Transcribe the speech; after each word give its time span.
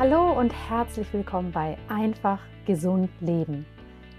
Hallo 0.00 0.32
und 0.32 0.50
herzlich 0.70 1.12
willkommen 1.12 1.52
bei 1.52 1.76
Einfach 1.88 2.38
Gesund 2.64 3.10
Leben, 3.20 3.66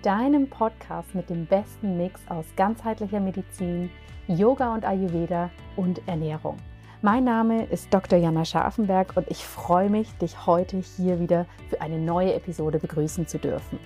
deinem 0.04 0.48
Podcast 0.48 1.16
mit 1.16 1.28
dem 1.32 1.48
besten 1.48 1.98
Mix 1.98 2.22
aus 2.28 2.46
ganzheitlicher 2.56 3.20
Medizin, 3.20 3.90
Yoga 4.28 4.76
und 4.76 4.86
Ayurveda 4.86 5.50
und 5.78 6.08
Ernährung. 6.08 6.58
Mein 7.02 7.24
Name 7.24 7.66
ist 7.66 7.92
Dr. 7.92 8.20
Jana 8.20 8.46
Scharfenberg 8.46 9.18
und 9.18 9.26
ich 9.32 9.44
freue 9.44 9.90
mich, 9.90 10.14
dich 10.20 10.46
heute 10.46 10.78
hier 10.78 11.20
wieder 11.20 11.48
für 11.72 11.82
eine 11.82 11.98
neue 11.98 12.36
Episode 12.36 12.78
begrüßen 12.78 13.26
zu 13.26 13.40
dürfen. 13.40 13.80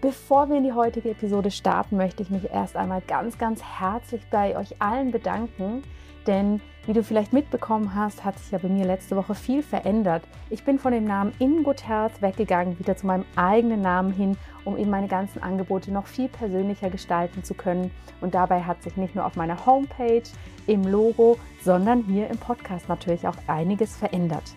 Bevor 0.00 0.48
wir 0.50 0.56
in 0.56 0.64
die 0.64 0.72
heutige 0.72 1.10
Episode 1.10 1.50
starten, 1.50 1.96
möchte 1.96 2.22
ich 2.22 2.30
mich 2.30 2.50
erst 2.50 2.76
einmal 2.76 3.00
ganz, 3.06 3.38
ganz 3.38 3.62
herzlich 3.62 4.22
bei 4.30 4.56
euch 4.56 4.80
allen 4.80 5.10
bedanken, 5.10 5.82
denn 6.26 6.60
wie 6.86 6.92
du 6.92 7.02
vielleicht 7.02 7.32
mitbekommen 7.32 7.94
hast, 7.94 8.24
hat 8.24 8.38
sich 8.38 8.50
ja 8.50 8.58
bei 8.58 8.68
mir 8.68 8.84
letzte 8.84 9.16
Woche 9.16 9.34
viel 9.34 9.62
verändert. 9.62 10.22
Ich 10.50 10.64
bin 10.64 10.78
von 10.78 10.92
dem 10.92 11.04
Namen 11.04 11.32
In 11.38 11.62
Good 11.62 11.88
Health 11.88 12.20
weggegangen, 12.20 12.78
wieder 12.78 12.96
zu 12.96 13.06
meinem 13.06 13.24
eigenen 13.36 13.80
Namen 13.80 14.12
hin, 14.12 14.36
um 14.64 14.76
eben 14.76 14.90
meine 14.90 15.08
ganzen 15.08 15.42
Angebote 15.42 15.90
noch 15.90 16.06
viel 16.06 16.28
persönlicher 16.28 16.90
gestalten 16.90 17.42
zu 17.42 17.54
können. 17.54 17.90
Und 18.20 18.34
dabei 18.34 18.62
hat 18.62 18.82
sich 18.82 18.96
nicht 18.96 19.14
nur 19.14 19.24
auf 19.24 19.36
meiner 19.36 19.66
Homepage, 19.66 20.22
im 20.66 20.82
Logo, 20.82 21.38
sondern 21.62 22.02
hier 22.04 22.28
im 22.28 22.38
Podcast 22.38 22.88
natürlich 22.88 23.26
auch 23.26 23.36
einiges 23.46 23.96
verändert. 23.96 24.54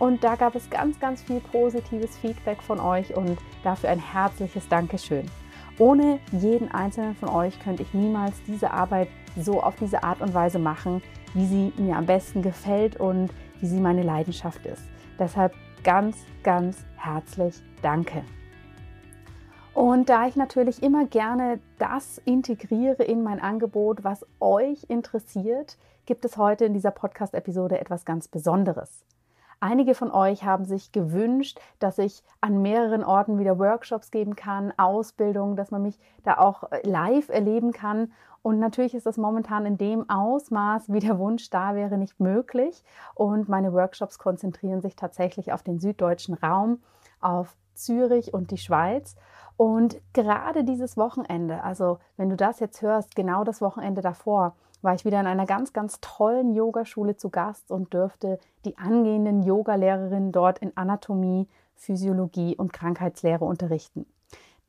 Und 0.00 0.24
da 0.24 0.34
gab 0.34 0.54
es 0.54 0.70
ganz, 0.70 0.98
ganz 0.98 1.22
viel 1.22 1.40
positives 1.40 2.16
Feedback 2.16 2.62
von 2.62 2.80
euch 2.80 3.14
und 3.14 3.38
dafür 3.62 3.90
ein 3.90 4.00
herzliches 4.00 4.66
Dankeschön. 4.66 5.26
Ohne 5.78 6.18
jeden 6.32 6.72
einzelnen 6.72 7.14
von 7.14 7.28
euch 7.28 7.60
könnte 7.60 7.82
ich 7.82 7.92
niemals 7.92 8.34
diese 8.46 8.70
Arbeit 8.70 9.08
so 9.36 9.62
auf 9.62 9.76
diese 9.76 10.02
Art 10.02 10.22
und 10.22 10.32
Weise 10.32 10.58
machen, 10.58 11.02
wie 11.34 11.46
sie 11.46 11.72
mir 11.76 11.96
am 11.96 12.06
besten 12.06 12.40
gefällt 12.40 12.96
und 12.96 13.30
wie 13.60 13.66
sie 13.66 13.78
meine 13.78 14.02
Leidenschaft 14.02 14.64
ist. 14.64 14.82
Deshalb 15.18 15.52
ganz, 15.84 16.16
ganz 16.42 16.78
herzlich 16.96 17.62
Danke. 17.82 18.24
Und 19.74 20.08
da 20.08 20.26
ich 20.26 20.34
natürlich 20.34 20.82
immer 20.82 21.04
gerne 21.04 21.60
das 21.78 22.18
integriere 22.24 23.02
in 23.02 23.22
mein 23.22 23.40
Angebot, 23.40 24.02
was 24.02 24.26
euch 24.40 24.84
interessiert, 24.88 25.76
gibt 26.06 26.24
es 26.24 26.38
heute 26.38 26.64
in 26.64 26.72
dieser 26.72 26.90
Podcast-Episode 26.90 27.78
etwas 27.78 28.06
ganz 28.06 28.28
Besonderes. 28.28 29.04
Einige 29.62 29.94
von 29.94 30.10
euch 30.10 30.44
haben 30.44 30.64
sich 30.64 30.90
gewünscht, 30.90 31.60
dass 31.80 31.98
ich 31.98 32.24
an 32.40 32.62
mehreren 32.62 33.04
Orten 33.04 33.38
wieder 33.38 33.58
Workshops 33.58 34.10
geben 34.10 34.34
kann, 34.34 34.72
Ausbildung, 34.78 35.54
dass 35.54 35.70
man 35.70 35.82
mich 35.82 36.00
da 36.24 36.38
auch 36.38 36.72
äh, 36.72 36.80
live 36.88 37.28
erleben 37.28 37.72
kann. 37.72 38.10
Und 38.40 38.58
natürlich 38.58 38.94
ist 38.94 39.04
das 39.04 39.18
momentan 39.18 39.66
in 39.66 39.76
dem 39.76 40.08
Ausmaß, 40.08 40.90
wie 40.90 41.00
der 41.00 41.18
Wunsch 41.18 41.50
da 41.50 41.74
wäre, 41.74 41.98
nicht 41.98 42.18
möglich. 42.20 42.82
Und 43.14 43.50
meine 43.50 43.74
Workshops 43.74 44.18
konzentrieren 44.18 44.80
sich 44.80 44.96
tatsächlich 44.96 45.52
auf 45.52 45.62
den 45.62 45.78
süddeutschen 45.78 46.34
Raum, 46.36 46.80
auf 47.20 47.54
Zürich 47.74 48.32
und 48.32 48.52
die 48.52 48.58
Schweiz. 48.58 49.14
Und 49.58 50.00
gerade 50.14 50.64
dieses 50.64 50.96
Wochenende, 50.96 51.62
also 51.62 51.98
wenn 52.16 52.30
du 52.30 52.36
das 52.36 52.60
jetzt 52.60 52.80
hörst, 52.80 53.14
genau 53.14 53.44
das 53.44 53.60
Wochenende 53.60 54.00
davor, 54.00 54.54
war 54.82 54.94
ich 54.94 55.04
wieder 55.04 55.20
in 55.20 55.26
einer 55.26 55.46
ganz, 55.46 55.72
ganz 55.72 56.00
tollen 56.00 56.54
Yogaschule 56.54 57.16
zu 57.16 57.30
Gast 57.30 57.70
und 57.70 57.92
dürfte 57.92 58.38
die 58.64 58.78
angehenden 58.78 59.42
Yogalehrerinnen 59.42 60.32
dort 60.32 60.58
in 60.58 60.76
Anatomie, 60.76 61.48
Physiologie 61.76 62.56
und 62.56 62.72
Krankheitslehre 62.72 63.44
unterrichten. 63.44 64.06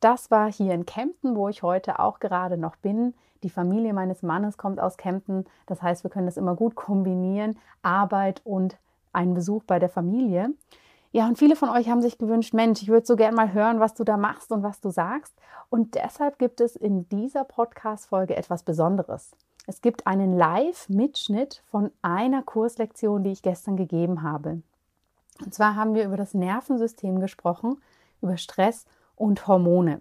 Das 0.00 0.30
war 0.30 0.50
hier 0.50 0.74
in 0.74 0.86
Kempten, 0.86 1.36
wo 1.36 1.48
ich 1.48 1.62
heute 1.62 2.00
auch 2.00 2.18
gerade 2.18 2.56
noch 2.56 2.76
bin. 2.76 3.14
Die 3.42 3.50
Familie 3.50 3.92
meines 3.92 4.22
Mannes 4.22 4.56
kommt 4.56 4.80
aus 4.80 4.96
Kempten. 4.96 5.44
Das 5.66 5.82
heißt, 5.82 6.04
wir 6.04 6.10
können 6.10 6.26
das 6.26 6.36
immer 6.36 6.56
gut 6.56 6.74
kombinieren, 6.74 7.58
Arbeit 7.82 8.40
und 8.44 8.78
einen 9.12 9.34
Besuch 9.34 9.62
bei 9.64 9.78
der 9.78 9.88
Familie. 9.88 10.50
Ja, 11.12 11.28
und 11.28 11.38
viele 11.38 11.56
von 11.56 11.68
euch 11.68 11.90
haben 11.90 12.00
sich 12.00 12.16
gewünscht, 12.16 12.54
Mensch, 12.54 12.80
ich 12.82 12.88
würde 12.88 13.06
so 13.06 13.16
gern 13.16 13.34
mal 13.34 13.52
hören, 13.52 13.80
was 13.80 13.92
du 13.92 14.02
da 14.02 14.16
machst 14.16 14.50
und 14.50 14.62
was 14.62 14.80
du 14.80 14.90
sagst. 14.90 15.34
Und 15.68 15.94
deshalb 15.94 16.38
gibt 16.38 16.60
es 16.60 16.74
in 16.74 17.08
dieser 17.10 17.44
Podcast-Folge 17.44 18.34
etwas 18.34 18.62
Besonderes. 18.62 19.32
Es 19.66 19.80
gibt 19.80 20.06
einen 20.06 20.36
Live-Mitschnitt 20.36 21.62
von 21.70 21.90
einer 22.02 22.42
Kurslektion, 22.42 23.22
die 23.22 23.30
ich 23.30 23.42
gestern 23.42 23.76
gegeben 23.76 24.22
habe. 24.22 24.62
Und 25.44 25.54
zwar 25.54 25.76
haben 25.76 25.94
wir 25.94 26.04
über 26.04 26.16
das 26.16 26.34
Nervensystem 26.34 27.20
gesprochen, 27.20 27.80
über 28.20 28.36
Stress 28.36 28.86
und 29.14 29.46
Hormone. 29.46 30.00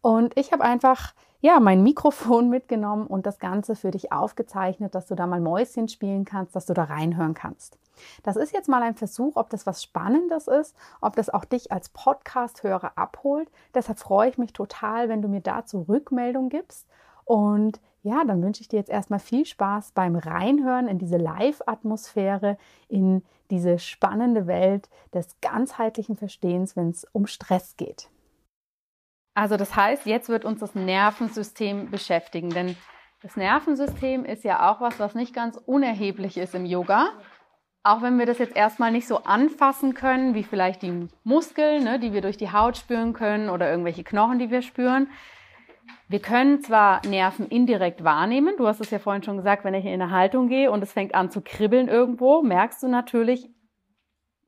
Und 0.00 0.36
ich 0.36 0.52
habe 0.52 0.62
einfach 0.62 1.12
ja, 1.40 1.60
mein 1.60 1.82
Mikrofon 1.82 2.48
mitgenommen 2.50 3.06
und 3.06 3.26
das 3.26 3.38
Ganze 3.38 3.76
für 3.76 3.90
dich 3.90 4.12
aufgezeichnet, 4.12 4.94
dass 4.94 5.06
du 5.06 5.14
da 5.14 5.26
mal 5.26 5.40
Mäuschen 5.40 5.88
spielen 5.88 6.24
kannst, 6.24 6.56
dass 6.56 6.66
du 6.66 6.74
da 6.74 6.84
reinhören 6.84 7.34
kannst. 7.34 7.78
Das 8.22 8.36
ist 8.36 8.52
jetzt 8.52 8.68
mal 8.68 8.82
ein 8.82 8.94
Versuch, 8.94 9.36
ob 9.36 9.50
das 9.50 9.66
was 9.66 9.82
Spannendes 9.82 10.46
ist, 10.46 10.76
ob 11.00 11.16
das 11.16 11.30
auch 11.30 11.44
dich 11.44 11.72
als 11.72 11.88
Podcast-Hörer 11.88 12.92
abholt. 12.96 13.50
Deshalb 13.74 13.98
freue 13.98 14.28
ich 14.28 14.38
mich 14.38 14.52
total, 14.52 15.08
wenn 15.08 15.22
du 15.22 15.28
mir 15.28 15.40
dazu 15.40 15.84
Rückmeldung 15.88 16.48
gibst. 16.48 16.86
Und 17.28 17.78
ja, 18.02 18.24
dann 18.24 18.42
wünsche 18.42 18.62
ich 18.62 18.68
dir 18.68 18.78
jetzt 18.78 18.88
erstmal 18.88 19.18
viel 19.18 19.44
Spaß 19.44 19.92
beim 19.92 20.16
Reinhören 20.16 20.88
in 20.88 20.98
diese 20.98 21.18
Live-Atmosphäre, 21.18 22.56
in 22.88 23.22
diese 23.50 23.78
spannende 23.78 24.46
Welt 24.46 24.88
des 25.12 25.38
ganzheitlichen 25.42 26.16
Verstehens, 26.16 26.74
wenn 26.74 26.88
es 26.88 27.04
um 27.12 27.26
Stress 27.26 27.76
geht. 27.76 28.08
Also 29.34 29.58
das 29.58 29.76
heißt, 29.76 30.06
jetzt 30.06 30.30
wird 30.30 30.46
uns 30.46 30.60
das 30.60 30.74
Nervensystem 30.74 31.90
beschäftigen, 31.90 32.48
denn 32.48 32.76
das 33.20 33.36
Nervensystem 33.36 34.24
ist 34.24 34.42
ja 34.42 34.70
auch 34.70 34.80
was, 34.80 34.98
was 34.98 35.14
nicht 35.14 35.34
ganz 35.34 35.58
unerheblich 35.66 36.38
ist 36.38 36.54
im 36.54 36.64
Yoga. 36.64 37.10
Auch 37.82 38.00
wenn 38.00 38.18
wir 38.18 38.24
das 38.24 38.38
jetzt 38.38 38.56
erstmal 38.56 38.90
nicht 38.90 39.06
so 39.06 39.24
anfassen 39.24 39.92
können, 39.92 40.34
wie 40.34 40.44
vielleicht 40.44 40.80
die 40.80 41.08
Muskeln, 41.24 41.84
ne, 41.84 41.98
die 41.98 42.14
wir 42.14 42.22
durch 42.22 42.38
die 42.38 42.52
Haut 42.52 42.78
spüren 42.78 43.12
können 43.12 43.50
oder 43.50 43.70
irgendwelche 43.70 44.02
Knochen, 44.02 44.38
die 44.38 44.50
wir 44.50 44.62
spüren, 44.62 45.08
wir 46.08 46.20
können 46.20 46.62
zwar 46.62 47.06
Nerven 47.06 47.48
indirekt 47.48 48.02
wahrnehmen, 48.02 48.54
du 48.56 48.66
hast 48.66 48.80
es 48.80 48.90
ja 48.90 48.98
vorhin 48.98 49.22
schon 49.22 49.36
gesagt, 49.36 49.64
wenn 49.64 49.74
ich 49.74 49.84
in 49.84 49.92
eine 49.92 50.10
Haltung 50.10 50.48
gehe 50.48 50.70
und 50.70 50.82
es 50.82 50.92
fängt 50.92 51.14
an 51.14 51.30
zu 51.30 51.42
kribbeln 51.42 51.88
irgendwo, 51.88 52.42
merkst 52.42 52.82
du 52.82 52.88
natürlich, 52.88 53.50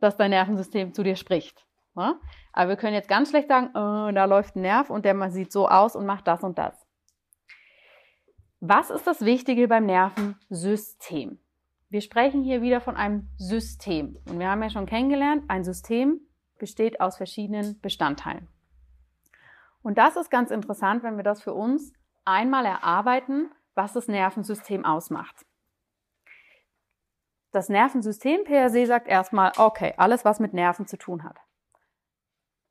dass 0.01 0.17
dein 0.17 0.31
Nervensystem 0.31 0.95
zu 0.95 1.03
dir 1.03 1.17
spricht. 1.17 1.67
Ja? 1.95 2.19
Aber 2.53 2.71
wir 2.71 2.77
können 2.77 2.95
jetzt 2.95 3.09
ganz 3.09 3.29
schlecht 3.29 3.49
sagen, 3.49 3.69
oh, 3.75 4.11
da 4.13 4.25
läuft 4.25 4.57
ein 4.57 4.63
Nerv 4.63 4.89
und 4.89 5.05
der 5.05 5.31
sieht 5.31 5.53
so 5.53 5.69
aus 5.69 5.95
und 5.95 6.07
macht 6.07 6.27
das 6.27 6.43
und 6.43 6.59
das. 6.59 6.75
Was 8.61 8.91
ist 8.91 9.07
das 9.07 9.25
Wichtige 9.25 9.69
beim 9.69 9.87
Nervensystem? 9.87 11.39
Wir 11.91 12.01
sprechen 12.01 12.43
hier 12.43 12.63
wieder 12.63 12.81
von 12.81 12.97
einem 12.97 13.29
System. 13.37 14.17
Und 14.29 14.39
wir 14.39 14.49
haben 14.49 14.63
ja 14.63 14.71
schon 14.71 14.87
kennengelernt, 14.87 15.45
ein 15.49 15.65
System 15.65 16.21
besteht 16.59 17.01
aus 17.01 17.17
verschiedenen 17.17 17.81
Bestandteilen. 17.81 18.49
Und 19.83 19.99
das 19.99 20.17
ist 20.17 20.31
ganz 20.31 20.51
interessant, 20.51 21.03
wenn 21.03 21.17
wir 21.17 21.25
das 21.25 21.43
für 21.43 21.55
uns 21.55 21.93
einmal 22.25 22.67
erarbeiten, 22.67 23.51
was 23.75 23.93
das 23.93 24.09
Nervensystem 24.09 24.85
ausmacht. 24.85 25.47
Das 27.53 27.69
Nervensystem 27.69 28.45
per 28.45 28.71
se 28.71 28.87
sagt 28.87 29.09
erstmal, 29.09 29.53
okay, 29.57 29.95
alles, 29.97 30.25
was 30.25 30.39
mit 30.39 30.53
Nerven 30.53 30.87
zu 30.87 30.97
tun 30.97 31.25
hat. 31.25 31.37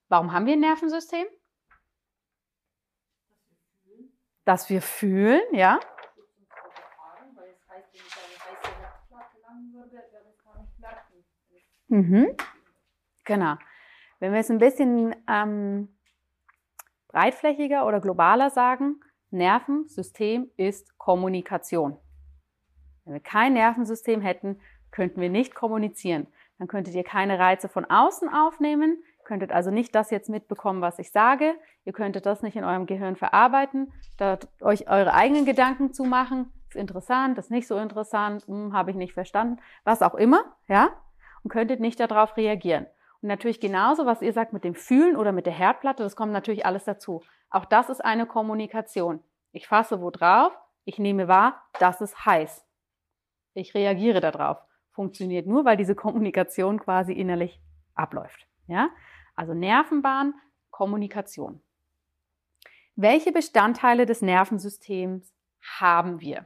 Warum 0.07 0.31
haben 0.31 0.45
wir 0.45 0.53
ein 0.53 0.59
Nervensystem? 0.59 1.25
Dass 4.45 4.69
wir 4.69 4.81
fühlen, 4.81 5.41
ja. 5.51 5.79
Mhm. 11.87 12.35
Genau. 13.25 13.55
Wenn 14.19 14.31
wir 14.31 14.39
es 14.39 14.49
ein 14.49 14.59
bisschen 14.59 15.15
ähm, 15.27 15.98
breitflächiger 17.09 17.85
oder 17.85 17.99
globaler 17.99 18.49
sagen, 18.49 19.01
Nervensystem 19.31 20.49
ist 20.57 20.97
Kommunikation. 20.97 21.97
Wenn 23.05 23.13
wir 23.13 23.21
kein 23.21 23.53
Nervensystem 23.53 24.21
hätten, 24.21 24.59
könnten 24.91 25.21
wir 25.21 25.29
nicht 25.29 25.53
kommunizieren. 25.53 26.27
Dann 26.57 26.67
könntet 26.67 26.95
ihr 26.95 27.03
keine 27.03 27.39
Reize 27.39 27.69
von 27.69 27.85
außen 27.85 28.29
aufnehmen, 28.29 29.03
könntet 29.23 29.51
also 29.51 29.69
nicht 29.69 29.93
das 29.93 30.09
jetzt 30.09 30.29
mitbekommen, 30.29 30.81
was 30.81 30.97
ich 30.97 31.11
sage. 31.11 31.53
Ihr 31.85 31.93
könntet 31.93 32.25
das 32.25 32.41
nicht 32.41 32.55
in 32.55 32.63
eurem 32.63 32.85
Gehirn 32.85 33.15
verarbeiten, 33.15 33.93
euch 34.61 34.89
eure 34.89 35.13
eigenen 35.13 35.45
Gedanken 35.45 35.93
zu 35.93 36.03
machen. 36.03 36.51
Ist 36.69 36.75
interessant, 36.75 37.37
ist 37.37 37.51
nicht 37.51 37.67
so 37.67 37.77
interessant, 37.77 38.45
hm, 38.47 38.73
habe 38.73 38.91
ich 38.91 38.97
nicht 38.97 39.13
verstanden, 39.13 39.61
was 39.83 40.01
auch 40.01 40.15
immer, 40.15 40.43
ja? 40.67 40.89
Und 41.43 41.51
könntet 41.51 41.79
nicht 41.79 41.99
darauf 41.99 42.37
reagieren. 42.37 42.87
Und 43.21 43.27
natürlich 43.27 43.59
genauso, 43.59 44.05
was 44.05 44.21
ihr 44.21 44.33
sagt 44.33 44.53
mit 44.53 44.63
dem 44.63 44.75
Fühlen 44.75 45.15
oder 45.15 45.31
mit 45.31 45.45
der 45.45 45.53
Herdplatte, 45.53 46.03
das 46.03 46.15
kommt 46.15 46.31
natürlich 46.31 46.65
alles 46.65 46.85
dazu. 46.85 47.21
Auch 47.49 47.65
das 47.65 47.89
ist 47.89 48.03
eine 48.03 48.25
Kommunikation. 48.25 49.21
Ich 49.51 49.67
fasse 49.67 50.01
wo 50.01 50.09
drauf, 50.09 50.53
ich 50.85 50.99
nehme 50.99 51.27
wahr, 51.27 51.61
das 51.79 52.01
ist 52.01 52.25
heiß. 52.25 52.65
Ich 53.53 53.73
reagiere 53.73 54.21
darauf. 54.21 54.57
Funktioniert 54.91 55.47
nur, 55.47 55.65
weil 55.65 55.77
diese 55.77 55.95
Kommunikation 55.95 56.79
quasi 56.79 57.13
innerlich 57.13 57.59
abläuft. 57.93 58.47
Ja? 58.67 58.89
Also 59.35 59.53
Nervenbahn, 59.53 60.33
Kommunikation. 60.71 61.61
Welche 62.95 63.31
Bestandteile 63.31 64.05
des 64.05 64.21
Nervensystems 64.21 65.33
haben 65.79 66.19
wir? 66.21 66.45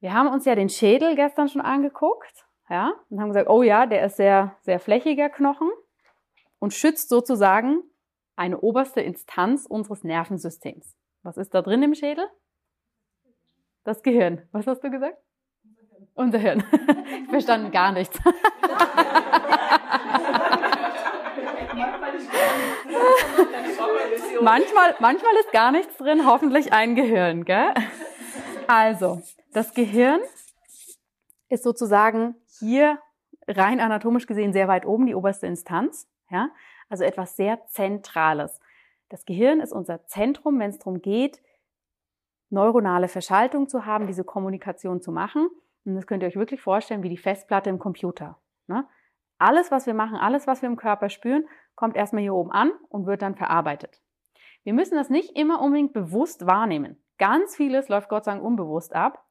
Wir 0.00 0.14
haben 0.14 0.28
uns 0.28 0.46
ja 0.46 0.54
den 0.54 0.70
Schädel 0.70 1.14
gestern 1.14 1.48
schon 1.48 1.60
angeguckt 1.60 2.46
ja, 2.70 2.94
und 3.10 3.20
haben 3.20 3.28
gesagt, 3.28 3.50
oh 3.50 3.62
ja, 3.62 3.84
der 3.86 4.06
ist 4.06 4.16
sehr, 4.16 4.56
sehr 4.62 4.78
flächiger 4.78 5.28
Knochen 5.28 5.68
und 6.60 6.72
schützt 6.72 7.08
sozusagen 7.08 7.82
eine 8.36 8.60
oberste 8.60 9.00
Instanz 9.00 9.66
unseres 9.66 10.04
Nervensystems. 10.04 10.96
Was 11.22 11.36
ist 11.36 11.52
da 11.52 11.62
drin 11.62 11.82
im 11.82 11.94
Schädel? 11.94 12.26
Das 13.84 14.02
Gehirn. 14.02 14.48
Was 14.52 14.66
hast 14.68 14.84
du 14.84 14.90
gesagt? 14.90 15.18
Unser 16.14 16.38
Hirn. 16.38 16.64
Ich 17.22 17.28
verstanden 17.28 17.70
gar 17.70 17.92
nichts. 17.92 18.18
manchmal, 24.40 24.94
manchmal 25.00 25.34
ist 25.40 25.52
gar 25.52 25.70
nichts 25.72 25.96
drin, 25.96 26.26
hoffentlich 26.26 26.72
ein 26.72 26.94
Gehirn, 26.94 27.44
gell? 27.44 27.74
Also, 28.66 29.22
das 29.52 29.74
Gehirn 29.74 30.20
ist 31.48 31.64
sozusagen 31.64 32.36
hier 32.60 32.98
rein 33.48 33.80
anatomisch 33.80 34.26
gesehen 34.26 34.52
sehr 34.52 34.68
weit 34.68 34.86
oben, 34.86 35.06
die 35.06 35.14
oberste 35.14 35.46
Instanz. 35.46 36.08
Ja? 36.30 36.50
Also 36.88 37.04
etwas 37.04 37.36
sehr 37.36 37.66
Zentrales. 37.66 38.60
Das 39.08 39.24
Gehirn 39.24 39.60
ist 39.60 39.72
unser 39.72 40.06
Zentrum, 40.06 40.58
wenn 40.60 40.70
es 40.70 40.78
darum 40.78 41.02
geht, 41.02 41.42
neuronale 42.48 43.08
Verschaltung 43.08 43.68
zu 43.68 43.86
haben, 43.86 44.06
diese 44.06 44.24
Kommunikation 44.24 45.00
zu 45.00 45.12
machen. 45.12 45.48
Und 45.84 45.94
das 45.94 46.06
könnt 46.06 46.22
ihr 46.22 46.28
euch 46.28 46.36
wirklich 46.36 46.60
vorstellen 46.60 47.02
wie 47.02 47.08
die 47.08 47.16
Festplatte 47.16 47.70
im 47.70 47.78
Computer. 47.78 48.38
Ne? 48.66 48.86
Alles, 49.38 49.70
was 49.70 49.86
wir 49.86 49.94
machen, 49.94 50.16
alles, 50.16 50.46
was 50.46 50.62
wir 50.62 50.68
im 50.68 50.76
Körper 50.76 51.08
spüren, 51.08 51.48
kommt 51.74 51.96
erstmal 51.96 52.22
hier 52.22 52.34
oben 52.34 52.52
an 52.52 52.72
und 52.88 53.06
wird 53.06 53.22
dann 53.22 53.36
verarbeitet. 53.36 54.02
Wir 54.64 54.74
müssen 54.74 54.96
das 54.96 55.08
nicht 55.08 55.36
immer 55.36 55.60
unbedingt 55.62 55.92
bewusst 55.92 56.46
wahrnehmen. 56.46 57.02
Ganz 57.18 57.56
vieles 57.56 57.88
läuft 57.88 58.08
Gott 58.08 58.24
sei 58.24 58.32
Dank 58.32 58.44
unbewusst 58.44 58.94
ab. 58.94 59.24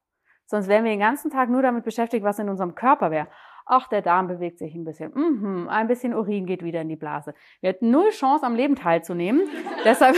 Sonst 0.49 0.67
wären 0.67 0.83
wir 0.83 0.89
den 0.89 0.99
ganzen 0.99 1.29
Tag 1.29 1.47
nur 1.47 1.61
damit 1.61 1.83
beschäftigt, 1.83 2.23
was 2.23 2.39
in 2.39 2.49
unserem 2.49 2.73
Körper 2.73 3.11
wäre. 3.11 3.27
Ach, 3.67 3.87
der 3.87 4.01
Darm 4.01 4.27
bewegt 4.27 4.57
sich 4.57 4.73
ein 4.73 4.83
bisschen. 4.83 5.11
Mhm, 5.13 5.69
ein 5.69 5.87
bisschen 5.87 6.15
Urin 6.15 6.47
geht 6.47 6.63
wieder 6.63 6.81
in 6.81 6.89
die 6.89 6.95
Blase. 6.95 7.35
Wir 7.61 7.69
hatten 7.69 7.91
null 7.91 8.09
Chance, 8.09 8.43
am 8.47 8.55
Leben 8.55 8.75
teilzunehmen. 8.75 9.47
Deshalb 9.85 10.15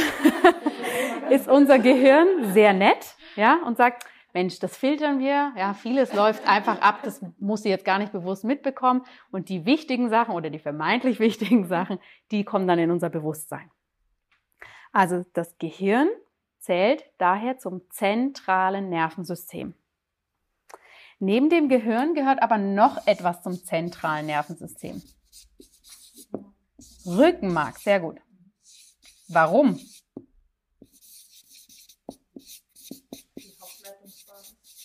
ist 1.30 1.50
unser 1.50 1.80
Gehirn 1.80 2.54
sehr 2.54 2.72
nett, 2.72 3.18
ja, 3.36 3.60
und 3.66 3.75
sagt, 3.75 4.06
Mensch, 4.33 4.57
das 4.60 4.78
filtern 4.78 5.19
wir. 5.19 5.51
Ja, 5.57 5.74
vieles 5.74 6.13
läuft 6.13 6.48
einfach 6.48 6.80
ab. 6.80 7.01
Das 7.04 7.22
muss 7.38 7.63
sie 7.63 7.69
jetzt 7.69 7.83
gar 7.83 8.00
nicht 8.00 8.13
bewusst 8.13 8.45
mitbekommen. 8.45 9.01
Und 9.31 9.50
die 9.50 9.66
wichtigen 9.66 10.10
Sachen 10.10 10.33
oder 10.33 10.50
die 10.50 10.60
vermeintlich 10.60 11.19
wichtigen 11.19 11.68
Sachen, 11.68 12.00
die 12.31 12.45
kommen 12.45 12.69
dann 12.69 12.80
in 12.80 12.89
unser 12.89 13.10
Bewusstsein. 13.10 13.69
Also 14.94 15.25
das 15.33 15.57
Gehirn 15.57 16.07
zählt 16.60 17.04
daher 17.18 17.57
zum 17.57 17.81
zentralen 17.89 18.88
Nervensystem. 18.88 19.74
Neben 21.23 21.51
dem 21.51 21.69
Gehirn 21.69 22.15
gehört 22.15 22.41
aber 22.41 22.57
noch 22.57 23.06
etwas 23.06 23.44
zum 23.44 23.53
zentralen 23.53 24.25
Nervensystem. 24.25 25.03
Rückenmark, 27.06 27.77
sehr 27.77 28.00
gut. 28.00 28.19
Warum? 29.29 29.79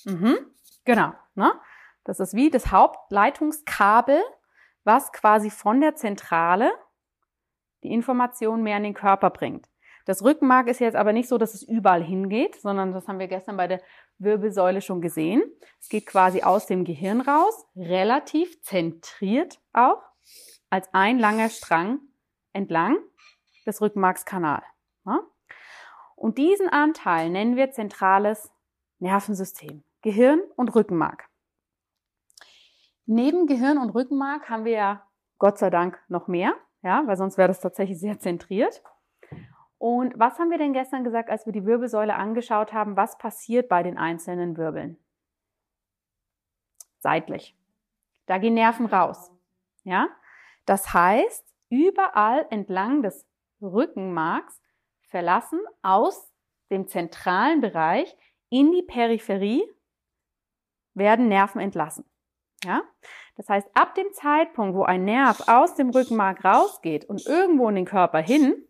Mhm, 0.05 0.37
genau. 0.85 1.15
Ne? 1.37 1.55
Das 2.05 2.21
ist 2.21 2.35
wie 2.35 2.51
das 2.51 2.71
Hauptleitungskabel, 2.71 4.21
was 4.85 5.13
quasi 5.13 5.49
von 5.49 5.81
der 5.81 5.95
Zentrale 5.95 6.71
die 7.83 7.93
Information 7.93 8.63
mehr 8.63 8.77
in 8.77 8.83
den 8.83 8.95
Körper 8.95 9.31
bringt. 9.31 9.71
Das 10.05 10.23
Rückenmark 10.23 10.69
ist 10.69 10.81
jetzt 10.81 10.97
aber 10.97 11.15
nicht 11.15 11.29
so, 11.29 11.39
dass 11.39 11.55
es 11.55 11.63
überall 11.63 12.03
hingeht, 12.03 12.61
sondern 12.61 12.93
das 12.93 13.09
haben 13.09 13.19
wir 13.19 13.27
gestern 13.27 13.57
bei 13.57 13.67
der 13.69 13.81
Wirbelsäule 14.19 14.81
schon 14.81 15.01
gesehen. 15.01 15.43
Es 15.81 15.89
geht 15.89 16.07
quasi 16.07 16.43
aus 16.43 16.67
dem 16.67 16.85
Gehirn 16.85 17.21
raus, 17.21 17.67
relativ 17.77 18.63
zentriert 18.63 19.61
auch, 19.73 20.03
als 20.71 20.89
ein 20.93 21.19
langer 21.19 21.49
Strang 21.49 22.01
entlang 22.53 22.97
des 23.67 23.81
Rückenmarkskanal. 23.81 24.63
Und 26.17 26.39
diesen 26.39 26.69
Anteil 26.69 27.31
nennen 27.31 27.57
wir 27.57 27.71
zentrales 27.71 28.51
Nervensystem, 28.99 29.85
Gehirn 30.01 30.41
und 30.57 30.75
Rückenmark. 30.75 31.29
Neben 33.05 33.47
Gehirn 33.47 33.79
und 33.79 33.91
Rückenmark 33.91 34.49
haben 34.49 34.65
wir 34.65 34.73
ja 34.73 35.07
Gott 35.39 35.59
sei 35.59 35.69
Dank 35.69 36.03
noch 36.09 36.27
mehr, 36.27 36.55
ja, 36.83 37.03
weil 37.07 37.17
sonst 37.17 37.37
wäre 37.37 37.49
das 37.49 37.61
tatsächlich 37.61 38.01
sehr 38.01 38.19
zentriert. 38.19 38.83
Und 39.79 40.19
was 40.19 40.39
haben 40.39 40.51
wir 40.51 40.59
denn 40.59 40.73
gestern 40.73 41.05
gesagt, 41.05 41.29
als 41.29 41.45
wir 41.45 41.53
die 41.53 41.67
Wirbelsäule 41.67 42.15
angeschaut 42.15 42.73
haben? 42.73 42.97
Was 42.97 43.19
passiert 43.19 43.69
bei 43.69 43.83
den 43.83 43.99
einzelnen 43.99 44.57
Wirbeln? 44.57 44.99
Seitlich. 46.99 47.57
Da 48.27 48.39
gehen 48.39 48.55
Nerven 48.55 48.87
raus. 48.87 49.31
Ja? 49.85 50.09
Das 50.65 50.93
heißt, 50.93 51.45
überall 51.69 52.47
entlang 52.51 53.03
des 53.03 53.27
Rückenmarks 53.61 54.61
verlassen 55.09 55.61
aus 55.83 56.33
dem 56.71 56.89
zentralen 56.89 57.61
Bereich 57.61 58.17
in 58.49 58.73
die 58.73 58.83
Peripherie 58.83 59.63
werden 60.95 61.29
Nerven 61.29 61.61
entlassen. 61.61 62.05
Ja? 62.65 62.83
Das 63.37 63.49
heißt, 63.49 63.69
ab 63.75 63.95
dem 63.95 64.13
Zeitpunkt, 64.13 64.75
wo 64.75 64.83
ein 64.83 65.05
Nerv 65.05 65.47
aus 65.47 65.75
dem 65.75 65.91
Rückenmark 65.91 66.45
rausgeht 66.45 67.05
und 67.05 67.27
irgendwo 67.27 67.69
in 67.69 67.77
den 67.77 67.85
Körper 67.85 68.19
hin, 68.19 68.67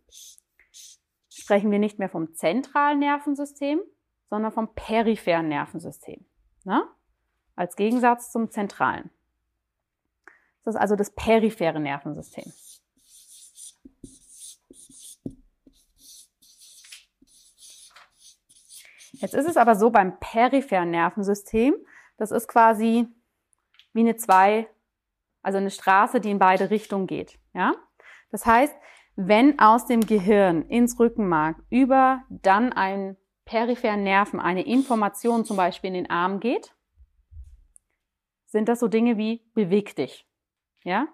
sprechen 1.36 1.70
wir 1.70 1.78
nicht 1.78 1.98
mehr 1.98 2.08
vom 2.08 2.34
zentralen 2.34 2.98
Nervensystem, 2.98 3.80
sondern 4.30 4.52
vom 4.52 4.74
peripheren 4.74 5.48
Nervensystem. 5.48 6.24
Ne? 6.64 6.82
Als 7.54 7.76
Gegensatz 7.76 8.32
zum 8.32 8.50
zentralen. 8.50 9.10
Das 10.64 10.74
ist 10.74 10.80
also 10.80 10.96
das 10.96 11.14
periphere 11.14 11.78
Nervensystem. 11.78 12.52
Jetzt 19.12 19.34
ist 19.34 19.48
es 19.48 19.56
aber 19.56 19.76
so 19.76 19.90
beim 19.90 20.18
peripheren 20.18 20.90
Nervensystem, 20.90 21.74
das 22.18 22.30
ist 22.30 22.48
quasi 22.48 23.08
wie 23.92 24.00
eine 24.00 24.16
zwei, 24.16 24.68
also 25.42 25.58
eine 25.58 25.70
Straße, 25.70 26.20
die 26.20 26.30
in 26.30 26.38
beide 26.38 26.70
Richtungen 26.70 27.06
geht. 27.06 27.38
Ja? 27.54 27.74
Das 28.30 28.44
heißt, 28.44 28.74
wenn 29.16 29.58
aus 29.58 29.86
dem 29.86 30.02
Gehirn 30.02 30.62
ins 30.68 31.00
Rückenmark 31.00 31.56
über 31.70 32.22
dann 32.28 32.72
einen 32.72 33.16
peripheren 33.46 34.02
Nerven 34.02 34.40
eine 34.40 34.66
Information 34.66 35.44
zum 35.44 35.56
Beispiel 35.56 35.88
in 35.88 35.94
den 35.94 36.10
Arm 36.10 36.38
geht, 36.40 36.74
sind 38.44 38.68
das 38.68 38.80
so 38.80 38.88
Dinge 38.88 39.16
wie 39.16 39.44
beweg 39.54 39.96
dich. 39.96 40.28
Ja? 40.84 41.08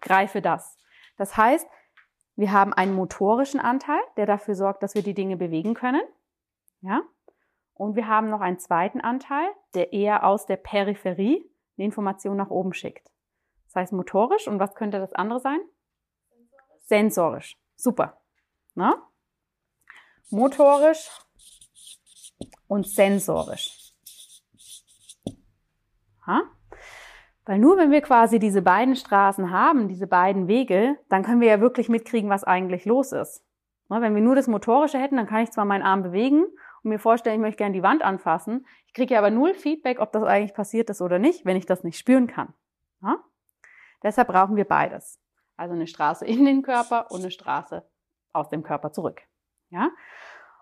Greife 0.00 0.40
das. 0.42 0.78
Das 1.16 1.36
heißt, 1.36 1.66
Wir 2.36 2.52
haben 2.52 2.74
einen 2.74 2.94
motorischen 2.94 3.60
Anteil, 3.60 4.00
der 4.18 4.26
dafür 4.26 4.54
sorgt, 4.54 4.82
dass 4.82 4.94
wir 4.94 5.02
die 5.02 5.14
Dinge 5.14 5.38
bewegen 5.38 5.72
können. 5.72 6.02
Ja? 6.82 7.02
Und 7.72 7.96
wir 7.96 8.06
haben 8.06 8.28
noch 8.28 8.40
einen 8.40 8.58
zweiten 8.58 9.00
Anteil, 9.00 9.48
der 9.74 9.94
eher 9.94 10.24
aus 10.24 10.44
der 10.44 10.56
Peripherie 10.56 11.50
die 11.78 11.82
Information 11.82 12.36
nach 12.36 12.50
oben 12.50 12.74
schickt. 12.74 13.10
Das 13.66 13.76
heißt 13.76 13.92
motorisch. 13.94 14.46
Und 14.48 14.60
was 14.60 14.74
könnte 14.74 14.98
das 14.98 15.14
andere 15.14 15.40
sein? 15.40 15.58
Sensorisch. 16.86 17.58
Super. 17.74 18.20
Na? 18.74 18.94
Motorisch 20.30 21.10
und 22.68 22.88
sensorisch. 22.88 23.92
Ha? 26.26 26.42
Weil 27.44 27.58
nur 27.58 27.76
wenn 27.76 27.90
wir 27.90 28.00
quasi 28.02 28.38
diese 28.38 28.62
beiden 28.62 28.96
Straßen 28.96 29.50
haben, 29.50 29.88
diese 29.88 30.06
beiden 30.06 30.48
Wege, 30.48 30.96
dann 31.08 31.22
können 31.22 31.40
wir 31.40 31.48
ja 31.48 31.60
wirklich 31.60 31.88
mitkriegen, 31.88 32.30
was 32.30 32.44
eigentlich 32.44 32.84
los 32.84 33.12
ist. 33.12 33.44
Wenn 33.88 34.14
wir 34.14 34.22
nur 34.22 34.34
das 34.34 34.48
Motorische 34.48 34.98
hätten, 34.98 35.16
dann 35.16 35.28
kann 35.28 35.42
ich 35.42 35.50
zwar 35.50 35.64
meinen 35.64 35.82
Arm 35.82 36.02
bewegen 36.02 36.44
und 36.44 36.90
mir 36.90 36.98
vorstellen, 36.98 37.36
ich 37.36 37.42
möchte 37.42 37.58
gerne 37.58 37.74
die 37.74 37.84
Wand 37.84 38.02
anfassen. 38.02 38.66
Ich 38.86 38.94
kriege 38.94 39.14
ja 39.14 39.20
aber 39.20 39.30
null 39.30 39.54
Feedback, 39.54 40.00
ob 40.00 40.12
das 40.12 40.22
eigentlich 40.22 40.54
passiert 40.54 40.90
ist 40.90 41.02
oder 41.02 41.18
nicht, 41.18 41.44
wenn 41.44 41.56
ich 41.56 41.66
das 41.66 41.84
nicht 41.84 41.98
spüren 41.98 42.26
kann. 42.26 42.54
Ja? 43.02 43.18
Deshalb 44.02 44.28
brauchen 44.28 44.56
wir 44.56 44.64
beides. 44.64 45.20
Also 45.56 45.74
eine 45.74 45.86
Straße 45.86 46.24
in 46.26 46.44
den 46.44 46.62
Körper 46.62 47.10
und 47.10 47.20
eine 47.20 47.30
Straße 47.30 47.84
aus 48.32 48.48
dem 48.48 48.62
Körper 48.62 48.92
zurück. 48.92 49.22
Ja? 49.70 49.90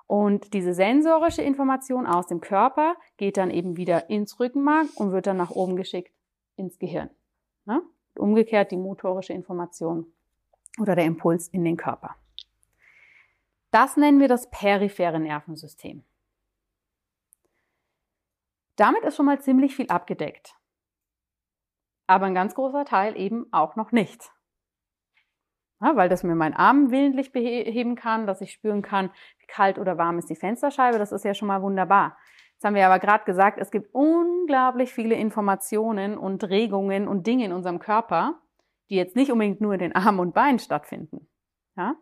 Und 0.07 0.53
diese 0.53 0.75
sensorische 0.75 1.43
Information 1.43 2.07
aus 2.07 2.27
dem 2.27 2.41
Körper 2.41 2.97
geht 3.17 3.37
dann 3.37 3.51
eben 3.51 3.77
wieder 3.77 4.11
ins 4.11 4.39
Rückenmark 4.39 4.89
und 4.97 5.13
wird 5.13 5.27
dann 5.27 5.37
nach 5.37 5.51
oben 5.51 5.77
geschickt 5.77 6.13
ins 6.57 6.79
Gehirn. 6.79 7.11
Ne? 7.65 7.83
Umgekehrt 8.17 8.71
die 8.71 8.77
motorische 8.77 9.33
Information 9.33 10.13
oder 10.79 10.95
der 10.95 11.05
Impuls 11.05 11.49
in 11.49 11.65
den 11.65 11.77
Körper. 11.77 12.17
Das 13.71 13.97
nennen 13.97 14.21
wir 14.21 14.29
das 14.29 14.49
periphere 14.51 15.19
Nervensystem. 15.19 16.05
Damit 18.77 19.05
ist 19.05 19.17
schon 19.17 19.27
mal 19.27 19.41
ziemlich 19.41 19.75
viel 19.75 19.89
abgedeckt. 19.89 20.55
Aber 22.07 22.27
ein 22.27 22.35
ganz 22.35 22.55
großer 22.55 22.85
Teil 22.85 23.17
eben 23.17 23.47
auch 23.53 23.77
noch 23.77 23.91
nicht. 23.91 24.31
Ja, 25.81 25.97
weil 25.97 26.09
das 26.09 26.23
mir 26.23 26.35
mein 26.35 26.55
Arm 26.55 26.91
willentlich 26.91 27.33
beheben 27.33 27.97
kann, 27.97 28.27
dass 28.27 28.41
ich 28.41 28.53
spüren 28.53 28.83
kann, 28.83 29.11
wie 29.39 29.47
kalt 29.47 29.79
oder 29.79 29.99
warm 29.99 30.19
ist 30.19 30.31
die 30.31 30.37
Fensterscheibe, 30.37 30.99
das 30.99 31.13
ist 31.13 31.25
ja 31.25 31.35
schon 31.35 31.49
mal 31.49 31.63
wunderbar. 31.63 32.17
Jetzt 32.55 32.65
haben 32.65 32.77
wir 32.77 32.87
aber 32.87 33.01
gerade 33.01 33.25
gesagt, 33.25 33.59
es 33.59 33.71
gibt 33.71 33.93
unglaublich 33.93 34.93
viele 34.93 35.17
Informationen 35.17 36.17
und 36.17 36.45
Regungen 36.45 37.09
und 37.09 37.27
Dinge 37.27 37.45
in 37.45 37.53
unserem 37.53 37.81
Körper, 37.81 38.41
die 38.89 38.97
jetzt 38.97 39.17
nicht 39.17 39.31
unbedingt 39.31 39.61
nur 39.61 39.75
in 39.75 39.81
den 39.81 39.95
Armen 39.95 40.21
und 40.21 40.35
Beinen 40.35 40.59
stattfinden, 40.59 41.29
ja? 41.77 41.97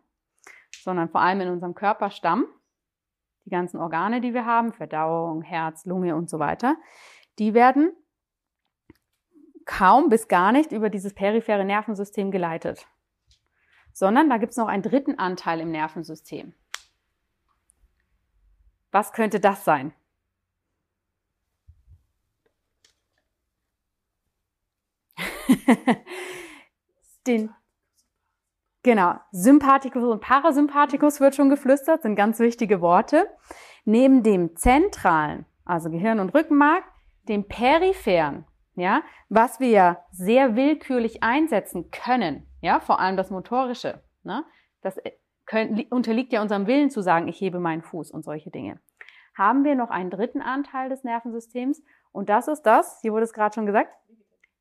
sondern 0.71 1.09
vor 1.09 1.21
allem 1.21 1.41
in 1.41 1.49
unserem 1.49 1.75
Körperstamm, 1.75 2.45
die 3.45 3.49
ganzen 3.49 3.77
Organe, 3.77 4.21
die 4.21 4.33
wir 4.33 4.45
haben, 4.45 4.73
Verdauung, 4.73 5.41
Herz, 5.41 5.85
Lunge 5.85 6.15
und 6.15 6.29
so 6.29 6.39
weiter, 6.39 6.77
die 7.39 7.53
werden 7.53 7.91
kaum 9.65 10.09
bis 10.09 10.27
gar 10.27 10.51
nicht 10.51 10.71
über 10.71 10.89
dieses 10.89 11.13
periphere 11.13 11.65
Nervensystem 11.65 12.31
geleitet, 12.31 12.87
sondern 13.93 14.29
da 14.29 14.37
gibt 14.37 14.51
es 14.51 14.57
noch 14.57 14.67
einen 14.67 14.83
dritten 14.83 15.17
Anteil 15.19 15.59
im 15.61 15.71
Nervensystem. 15.71 16.53
Was 18.91 19.13
könnte 19.13 19.39
das 19.39 19.63
sein? 19.63 19.93
den, 27.27 27.49
genau, 28.83 29.15
Sympathikus 29.31 30.03
und 30.03 30.21
Parasympathikus 30.21 31.19
wird 31.19 31.35
schon 31.35 31.49
geflüstert, 31.49 32.01
sind 32.01 32.15
ganz 32.15 32.39
wichtige 32.39 32.81
Worte. 32.81 33.27
Neben 33.85 34.23
dem 34.23 34.55
zentralen, 34.55 35.45
also 35.65 35.89
Gehirn 35.89 36.19
und 36.19 36.33
Rückenmark, 36.33 36.83
dem 37.27 37.47
peripheren, 37.47 38.45
ja, 38.75 39.03
was 39.29 39.59
wir 39.59 39.99
sehr 40.11 40.55
willkürlich 40.55 41.23
einsetzen 41.23 41.91
können, 41.91 42.47
ja, 42.63 42.79
vor 42.79 42.99
allem 43.01 43.17
das 43.17 43.29
motorische, 43.29 44.01
ne, 44.23 44.45
das 44.81 44.97
äh, 44.97 45.11
können, 45.45 45.85
unterliegt 45.89 46.31
ja 46.31 46.41
unserem 46.41 46.65
Willen 46.65 46.89
zu 46.89 47.01
sagen, 47.01 47.27
ich 47.27 47.39
hebe 47.41 47.59
meinen 47.59 47.81
Fuß 47.81 48.09
und 48.09 48.23
solche 48.23 48.51
Dinge. 48.51 48.79
Haben 49.37 49.65
wir 49.65 49.75
noch 49.75 49.89
einen 49.89 50.09
dritten 50.09 50.41
Anteil 50.41 50.89
des 50.89 51.03
Nervensystems 51.03 51.83
und 52.13 52.29
das 52.29 52.47
ist 52.47 52.61
das, 52.61 53.01
hier 53.01 53.11
wurde 53.11 53.25
es 53.25 53.33
gerade 53.33 53.53
schon 53.53 53.65
gesagt, 53.65 53.93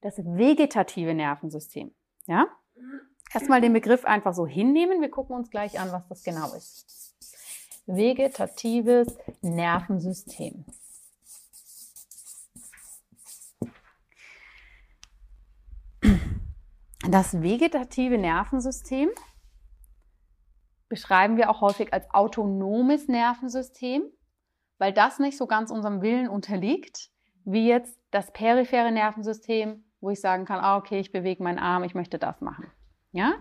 das 0.01 0.19
vegetative 0.19 1.15
Nervensystem. 1.15 1.95
Ja? 2.27 2.49
Erstmal 3.33 3.61
den 3.61 3.73
Begriff 3.73 4.05
einfach 4.05 4.35
so 4.35 4.47
hinnehmen. 4.47 5.01
Wir 5.01 5.11
gucken 5.11 5.37
uns 5.37 5.49
gleich 5.49 5.79
an, 5.79 5.93
was 5.93 6.07
das 6.09 6.25
genau 6.25 6.53
ist. 6.55 7.15
Vegetatives 7.87 9.17
Nervensystem. 9.43 10.65
Das 17.09 17.43
vegetative 17.43 18.19
Nervensystem 18.19 19.11
beschreiben 20.89 21.37
wir 21.37 21.51
auch 21.51 21.61
häufig 21.61 21.93
als 21.93 22.09
autonomes 22.13 23.09
Nervensystem, 23.09 24.03
weil 24.79 24.93
das 24.93 25.19
nicht 25.19 25.37
so 25.37 25.47
ganz 25.47 25.71
unserem 25.71 26.03
Willen 26.03 26.29
unterliegt, 26.29 27.11
wie 27.45 27.67
jetzt 27.67 27.99
das 28.11 28.33
periphere 28.33 28.93
Nervensystem 28.93 29.85
wo 30.03 30.11
ich 30.11 30.21
sagen 30.21 30.45
kann, 30.45 30.61
ah, 30.61 30.77
okay, 30.77 30.99
ich 30.99 31.13
bewege 31.13 31.43
meinen 31.43 31.61
Arm, 31.61 31.85
ich 31.85 31.95
möchte 31.95 32.19
das 32.19 32.41
machen. 32.41 32.71
Ja? 33.13 33.33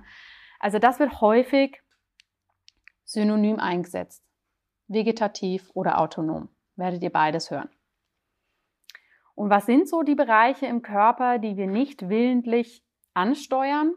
Also 0.59 0.77
das 0.77 0.99
wird 0.99 1.19
häufig 1.19 1.81
synonym 3.03 3.59
eingesetzt. 3.59 4.23
Vegetativ 4.87 5.71
oder 5.73 5.99
autonom. 5.99 6.49
Werdet 6.75 7.01
ihr 7.01 7.09
beides 7.09 7.49
hören. 7.49 7.69
Und 9.33 9.49
was 9.49 9.65
sind 9.65 9.89
so 9.89 10.03
die 10.03 10.15
Bereiche 10.15 10.67
im 10.67 10.83
Körper, 10.83 11.39
die 11.39 11.57
wir 11.57 11.67
nicht 11.67 12.09
willentlich 12.09 12.85
ansteuern? 13.13 13.93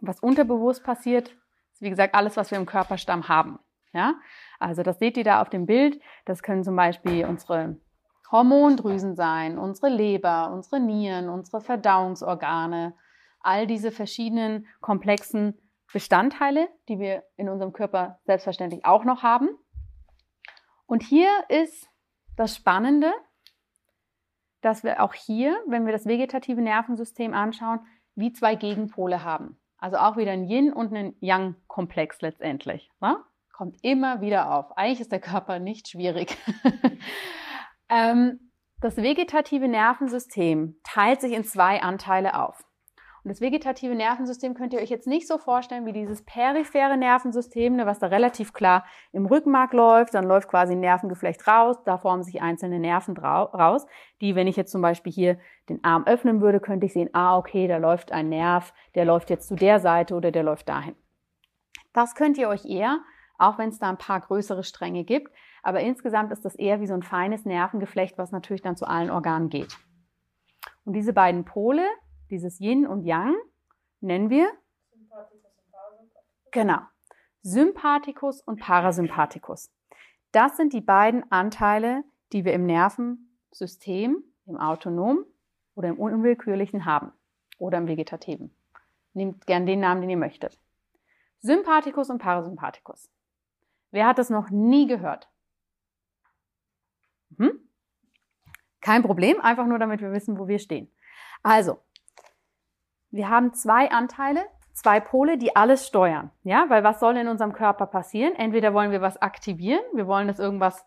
Was 0.00 0.20
unterbewusst 0.20 0.84
passiert, 0.84 1.34
ist 1.72 1.82
wie 1.82 1.90
gesagt 1.90 2.14
alles, 2.14 2.36
was 2.36 2.50
wir 2.50 2.58
im 2.58 2.66
Körperstamm 2.66 3.28
haben. 3.28 3.58
Ja? 3.92 4.14
Also 4.58 4.82
das 4.82 4.98
seht 4.98 5.16
ihr 5.16 5.24
da 5.24 5.40
auf 5.42 5.50
dem 5.50 5.66
Bild. 5.66 6.00
Das 6.24 6.42
können 6.42 6.64
zum 6.64 6.76
Beispiel 6.76 7.24
unsere 7.24 7.80
Hormondrüsen 8.30 9.16
sein, 9.16 9.58
unsere 9.58 9.88
Leber, 9.88 10.50
unsere 10.52 10.80
Nieren, 10.80 11.28
unsere 11.28 11.60
Verdauungsorgane, 11.60 12.94
all 13.40 13.66
diese 13.66 13.90
verschiedenen 13.90 14.66
komplexen 14.80 15.58
Bestandteile, 15.92 16.68
die 16.88 16.98
wir 16.98 17.24
in 17.36 17.48
unserem 17.48 17.72
Körper 17.72 18.20
selbstverständlich 18.24 18.84
auch 18.84 19.04
noch 19.04 19.22
haben. 19.22 19.48
Und 20.86 21.02
hier 21.02 21.30
ist 21.48 21.88
das 22.36 22.54
Spannende, 22.56 23.12
dass 24.60 24.84
wir 24.84 25.02
auch 25.02 25.14
hier, 25.14 25.56
wenn 25.66 25.86
wir 25.86 25.92
das 25.92 26.06
vegetative 26.06 26.60
Nervensystem 26.60 27.34
anschauen, 27.34 27.80
wie 28.14 28.32
zwei 28.32 28.54
Gegenpole 28.54 29.24
haben. 29.24 29.58
Also 29.78 29.96
auch 29.96 30.16
wieder 30.16 30.32
ein 30.32 30.48
Yin 30.48 30.72
und 30.72 30.92
ein 30.92 31.14
Yang-Komplex 31.20 32.20
letztendlich. 32.20 32.90
Ne? 33.00 33.16
Kommt 33.52 33.76
immer 33.82 34.20
wieder 34.20 34.52
auf. 34.52 34.76
Eigentlich 34.76 35.00
ist 35.00 35.12
der 35.12 35.20
Körper 35.20 35.58
nicht 35.58 35.88
schwierig. 35.88 36.36
Ähm, 37.88 38.50
das 38.80 38.96
vegetative 38.96 39.66
Nervensystem 39.66 40.76
teilt 40.84 41.20
sich 41.20 41.32
in 41.32 41.44
zwei 41.44 41.82
Anteile 41.82 42.38
auf. 42.40 42.62
Das 43.28 43.42
vegetative 43.42 43.94
Nervensystem 43.94 44.54
könnt 44.54 44.72
ihr 44.72 44.80
euch 44.80 44.88
jetzt 44.88 45.06
nicht 45.06 45.28
so 45.28 45.36
vorstellen 45.36 45.84
wie 45.84 45.92
dieses 45.92 46.22
periphere 46.22 46.96
Nervensystem, 46.96 47.76
ne, 47.76 47.84
was 47.84 47.98
da 47.98 48.06
relativ 48.06 48.54
klar 48.54 48.86
im 49.12 49.26
Rückenmark 49.26 49.74
läuft. 49.74 50.14
Dann 50.14 50.24
läuft 50.24 50.48
quasi 50.48 50.72
ein 50.72 50.80
Nervengeflecht 50.80 51.46
raus, 51.46 51.76
da 51.84 51.98
formen 51.98 52.22
sich 52.22 52.40
einzelne 52.40 52.78
Nerven 52.78 53.18
raus, 53.18 53.86
die, 54.22 54.34
wenn 54.34 54.46
ich 54.46 54.56
jetzt 54.56 54.72
zum 54.72 54.80
Beispiel 54.80 55.12
hier 55.12 55.38
den 55.68 55.84
Arm 55.84 56.04
öffnen 56.06 56.40
würde, 56.40 56.58
könnte 56.58 56.86
ich 56.86 56.94
sehen, 56.94 57.10
ah, 57.12 57.36
okay, 57.36 57.68
da 57.68 57.76
läuft 57.76 58.12
ein 58.12 58.30
Nerv, 58.30 58.72
der 58.94 59.04
läuft 59.04 59.28
jetzt 59.28 59.48
zu 59.48 59.56
der 59.56 59.78
Seite 59.78 60.14
oder 60.14 60.30
der 60.30 60.42
läuft 60.42 60.70
dahin. 60.70 60.96
Das 61.92 62.14
könnt 62.14 62.38
ihr 62.38 62.48
euch 62.48 62.64
eher, 62.64 63.00
auch 63.36 63.58
wenn 63.58 63.68
es 63.68 63.78
da 63.78 63.90
ein 63.90 63.98
paar 63.98 64.20
größere 64.20 64.64
Stränge 64.64 65.04
gibt, 65.04 65.30
aber 65.62 65.80
insgesamt 65.80 66.32
ist 66.32 66.46
das 66.46 66.54
eher 66.54 66.80
wie 66.80 66.86
so 66.86 66.94
ein 66.94 67.02
feines 67.02 67.44
Nervengeflecht, 67.44 68.16
was 68.16 68.32
natürlich 68.32 68.62
dann 68.62 68.76
zu 68.76 68.86
allen 68.86 69.10
Organen 69.10 69.50
geht. 69.50 69.76
Und 70.86 70.94
diese 70.94 71.12
beiden 71.12 71.44
Pole, 71.44 71.84
dieses 72.30 72.60
Yin 72.60 72.86
und 72.86 73.04
Yang, 73.04 73.34
nennen 74.00 74.30
wir 74.30 74.50
Genau. 76.50 76.80
Sympathikus 77.42 78.40
und 78.40 78.60
Parasympathikus. 78.60 79.70
Das 80.32 80.56
sind 80.56 80.72
die 80.72 80.80
beiden 80.80 81.30
Anteile, 81.30 82.04
die 82.32 82.44
wir 82.44 82.52
im 82.52 82.66
Nervensystem, 82.66 84.22
im 84.46 84.56
autonomen 84.56 85.24
oder 85.74 85.88
im 85.88 85.98
unwillkürlichen 85.98 86.84
haben 86.84 87.12
oder 87.58 87.78
im 87.78 87.86
vegetativen. 87.86 88.54
Nehmt 89.14 89.46
gern 89.46 89.66
den 89.66 89.80
Namen, 89.80 90.00
den 90.00 90.10
ihr 90.10 90.16
möchtet. 90.16 90.58
Sympathikus 91.40 92.10
und 92.10 92.18
Parasympathikus. 92.18 93.10
Wer 93.90 94.06
hat 94.06 94.18
das 94.18 94.30
noch 94.30 94.50
nie 94.50 94.86
gehört? 94.86 95.30
Hm? 97.36 97.68
Kein 98.80 99.02
Problem, 99.02 99.40
einfach 99.40 99.66
nur 99.66 99.78
damit 99.78 100.00
wir 100.00 100.12
wissen, 100.12 100.38
wo 100.38 100.48
wir 100.48 100.58
stehen. 100.58 100.90
Also, 101.42 101.80
wir 103.10 103.28
haben 103.28 103.54
zwei 103.54 103.90
Anteile, 103.90 104.44
zwei 104.72 105.00
Pole, 105.00 105.38
die 105.38 105.56
alles 105.56 105.86
steuern. 105.86 106.30
Ja, 106.42 106.66
weil 106.68 106.84
was 106.84 107.00
soll 107.00 107.16
in 107.16 107.28
unserem 107.28 107.52
Körper 107.52 107.86
passieren? 107.86 108.34
Entweder 108.34 108.74
wollen 108.74 108.90
wir 108.90 109.00
was 109.00 109.20
aktivieren, 109.20 109.82
wir 109.94 110.06
wollen, 110.06 110.28
dass 110.28 110.38
irgendwas 110.38 110.84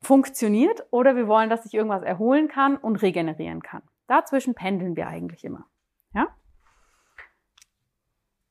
funktioniert, 0.00 0.86
oder 0.90 1.16
wir 1.16 1.26
wollen, 1.26 1.50
dass 1.50 1.64
sich 1.64 1.74
irgendwas 1.74 2.02
erholen 2.02 2.48
kann 2.48 2.76
und 2.76 3.02
regenerieren 3.02 3.62
kann. 3.62 3.82
Dazwischen 4.06 4.54
pendeln 4.54 4.96
wir 4.96 5.08
eigentlich 5.08 5.44
immer. 5.44 5.66
Ja? 6.14 6.28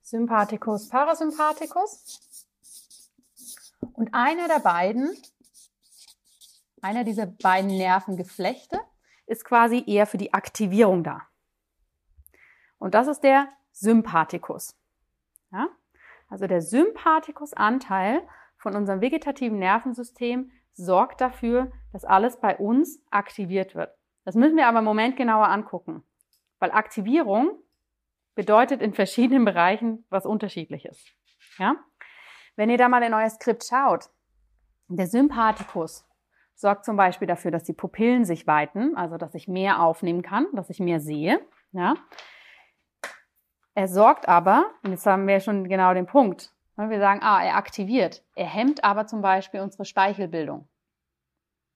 Sympathikus, 0.02 0.90
Parasympathikus. 0.90 2.22
Und 3.94 4.14
einer 4.14 4.48
der 4.48 4.60
beiden, 4.60 5.10
einer 6.82 7.04
dieser 7.04 7.26
beiden 7.26 7.76
Nervengeflechte, 7.76 8.80
ist 9.26 9.44
quasi 9.44 9.84
eher 9.88 10.06
für 10.06 10.18
die 10.18 10.34
Aktivierung 10.34 11.04
da. 11.04 11.22
Und 12.80 12.94
das 12.94 13.08
ist 13.08 13.22
der 13.22 13.50
Sympathikus. 13.72 14.76
Ja? 15.52 15.68
Also 16.30 16.48
der 16.48 16.62
Sympathikusanteil 16.62 18.22
von 18.58 18.76
unserem 18.76 19.02
vegetativen 19.02 19.60
Nervensystem 19.60 20.52
sorgt 20.74 21.22
dafür, 21.22 21.72
dass 21.92 22.06
alles 22.06 22.40
bei 22.40 22.58
uns 22.58 23.02
aktiviert 23.10 23.76
wird. 23.76 23.96
Das 24.26 24.36
müssen 24.36 24.58
wir 24.58 24.68
aber 24.68 24.80
im 24.80 24.86
Moment 24.86 25.16
genauer 25.16 25.48
angucken, 25.48 26.04
weil 26.60 26.72
Aktivierung 26.72 27.52
bedeutet 28.36 28.82
in 28.82 28.94
verschiedenen 28.94 29.46
Bereichen 29.46 30.06
was 30.10 30.26
unterschiedliches. 30.26 31.06
Ja? 31.58 31.76
Wenn 32.56 32.70
ihr 32.70 32.78
da 32.78 32.90
mal 32.90 33.04
in 33.04 33.14
euer 33.14 33.30
Skript 33.30 33.64
schaut, 33.64 34.10
der 34.90 35.08
Sympathikus 35.08 36.06
sorgt 36.56 36.86
zum 36.86 36.98
Beispiel 36.98 37.28
dafür, 37.28 37.52
dass 37.52 37.64
die 37.64 37.74
Pupillen 37.74 38.26
sich 38.26 38.48
weiten, 38.48 38.96
also 38.96 39.18
dass 39.18 39.36
ich 39.36 39.48
mehr 39.48 39.82
aufnehmen 39.82 40.24
kann, 40.24 40.48
dass 40.54 40.70
ich 40.70 40.80
mehr 40.80 41.00
sehe. 41.00 41.40
Ja? 41.72 41.96
Er 43.78 43.88
sorgt 43.88 44.28
aber, 44.28 44.74
und 44.82 44.90
jetzt 44.90 45.06
haben 45.06 45.28
wir 45.28 45.40
schon 45.40 45.70
genau 45.70 45.94
den 45.94 46.08
Punkt, 46.08 46.52
ne, 46.78 46.90
wir 46.90 46.98
sagen, 46.98 47.20
ah, 47.22 47.44
er 47.44 47.58
aktiviert. 47.58 48.24
Er 48.34 48.48
hemmt 48.48 48.84
aber 48.84 49.06
zum 49.06 49.22
Beispiel 49.22 49.60
unsere 49.60 49.86
Speichelbildung. 49.86 50.68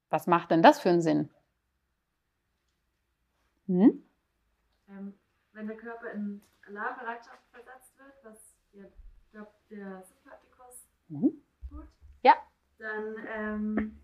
Was 0.10 0.25
macht 0.25 0.50
denn 0.50 0.63
das 0.63 0.79
für 0.79 0.89
einen 0.89 1.03
Sinn? 1.03 1.29
Hm? 3.67 4.03
Ähm, 4.89 5.13
wenn 5.53 5.67
der 5.67 5.77
Körper 5.77 6.10
in 6.13 6.41
Alarmbereitschaft 6.67 7.43
versetzt 7.51 7.96
wird, 8.00 8.13
was 8.24 8.55
ja, 8.74 8.86
glaub, 9.31 9.53
der 9.70 10.01
Sympathikus 10.01 10.88
mhm. 11.10 11.39
tut, 11.70 11.88
ja. 12.24 12.34
dann 12.79 13.15
ähm, 13.27 14.01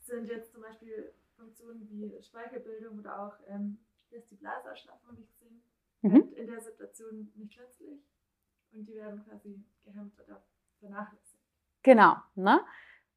sind 0.00 0.26
jetzt 0.26 0.54
zum 0.54 0.62
Beispiel 0.62 1.12
Funktionen 1.36 1.86
wie 1.90 2.16
Speichelbildung 2.22 2.98
oder 2.98 3.20
auch 3.20 3.34
ähm, 3.46 3.76
die 4.10 4.36
Blaseausschnappung, 4.36 5.10
habe 5.10 5.20
ich 5.20 5.28
gesehen, 5.38 5.60
mhm. 6.12 6.32
in 6.34 6.46
der 6.46 6.60
Situation 6.60 7.16
nicht 7.16 7.36
nützlich 7.36 8.00
und 8.72 8.86
die 8.86 8.94
werden 8.94 9.24
quasi 9.24 9.64
gehemmt 9.84 10.12
oder 10.20 10.42
vernachlässigt. 10.78 11.42
Genau, 11.82 12.16
ne? 12.34 12.60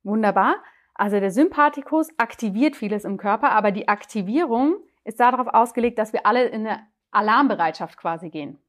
Wunderbar. 0.04 0.56
Also 0.94 1.20
der 1.20 1.32
Sympathikus 1.32 2.10
aktiviert 2.18 2.76
vieles 2.76 3.06
im 3.06 3.18
Körper, 3.18 3.52
aber 3.52 3.72
die 3.72 3.88
Aktivierung 3.88 4.84
ist 5.04 5.20
darauf 5.20 5.48
ausgelegt, 5.48 5.98
dass 5.98 6.14
wir 6.14 6.26
alle 6.26 6.46
in 6.48 6.68
eine 6.68 6.88
Alarmbereitschaft 7.12 7.98
quasi 7.98 8.30
gehen. 8.30 8.60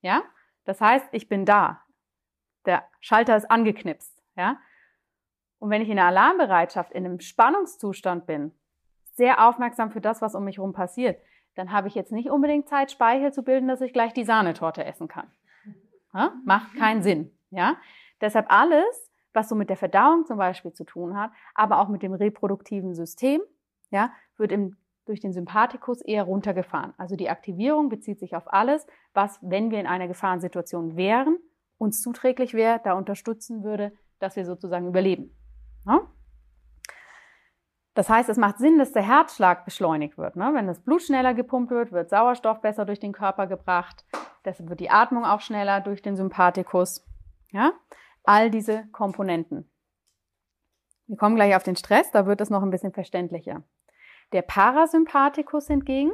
Ja? 0.00 0.22
Das 0.64 0.80
heißt, 0.80 1.06
ich 1.12 1.28
bin 1.28 1.44
da. 1.44 1.82
Der 2.64 2.84
Schalter 3.00 3.36
ist 3.36 3.50
angeknipst, 3.50 4.22
ja? 4.36 4.58
Und 5.58 5.70
wenn 5.70 5.82
ich 5.82 5.88
in 5.88 5.98
einer 5.98 6.08
Alarmbereitschaft, 6.08 6.92
in 6.92 7.04
einem 7.04 7.20
Spannungszustand 7.20 8.26
bin, 8.26 8.52
sehr 9.14 9.46
aufmerksam 9.46 9.90
für 9.90 10.00
das, 10.00 10.22
was 10.22 10.34
um 10.34 10.44
mich 10.44 10.58
herum 10.58 10.72
passiert, 10.72 11.20
dann 11.58 11.72
habe 11.72 11.88
ich 11.88 11.96
jetzt 11.96 12.12
nicht 12.12 12.30
unbedingt 12.30 12.68
Zeit, 12.68 12.92
Speichel 12.92 13.32
zu 13.32 13.42
bilden, 13.42 13.66
dass 13.66 13.80
ich 13.80 13.92
gleich 13.92 14.12
die 14.12 14.22
Sahnetorte 14.22 14.84
essen 14.84 15.08
kann. 15.08 15.26
Ja? 16.14 16.32
Macht 16.44 16.76
keinen 16.76 17.02
Sinn. 17.02 17.32
Ja? 17.50 17.76
Deshalb 18.20 18.46
alles, 18.48 19.10
was 19.32 19.48
so 19.48 19.56
mit 19.56 19.68
der 19.68 19.76
Verdauung 19.76 20.24
zum 20.24 20.38
Beispiel 20.38 20.72
zu 20.72 20.84
tun 20.84 21.16
hat, 21.16 21.32
aber 21.56 21.80
auch 21.80 21.88
mit 21.88 22.04
dem 22.04 22.14
reproduktiven 22.14 22.94
System, 22.94 23.40
ja, 23.90 24.12
wird 24.36 24.52
im, 24.52 24.76
durch 25.04 25.18
den 25.18 25.32
Sympathikus 25.32 26.00
eher 26.00 26.22
runtergefahren. 26.22 26.94
Also 26.96 27.16
die 27.16 27.28
Aktivierung 27.28 27.88
bezieht 27.88 28.20
sich 28.20 28.36
auf 28.36 28.52
alles, 28.52 28.86
was, 29.12 29.40
wenn 29.42 29.72
wir 29.72 29.80
in 29.80 29.88
einer 29.88 30.06
Gefahrensituation 30.06 30.96
wären, 30.96 31.38
uns 31.76 32.02
zuträglich 32.02 32.54
wäre, 32.54 32.80
da 32.84 32.92
unterstützen 32.92 33.64
würde, 33.64 33.92
dass 34.20 34.36
wir 34.36 34.44
sozusagen 34.44 34.86
überleben. 34.86 35.36
Ja? 35.86 36.02
Das 37.98 38.08
heißt, 38.08 38.28
es 38.28 38.36
macht 38.36 38.58
Sinn, 38.58 38.78
dass 38.78 38.92
der 38.92 39.02
Herzschlag 39.02 39.64
beschleunigt 39.64 40.18
wird. 40.18 40.36
Ne? 40.36 40.52
Wenn 40.54 40.68
das 40.68 40.78
Blut 40.78 41.02
schneller 41.02 41.34
gepumpt 41.34 41.72
wird, 41.72 41.90
wird 41.90 42.10
Sauerstoff 42.10 42.60
besser 42.60 42.84
durch 42.84 43.00
den 43.00 43.10
Körper 43.12 43.48
gebracht. 43.48 44.04
Deshalb 44.44 44.68
wird 44.68 44.78
die 44.78 44.88
Atmung 44.88 45.24
auch 45.24 45.40
schneller 45.40 45.80
durch 45.80 46.00
den 46.00 46.14
Sympathikus. 46.14 47.04
Ja? 47.50 47.72
All 48.22 48.52
diese 48.52 48.86
Komponenten. 48.92 49.68
Wir 51.08 51.16
kommen 51.16 51.34
gleich 51.34 51.56
auf 51.56 51.64
den 51.64 51.74
Stress, 51.74 52.08
da 52.12 52.24
wird 52.24 52.40
es 52.40 52.50
noch 52.50 52.62
ein 52.62 52.70
bisschen 52.70 52.92
verständlicher. 52.92 53.64
Der 54.30 54.42
Parasympathikus 54.42 55.66
hingegen 55.66 56.12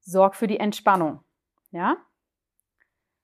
sorgt 0.00 0.36
für 0.36 0.46
die 0.46 0.58
Entspannung. 0.58 1.22
Ja? 1.70 1.98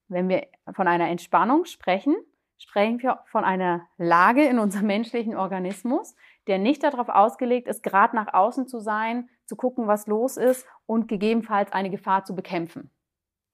Wenn 0.09 0.29
wir 0.29 0.47
von 0.75 0.87
einer 0.87 1.09
Entspannung 1.09 1.65
sprechen, 1.65 2.15
sprechen 2.59 3.01
wir 3.01 3.21
von 3.27 3.45
einer 3.45 3.89
Lage 3.97 4.45
in 4.45 4.59
unserem 4.59 4.89
menschlichen 4.89 5.37
Organismus, 5.37 6.15
der 6.49 6.59
nicht 6.59 6.83
darauf 6.83 7.09
ausgelegt 7.09 7.69
ist, 7.69 7.83
gerade 7.83 8.17
nach 8.17 8.33
außen 8.33 8.67
zu 8.67 8.81
sein, 8.81 9.29
zu 9.45 9.55
gucken, 9.55 9.87
was 9.87 10.07
los 10.07 10.37
ist 10.37 10.67
und 10.87 11.07
gegebenenfalls 11.07 11.73
eine 11.73 11.91
Gefahr 11.91 12.25
zu 12.25 12.35
bekämpfen. 12.35 12.91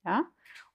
Ja? 0.05 0.25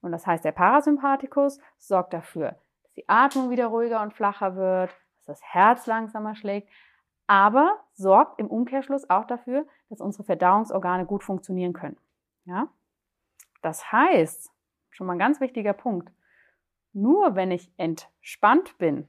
Und 0.02 0.12
das 0.12 0.26
heißt, 0.26 0.44
der 0.44 0.52
Parasympathikus 0.52 1.58
sorgt 1.78 2.12
dafür, 2.12 2.56
dass 2.82 2.92
die 2.92 3.08
Atmung 3.08 3.50
wieder 3.50 3.66
ruhiger 3.66 4.02
und 4.02 4.14
flacher 4.14 4.54
wird, 4.54 4.90
dass 5.16 5.24
das 5.24 5.42
Herz 5.42 5.86
langsamer 5.86 6.34
schlägt, 6.34 6.68
aber 7.26 7.78
sorgt 7.92 8.38
im 8.38 8.48
Umkehrschluss 8.48 9.08
auch 9.08 9.24
dafür, 9.24 9.66
dass 9.88 10.00
unsere 10.00 10.24
Verdauungsorgane 10.24 11.06
gut 11.06 11.24
funktionieren 11.24 11.72
können. 11.72 11.96
Ja? 12.44 12.68
Das 13.62 13.92
heißt, 13.92 14.50
schon 14.90 15.06
mal 15.06 15.14
ein 15.14 15.18
ganz 15.18 15.40
wichtiger 15.40 15.72
Punkt, 15.72 16.12
nur 16.92 17.34
wenn 17.36 17.50
ich 17.50 17.72
entspannt 17.76 18.76
bin, 18.78 19.08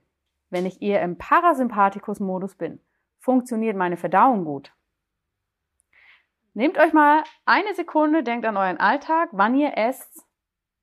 wenn 0.50 0.66
ich 0.66 0.82
eher 0.82 1.02
im 1.02 1.18
Parasympathikus-Modus 1.18 2.56
bin, 2.56 2.80
funktioniert 3.22 3.78
meine 3.78 3.98
Verdauung 3.98 4.44
gut. 4.44 4.74
Nehmt 6.54 6.78
euch 6.78 6.92
mal 6.92 7.24
eine 7.46 7.74
Sekunde, 7.76 8.24
denkt 8.24 8.46
an 8.46 8.58
euren 8.58 8.78
Alltag, 8.78 9.30
wann 9.32 9.56
ihr 9.56 9.78
esst 9.78 10.26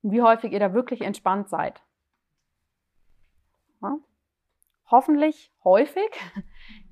und 0.02 0.12
wie 0.12 0.22
häufig 0.22 0.52
ihr 0.52 0.60
da 0.60 0.72
wirklich 0.72 1.02
entspannt 1.02 1.50
seid. 1.50 1.82
Ja? 3.82 3.98
Hoffentlich 4.90 5.52
häufig. 5.64 6.08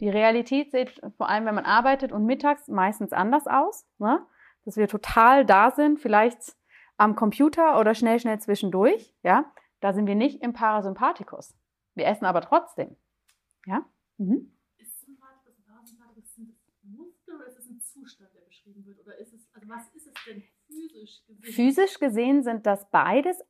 Die 0.00 0.11
Realität 0.11 0.72
sieht 0.72 1.00
vor 1.16 1.30
allem, 1.30 1.46
wenn 1.46 1.54
man 1.54 1.64
arbeitet 1.64 2.12
und 2.12 2.26
mittags 2.26 2.68
meistens 2.68 3.14
anders 3.14 3.46
aus. 3.46 3.87
Ne? 3.98 4.26
Dass 4.66 4.76
wir 4.76 4.88
total 4.88 5.46
da 5.46 5.70
sind, 5.70 5.98
vielleicht 5.98 6.54
am 6.98 7.16
Computer 7.16 7.80
oder 7.80 7.94
schnell, 7.94 8.20
schnell 8.20 8.38
zwischendurch. 8.40 9.14
Ja? 9.22 9.50
Da 9.80 9.94
sind 9.94 10.06
wir 10.06 10.14
nicht 10.14 10.42
im 10.42 10.52
Parasympathikus. 10.52 11.56
Wir 11.94 12.06
essen 12.06 12.26
aber 12.26 12.42
trotzdem. 12.42 12.96
Ja? 13.64 13.87
Mhm. 14.18 14.52
Ist 14.76 15.00
Sympathikus 15.00 15.56
und 15.56 15.66
Parasympathikus 15.66 16.35
sind 16.35 16.50
das 16.50 16.85
Muskel 16.85 17.37
oder 17.37 17.46
ist 17.46 17.59
es 17.59 17.70
ein 17.70 17.80
Beschrieben 18.66 18.85
wird? 18.85 19.00
Oder 19.00 19.16
ist 19.18 19.33
es, 19.33 19.48
also 19.55 19.68
was 19.68 19.88
ist 19.94 20.07
es 20.09 20.14
denn 20.26 20.42
physisch 20.66 21.24
gesehen? 21.26 21.52
Physisch 21.52 21.98
gesehen 22.00 22.42
sind 22.42 22.66
das 22.66 22.90
beides 22.90 23.40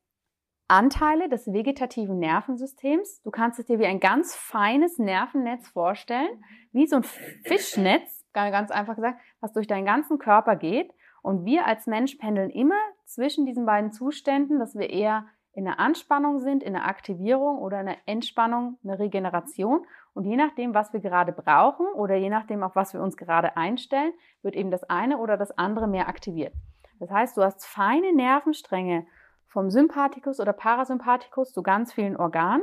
Anteile 0.68 1.28
des 1.28 1.46
vegetativen 1.46 2.18
Nervensystems. 2.18 3.22
Du 3.22 3.30
kannst 3.30 3.58
es 3.58 3.66
dir 3.66 3.78
wie 3.78 3.86
ein 3.86 4.00
ganz 4.00 4.34
feines 4.34 4.98
Nervennetz 4.98 5.68
vorstellen, 5.68 6.44
wie 6.72 6.86
so 6.86 6.96
ein 6.96 7.04
Fischnetz, 7.44 8.24
ganz 8.32 8.70
einfach 8.70 8.96
gesagt, 8.96 9.20
was 9.40 9.52
durch 9.52 9.66
deinen 9.66 9.86
ganzen 9.86 10.18
Körper 10.18 10.56
geht. 10.56 10.92
Und 11.22 11.44
wir 11.44 11.66
als 11.66 11.86
Mensch 11.86 12.16
pendeln 12.16 12.50
immer 12.50 12.78
zwischen 13.04 13.46
diesen 13.46 13.64
beiden 13.64 13.92
Zuständen, 13.92 14.58
dass 14.58 14.74
wir 14.74 14.90
eher 14.90 15.26
in 15.52 15.64
der 15.64 15.80
Anspannung 15.80 16.40
sind, 16.40 16.62
in 16.62 16.74
der 16.74 16.86
Aktivierung 16.86 17.58
oder 17.58 17.80
in 17.80 17.86
der 17.86 17.98
Entspannung, 18.06 18.78
eine 18.84 18.98
Regeneration. 18.98 19.86
Und 20.16 20.24
je 20.24 20.36
nachdem, 20.36 20.72
was 20.72 20.94
wir 20.94 21.00
gerade 21.00 21.30
brauchen 21.30 21.86
oder 21.88 22.14
je 22.14 22.30
nachdem, 22.30 22.62
auf 22.62 22.74
was 22.74 22.94
wir 22.94 23.02
uns 23.02 23.18
gerade 23.18 23.54
einstellen, 23.58 24.14
wird 24.40 24.56
eben 24.56 24.70
das 24.70 24.82
eine 24.84 25.18
oder 25.18 25.36
das 25.36 25.50
andere 25.58 25.88
mehr 25.88 26.08
aktiviert. 26.08 26.54
Das 26.98 27.10
heißt, 27.10 27.36
du 27.36 27.42
hast 27.42 27.66
feine 27.66 28.14
Nervenstränge 28.14 29.06
vom 29.46 29.68
Sympathikus 29.68 30.40
oder 30.40 30.54
Parasympathikus 30.54 31.52
zu 31.52 31.62
ganz 31.62 31.92
vielen 31.92 32.16
Organen. 32.16 32.62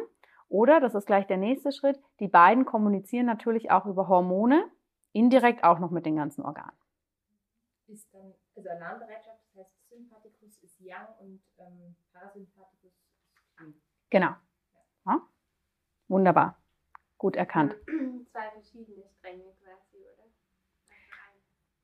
Oder, 0.49 0.79
das 0.79 0.95
ist 0.95 1.05
gleich 1.05 1.27
der 1.27 1.37
nächste 1.37 1.71
Schritt, 1.71 2.01
die 2.19 2.27
beiden 2.27 2.65
kommunizieren 2.65 3.27
natürlich 3.27 3.69
auch 3.69 3.85
über 3.85 4.07
Hormone, 4.07 4.65
indirekt 5.11 5.63
auch 5.63 5.77
noch 5.77 5.91
mit 5.91 6.07
den 6.07 6.15
ganzen 6.15 6.43
Organen. 6.43 6.75
Ist 7.85 8.11
dann, 8.15 8.33
also 8.55 8.67
Alarmbereitschaft, 8.67 9.43
das 9.53 9.65
heißt 9.65 9.89
Sympathikus 9.89 10.57
ist 10.63 10.79
Yang 10.79 11.07
und 11.19 11.43
ähm, 11.59 11.95
Parasympathikus 12.11 12.93
ist 12.93 13.59
Yin. 13.59 13.79
Genau. 14.09 14.31
Ja? 15.05 15.21
Wunderbar. 16.07 16.57
Gut 17.23 17.37
erkannt. 17.37 17.73
Zwei 18.33 18.51
verschiedene 18.51 19.05
Stränge 19.17 19.43
quasi, 19.63 19.95
oder? 19.95 20.27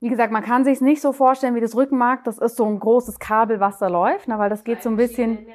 wie 0.00 0.10
gesagt, 0.10 0.34
man 0.34 0.42
kann 0.42 0.66
sich 0.66 0.74
es 0.74 0.80
nicht 0.82 1.00
so 1.00 1.14
vorstellen 1.14 1.54
wie 1.54 1.62
das 1.62 1.74
Rückenmark. 1.74 2.24
Das 2.24 2.36
ist 2.36 2.58
so 2.58 2.66
ein 2.66 2.78
großes 2.78 3.18
Kabel, 3.18 3.58
was 3.58 3.78
da 3.78 3.88
läuft, 3.88 4.28
ne, 4.28 4.38
weil 4.38 4.50
das 4.50 4.64
geht 4.64 4.82
so 4.82 4.90
ein 4.90 4.96
bisschen. 4.96 5.46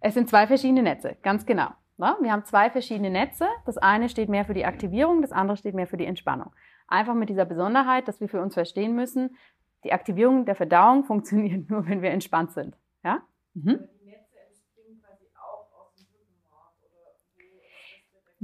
Es 0.00 0.14
sind 0.14 0.30
zwei 0.30 0.46
verschiedene 0.46 0.82
Netze, 0.82 1.18
ganz 1.20 1.44
genau. 1.44 1.68
Ne? 1.98 2.16
Wir 2.22 2.32
haben 2.32 2.46
zwei 2.46 2.70
verschiedene 2.70 3.10
Netze. 3.10 3.46
Das 3.66 3.76
eine 3.76 4.08
steht 4.08 4.30
mehr 4.30 4.46
für 4.46 4.54
die 4.54 4.64
Aktivierung, 4.64 5.20
das 5.20 5.32
andere 5.32 5.58
steht 5.58 5.74
mehr 5.74 5.86
für 5.86 5.98
die 5.98 6.06
Entspannung. 6.06 6.54
Einfach 6.88 7.12
mit 7.12 7.28
dieser 7.28 7.44
Besonderheit, 7.44 8.08
dass 8.08 8.22
wir 8.22 8.30
für 8.30 8.40
uns 8.40 8.54
verstehen 8.54 8.96
müssen, 8.96 9.36
die 9.84 9.92
Aktivierung 9.92 10.46
der 10.46 10.54
Verdauung 10.54 11.04
funktioniert 11.12 11.68
nur, 11.68 11.86
wenn 11.86 12.00
wir 12.00 12.10
entspannt 12.10 12.52
sind. 12.52 12.74
Ja? 13.04 13.20
Mhm. 13.52 13.86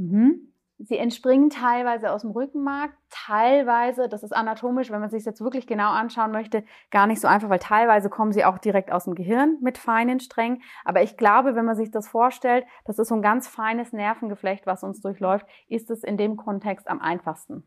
Mhm. 0.00 0.49
Sie 0.82 0.96
entspringen 0.96 1.50
teilweise 1.50 2.10
aus 2.10 2.22
dem 2.22 2.30
Rückenmark, 2.30 2.92
teilweise, 3.10 4.08
das 4.08 4.22
ist 4.22 4.32
anatomisch, 4.32 4.90
wenn 4.90 5.00
man 5.00 5.10
sich 5.10 5.26
jetzt 5.26 5.42
wirklich 5.42 5.66
genau 5.66 5.90
anschauen 5.90 6.30
möchte, 6.30 6.64
gar 6.90 7.06
nicht 7.06 7.20
so 7.20 7.28
einfach, 7.28 7.50
weil 7.50 7.58
teilweise 7.58 8.08
kommen 8.08 8.32
sie 8.32 8.46
auch 8.46 8.56
direkt 8.56 8.90
aus 8.90 9.04
dem 9.04 9.14
Gehirn 9.14 9.58
mit 9.60 9.76
feinen 9.76 10.20
Strängen. 10.20 10.62
Aber 10.86 11.02
ich 11.02 11.18
glaube, 11.18 11.54
wenn 11.54 11.66
man 11.66 11.76
sich 11.76 11.90
das 11.90 12.08
vorstellt, 12.08 12.64
das 12.86 12.98
ist 12.98 13.08
so 13.08 13.14
ein 13.14 13.20
ganz 13.20 13.46
feines 13.46 13.92
Nervengeflecht, 13.92 14.66
was 14.66 14.82
uns 14.82 15.02
durchläuft, 15.02 15.46
ist 15.68 15.90
es 15.90 16.02
in 16.02 16.16
dem 16.16 16.38
Kontext 16.38 16.88
am 16.88 17.02
einfachsten. 17.02 17.62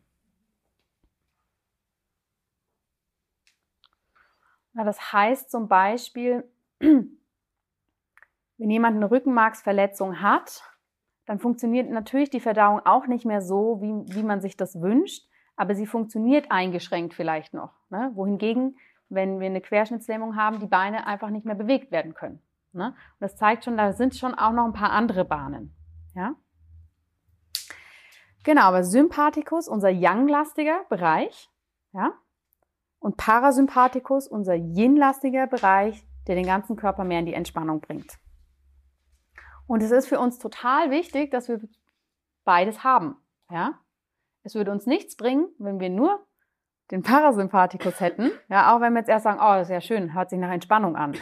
Na, 4.72 4.82
das 4.82 5.12
heißt 5.12 5.52
zum 5.52 5.68
Beispiel, 5.68 6.50
wenn 6.80 7.10
jemand 8.58 8.96
eine 8.96 9.08
Rückenmarksverletzung 9.08 10.20
hat, 10.20 10.64
dann 11.26 11.38
funktioniert 11.38 11.90
natürlich 11.90 12.30
die 12.30 12.40
Verdauung 12.40 12.80
auch 12.84 13.06
nicht 13.06 13.24
mehr 13.24 13.40
so, 13.40 13.80
wie, 13.80 14.14
wie 14.14 14.22
man 14.22 14.40
sich 14.40 14.56
das 14.56 14.80
wünscht, 14.80 15.26
aber 15.56 15.74
sie 15.74 15.86
funktioniert 15.86 16.50
eingeschränkt 16.50 17.14
vielleicht 17.14 17.54
noch. 17.54 17.72
Ne? 17.90 18.10
Wohingegen, 18.14 18.76
wenn 19.08 19.40
wir 19.40 19.46
eine 19.46 19.60
Querschnittslähmung 19.60 20.36
haben, 20.36 20.58
die 20.58 20.66
Beine 20.66 21.06
einfach 21.06 21.30
nicht 21.30 21.46
mehr 21.46 21.54
bewegt 21.54 21.92
werden 21.92 22.14
können. 22.14 22.40
Ne? 22.72 22.88
Und 22.88 23.20
das 23.20 23.36
zeigt 23.36 23.64
schon, 23.64 23.76
da 23.76 23.92
sind 23.92 24.14
schon 24.16 24.34
auch 24.34 24.52
noch 24.52 24.64
ein 24.64 24.72
paar 24.72 24.90
andere 24.90 25.24
Bahnen. 25.24 25.74
Ja? 26.14 26.34
Genau, 28.42 28.62
aber 28.62 28.84
Sympathikus, 28.84 29.68
unser 29.68 29.88
Yang-lastiger 29.88 30.84
Bereich, 30.88 31.48
ja, 31.92 32.12
und 33.04 33.18
Parasympathikus, 33.18 34.26
unser 34.26 34.54
Yin-lastiger 34.54 35.46
Bereich, 35.46 36.06
der 36.26 36.36
den 36.36 36.46
ganzen 36.46 36.74
Körper 36.74 37.04
mehr 37.04 37.18
in 37.18 37.26
die 37.26 37.34
Entspannung 37.34 37.82
bringt. 37.82 38.18
Und 39.66 39.82
es 39.82 39.90
ist 39.90 40.06
für 40.06 40.18
uns 40.18 40.38
total 40.38 40.90
wichtig, 40.90 41.30
dass 41.30 41.48
wir 41.48 41.60
beides 42.44 42.84
haben. 42.84 43.16
Ja? 43.50 43.78
Es 44.42 44.54
würde 44.54 44.70
uns 44.70 44.86
nichts 44.86 45.16
bringen, 45.16 45.48
wenn 45.58 45.80
wir 45.80 45.90
nur 45.90 46.24
den 46.90 47.02
Parasympathikus 47.02 48.00
hätten. 48.00 48.30
Ja, 48.48 48.74
auch 48.74 48.80
wenn 48.80 48.92
wir 48.92 49.00
jetzt 49.00 49.08
erst 49.08 49.24
sagen, 49.24 49.40
oh, 49.40 49.54
das 49.54 49.68
ist 49.68 49.72
ja 49.72 49.80
schön, 49.80 50.14
hört 50.14 50.30
sich 50.30 50.38
nach 50.38 50.52
Entspannung 50.52 50.96
an. 50.96 51.16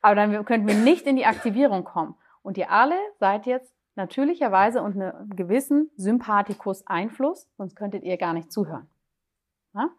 Aber 0.00 0.16
dann 0.16 0.44
könnten 0.44 0.66
wir 0.66 0.74
nicht 0.74 1.06
in 1.06 1.16
die 1.16 1.26
Aktivierung 1.26 1.84
kommen. 1.84 2.16
Und 2.42 2.58
ihr 2.58 2.70
alle 2.70 2.96
seid 3.20 3.46
jetzt 3.46 3.72
natürlicherweise 3.94 4.82
unter 4.82 5.14
einem 5.14 5.36
gewissen 5.36 5.90
Sympathikus-Einfluss, 5.96 7.48
sonst 7.56 7.76
könntet 7.76 8.02
ihr 8.02 8.16
gar 8.16 8.32
nicht 8.32 8.50
zuhören. 8.50 8.90
Ja? 9.74 9.90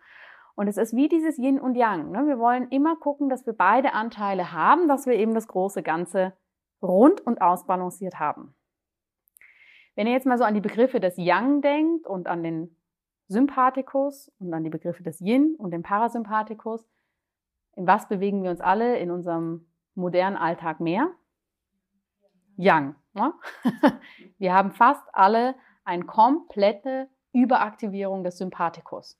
Und 0.55 0.67
es 0.67 0.77
ist 0.77 0.95
wie 0.95 1.07
dieses 1.07 1.37
Yin 1.37 1.59
und 1.59 1.75
Yang. 1.75 2.11
Ne? 2.11 2.27
Wir 2.27 2.37
wollen 2.37 2.67
immer 2.69 2.97
gucken, 2.97 3.29
dass 3.29 3.45
wir 3.45 3.53
beide 3.53 3.93
Anteile 3.93 4.51
haben, 4.51 4.87
dass 4.87 5.05
wir 5.05 5.13
eben 5.13 5.33
das 5.33 5.47
große 5.47 5.81
Ganze 5.81 6.33
rund 6.83 7.21
und 7.21 7.41
ausbalanciert 7.41 8.19
haben. 8.19 8.53
Wenn 9.95 10.07
ihr 10.07 10.13
jetzt 10.13 10.25
mal 10.25 10.37
so 10.37 10.43
an 10.43 10.53
die 10.53 10.61
Begriffe 10.61 10.99
des 10.99 11.17
Yang 11.17 11.61
denkt 11.61 12.07
und 12.07 12.27
an 12.27 12.43
den 12.43 12.75
Sympathikus 13.27 14.31
und 14.39 14.53
an 14.53 14.63
die 14.63 14.69
Begriffe 14.69 15.03
des 15.03 15.21
Yin 15.21 15.55
und 15.57 15.71
den 15.71 15.83
Parasympathikus, 15.83 16.87
in 17.75 17.87
was 17.87 18.07
bewegen 18.07 18.43
wir 18.43 18.51
uns 18.51 18.61
alle 18.61 18.97
in 18.97 19.11
unserem 19.11 19.67
modernen 19.95 20.37
Alltag 20.37 20.79
mehr? 20.79 21.11
Yang. 22.55 22.95
Ne? 23.13 23.33
Wir 24.37 24.53
haben 24.53 24.71
fast 24.71 25.03
alle 25.11 25.55
eine 25.83 26.05
komplette 26.05 27.09
Überaktivierung 27.31 28.23
des 28.23 28.37
Sympathikus. 28.37 29.19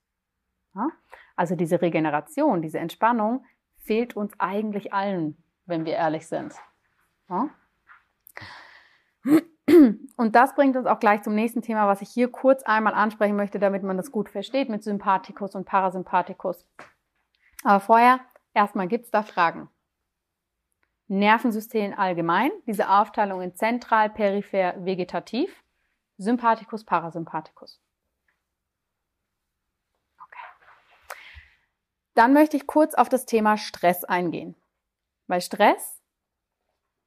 Also 1.36 1.56
diese 1.56 1.82
Regeneration, 1.82 2.62
diese 2.62 2.80
Entspannung 2.80 3.46
fehlt 3.78 4.16
uns 4.16 4.34
eigentlich 4.40 4.94
allen, 4.94 5.38
wenn 5.66 5.86
wir 5.86 5.94
ehrlich 5.94 6.28
sind. 6.28 6.54
Ja? 7.30 7.50
Und 10.18 10.36
das 10.36 10.56
bringt 10.56 10.76
uns 10.76 10.86
auch 10.86 11.00
gleich 11.00 11.24
zum 11.24 11.36
nächsten 11.36 11.62
Thema, 11.62 11.88
was 11.88 12.02
ich 12.02 12.10
hier 12.10 12.30
kurz 12.30 12.64
einmal 12.64 12.94
ansprechen 12.94 13.36
möchte, 13.36 13.60
damit 13.60 13.84
man 13.84 13.98
das 13.98 14.12
gut 14.12 14.30
versteht 14.30 14.70
mit 14.70 14.84
Sympathikus 14.84 15.56
und 15.56 15.66
Parasympathikus. 15.66 16.68
Aber 17.64 17.80
vorher, 17.80 18.20
erstmal 18.54 18.88
gibt 18.88 19.06
es 19.06 19.12
da 19.12 19.24
Fragen. 19.24 19.70
Nervensystem 21.08 21.98
allgemein, 21.98 22.52
diese 22.68 22.90
Aufteilung 22.90 23.42
in 23.42 23.56
zentral, 23.56 24.10
peripher, 24.10 24.76
vegetativ, 24.86 25.64
Sympathikus, 26.18 26.84
Parasympathikus. 26.84 27.82
Okay. 30.26 30.74
Dann 32.16 32.34
möchte 32.34 32.58
ich 32.58 32.68
kurz 32.68 32.94
auf 32.94 33.10
das 33.10 33.26
Thema 33.26 33.58
Stress 33.58 34.04
eingehen. 34.04 34.56
Weil 35.28 35.42
Stress 35.42 36.03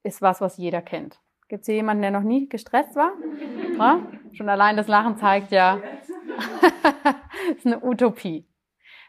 ist 0.07 0.21
was, 0.21 0.41
was 0.41 0.57
jeder 0.57 0.81
kennt. 0.81 1.19
Gibt 1.49 1.61
es 1.61 1.65
hier 1.67 1.75
jemanden, 1.75 2.01
der 2.01 2.11
noch 2.11 2.23
nie 2.23 2.49
gestresst 2.49 2.95
war? 2.95 3.11
Ja? 3.77 4.01
Schon 4.33 4.49
allein 4.49 4.75
das 4.75 4.87
Lachen 4.87 5.17
zeigt 5.17 5.51
ja, 5.51 5.75
ist 7.55 7.65
eine 7.65 7.83
Utopie. 7.83 8.47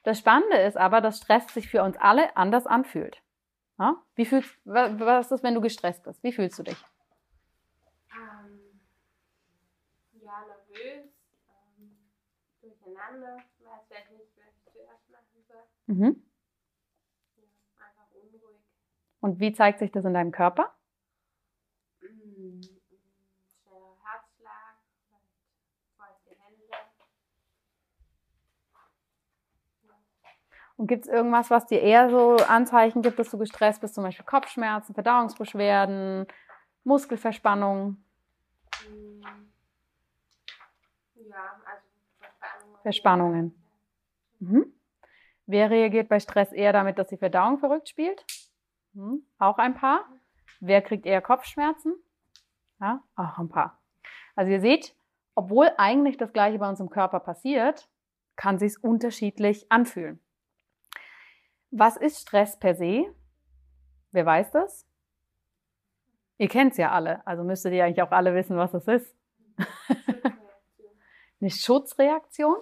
Das 0.05 0.19
Spannende 0.19 0.59
ist 0.59 0.77
aber, 0.77 1.01
dass 1.01 1.17
Stress 1.17 1.49
sich 1.55 1.69
für 1.69 1.83
uns 1.83 1.97
alle 1.97 2.37
anders 2.37 2.67
anfühlt. 2.67 3.23
Ja? 3.79 3.97
Wie 4.15 4.27
fühlst, 4.27 4.59
was 4.65 5.25
ist 5.25 5.31
das, 5.31 5.43
wenn 5.43 5.55
du 5.55 5.63
gestresst 5.63 6.05
bist? 6.05 6.23
Wie 6.23 6.33
fühlst 6.33 6.59
du 6.59 6.65
dich? 6.65 6.77
Ähm, 8.13 8.81
ja, 10.21 10.45
nervös, 10.47 11.07
ähm, 11.49 11.97
durcheinander, 12.61 13.37
weiß 13.37 13.87
vielleicht 13.89 14.11
nicht, 14.11 14.37
was 14.37 14.53
ich 14.55 14.73
zuerst 14.73 15.11
machen 15.11 15.45
soll. 15.47 15.97
Mhm. 15.97 16.23
Ja, 17.37 17.87
einfach 17.87 18.15
unruhig. 18.15 18.61
Und 19.21 19.41
wie 19.41 19.53
zeigt 19.55 19.79
sich 19.79 19.93
das 19.93 20.05
in 20.05 20.13
deinem 20.13 20.33
Körper? 20.33 20.75
Und 30.79 30.87
gibt 30.87 31.07
es 31.07 31.11
irgendwas, 31.11 31.51
was 31.51 31.67
dir 31.67 31.83
eher 31.83 32.09
so 32.09 32.37
Anzeichen 32.37 33.03
gibt, 33.03 33.19
dass 33.19 33.31
du 33.31 33.37
gestresst 33.37 33.81
bist, 33.81 33.97
zum 33.97 34.05
Beispiel 34.05 34.25
Kopfschmerzen, 34.25 34.95
Verdauungsbeschwerden, 34.95 36.25
Muskelverspannung? 36.85 37.97
Ja, 41.17 41.61
also 41.67 41.83
Verspannungen. 42.21 42.83
Verspannungen. 42.83 43.64
Mhm. 44.38 44.73
Wer 45.47 45.69
reagiert 45.69 46.09
bei 46.09 46.21
Stress 46.21 46.53
eher 46.53 46.73
damit, 46.73 46.97
dass 46.97 47.09
die 47.09 47.17
Verdauung 47.17 47.59
verrückt 47.59 47.88
spielt? 47.88 48.25
Mhm. 48.93 49.27
Auch 49.38 49.59
ein 49.59 49.75
paar. 49.75 50.05
Wer 50.61 50.81
kriegt 50.81 51.07
eher 51.07 51.21
Kopfschmerzen? 51.21 51.95
Ja, 52.81 53.03
auch 53.17 53.38
ein 53.38 53.49
paar. 53.49 53.83
Also 54.37 54.53
ihr 54.53 54.61
seht, 54.61 54.95
obwohl 55.35 55.73
eigentlich 55.77 56.19
das 56.19 56.33
Gleiche 56.33 56.61
bei 56.61 56.69
uns 56.69 56.79
im 56.79 56.88
Körper 56.88 57.19
passiert, 57.19 57.88
kann 58.37 58.61
sich 58.61 58.77
unterschiedlich 58.85 59.73
anfühlen. 59.73 60.21
Was 61.70 61.96
ist 61.96 62.20
Stress 62.20 62.59
per 62.59 62.74
se? 62.74 63.14
Wer 64.12 64.26
weiß 64.26 64.50
das? 64.52 64.87
Ihr 66.38 66.48
kennt 66.48 66.72
es 66.72 66.78
ja 66.78 66.92
alle, 66.92 67.26
also 67.26 67.42
müsstet 67.44 67.72
ihr 67.72 67.85
eigentlich 67.85 68.02
auch 68.02 68.12
alle 68.12 68.35
wissen, 68.35 68.57
was 68.57 68.72
es 68.72 68.87
ist. 68.87 69.16
Eine 71.40 71.50
Schutzreaktion? 71.50 72.57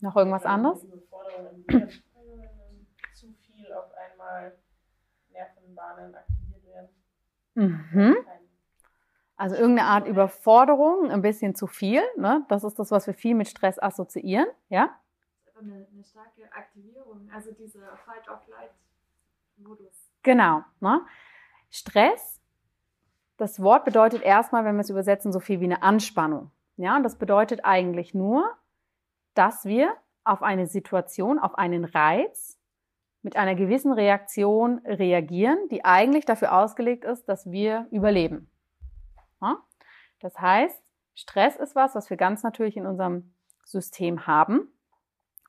Noch 0.00 0.16
irgendwas 0.16 0.44
anderes? 0.44 0.80
Zu 3.14 3.32
viel 3.32 3.72
auf 3.72 3.92
einmal 3.94 4.56
Nervenbahnen 5.30 6.14
aktiviert 6.14 6.64
werden. 6.66 6.88
Mhm. 7.54 8.16
Also 9.36 9.56
irgendeine 9.56 9.88
Art 9.88 10.06
Überforderung, 10.06 11.10
ein 11.10 11.22
bisschen 11.22 11.54
zu 11.54 11.66
viel. 11.66 12.02
Ne? 12.16 12.44
Das 12.48 12.64
ist 12.64 12.78
das, 12.78 12.90
was 12.90 13.06
wir 13.06 13.14
viel 13.14 13.34
mit 13.34 13.48
Stress 13.48 13.78
assoziieren. 13.80 14.46
Ja? 14.68 14.98
Eine, 15.58 15.86
eine 15.92 16.04
starke 16.04 16.50
Aktivierung, 16.52 17.28
also 17.32 17.52
dieser 17.52 17.96
Fight-of-Flight-Modus. 18.04 20.10
Genau. 20.22 20.62
Ne? 20.80 21.00
Stress, 21.70 22.40
das 23.36 23.62
Wort 23.62 23.84
bedeutet 23.84 24.22
erstmal, 24.22 24.64
wenn 24.64 24.76
wir 24.76 24.80
es 24.80 24.90
übersetzen, 24.90 25.32
so 25.32 25.40
viel 25.40 25.60
wie 25.60 25.64
eine 25.64 25.82
Anspannung. 25.82 26.50
Ja, 26.76 26.96
und 26.96 27.02
das 27.02 27.16
bedeutet 27.16 27.64
eigentlich 27.64 28.14
nur, 28.14 28.56
dass 29.34 29.64
wir 29.64 29.96
auf 30.24 30.42
eine 30.42 30.66
Situation, 30.66 31.38
auf 31.38 31.56
einen 31.56 31.84
Reiz 31.84 32.58
mit 33.22 33.36
einer 33.36 33.54
gewissen 33.54 33.92
Reaktion 33.92 34.78
reagieren, 34.84 35.58
die 35.70 35.84
eigentlich 35.84 36.24
dafür 36.24 36.56
ausgelegt 36.56 37.04
ist, 37.04 37.28
dass 37.28 37.50
wir 37.50 37.86
überleben. 37.90 38.50
Ja? 39.40 39.58
Das 40.20 40.38
heißt, 40.38 40.80
Stress 41.14 41.56
ist 41.56 41.74
was, 41.74 41.94
was 41.94 42.10
wir 42.10 42.16
ganz 42.16 42.42
natürlich 42.42 42.76
in 42.76 42.86
unserem 42.86 43.34
System 43.64 44.26
haben. 44.26 44.68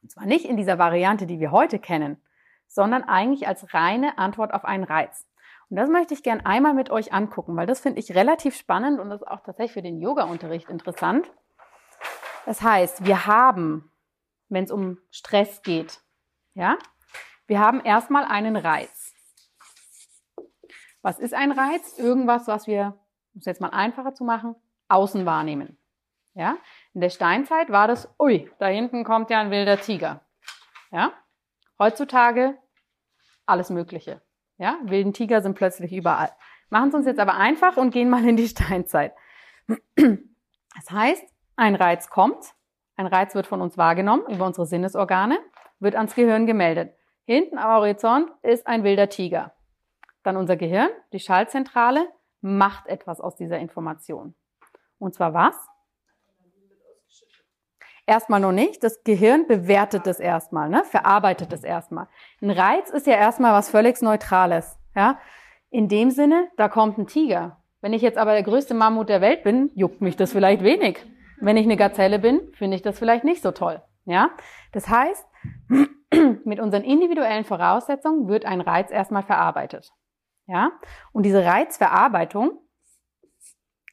Und 0.02 0.12
zwar 0.12 0.26
nicht 0.26 0.46
in 0.46 0.58
dieser 0.58 0.78
Variante, 0.78 1.26
die 1.26 1.40
wir 1.40 1.52
heute 1.52 1.80
kennen, 1.80 2.22
sondern 2.68 3.04
eigentlich 3.04 3.48
als 3.48 3.74
reine 3.74 4.18
Antwort 4.18 4.54
auf 4.54 4.66
einen 4.66 4.84
Reiz. 4.84 5.28
Und 5.70 5.78
das 5.78 5.90
möchte 5.90 6.14
ich 6.14 6.24
gern 6.24 6.46
einmal 6.46 6.74
mit 6.74 6.90
euch 6.90 7.14
angucken, 7.14 7.56
weil 7.56 7.68
das 7.68 7.80
finde 7.80 8.00
ich 8.00 8.16
relativ 8.16 8.56
spannend 8.56 9.00
und 9.00 9.10
das 9.10 9.22
ist 9.22 9.28
auch 9.28 9.42
tatsächlich 9.42 9.74
für 9.74 9.82
den 9.82 10.00
Yoga-Unterricht 10.00 10.70
interessant. 10.70 11.30
Das 12.46 12.62
heißt, 12.62 13.06
wir 13.06 13.28
haben, 13.28 13.92
wenn 14.48 14.64
es 14.64 14.72
um 14.72 14.98
Stress 15.12 15.62
geht, 15.62 16.02
ja, 16.54 16.78
wir 17.46 17.60
haben 17.60 17.82
erstmal 17.82 18.26
einen 18.26 18.56
Reiz. 18.56 19.14
Was 21.02 21.18
ist 21.18 21.34
ein 21.34 21.52
Reiz? 21.52 21.98
Irgendwas, 21.98 22.48
was 22.48 22.68
wir, 22.68 23.00
um 23.34 23.40
es 23.40 23.46
jetzt 23.46 23.62
mal 23.62 23.70
einfacher 23.70 24.14
zu 24.14 24.24
machen, 24.24 24.56
außen 24.88 25.26
wahrnehmen. 25.26 25.79
Ja? 26.40 26.58
In 26.94 27.02
der 27.02 27.10
Steinzeit 27.10 27.70
war 27.70 27.90
das, 27.90 28.10
ui, 28.18 28.50
da 28.60 28.68
hinten 28.68 29.04
kommt 29.04 29.30
ja 29.30 29.42
ein 29.42 29.52
wilder 29.52 29.78
Tiger. 29.78 30.22
Ja? 30.90 31.12
Heutzutage 31.78 32.58
alles 33.46 33.70
Mögliche. 33.70 34.22
Ja? 34.58 34.78
Wilden 34.84 35.12
Tiger 35.12 35.42
sind 35.42 35.56
plötzlich 35.56 35.92
überall. 35.92 36.32
Machen 36.70 36.90
es 36.90 36.96
uns 36.96 37.06
jetzt 37.06 37.20
aber 37.20 37.34
einfach 37.34 37.76
und 37.76 37.92
gehen 37.92 38.10
mal 38.10 38.26
in 38.26 38.38
die 38.38 38.48
Steinzeit. 38.48 39.14
Das 39.98 40.90
heißt, 40.90 41.26
ein 41.58 41.76
Reiz 41.76 42.10
kommt, 42.10 42.56
ein 42.96 43.08
Reiz 43.08 43.36
wird 43.36 43.46
von 43.46 43.60
uns 43.60 43.78
wahrgenommen 43.78 44.24
über 44.30 44.46
unsere 44.46 44.66
Sinnesorgane, 44.66 45.40
wird 45.80 45.96
ans 45.96 46.16
Gehirn 46.16 46.46
gemeldet. 46.46 46.96
Hinten 47.26 47.58
am 47.58 47.70
Horizont 47.70 48.32
ist 48.44 48.66
ein 48.66 48.84
wilder 48.84 49.10
Tiger. 49.10 49.54
Dann 50.24 50.38
unser 50.38 50.56
Gehirn, 50.56 50.90
die 51.12 51.20
Schaltzentrale, 51.20 52.08
macht 52.40 52.88
etwas 52.88 53.20
aus 53.20 53.36
dieser 53.36 53.60
Information. 53.60 54.36
Und 55.00 55.14
zwar 55.14 55.34
was? 55.34 55.56
Erstmal 58.10 58.40
noch 58.40 58.52
nicht. 58.52 58.84
Das 58.84 59.04
Gehirn 59.04 59.46
bewertet 59.46 60.08
es 60.08 60.20
erstmal, 60.20 60.68
ne? 60.68 60.84
verarbeitet 60.84 61.54
es 61.54 61.64
erstmal. 61.64 62.08
Ein 62.42 62.50
Reiz 62.50 62.90
ist 62.90 63.06
ja 63.06 63.14
erstmal 63.14 63.54
was 63.54 63.70
völlig 63.70 64.02
Neutrales. 64.02 64.80
Ja? 64.96 65.20
In 65.70 65.90
dem 65.90 66.10
Sinne, 66.10 66.48
da 66.58 66.70
kommt 66.70 66.98
ein 66.98 67.06
Tiger. 67.06 67.62
Wenn 67.82 67.94
ich 67.94 68.02
jetzt 68.02 68.18
aber 68.18 68.32
der 68.32 68.42
größte 68.42 68.74
Mammut 68.74 69.10
der 69.10 69.22
Welt 69.22 69.44
bin, 69.44 69.70
juckt 69.76 70.02
mich 70.02 70.16
das 70.16 70.32
vielleicht 70.32 70.64
wenig. 70.64 71.06
Wenn 71.40 71.56
ich 71.56 71.66
eine 71.66 71.78
Gazelle 71.78 72.18
bin, 72.18 72.42
finde 72.54 72.78
ich 72.78 72.82
das 72.82 72.98
vielleicht 72.98 73.26
nicht 73.26 73.44
so 73.44 73.52
toll. 73.52 73.80
Ja? 74.06 74.32
Das 74.72 74.90
heißt, 74.90 75.28
mit 76.46 76.60
unseren 76.60 76.84
individuellen 76.84 77.46
Voraussetzungen 77.46 78.28
wird 78.28 78.44
ein 78.44 78.62
Reiz 78.62 78.90
erstmal 78.90 79.22
verarbeitet. 79.22 79.92
Ja? 80.48 80.72
Und 81.12 81.28
diese 81.28 81.46
Reizverarbeitung 81.46 82.58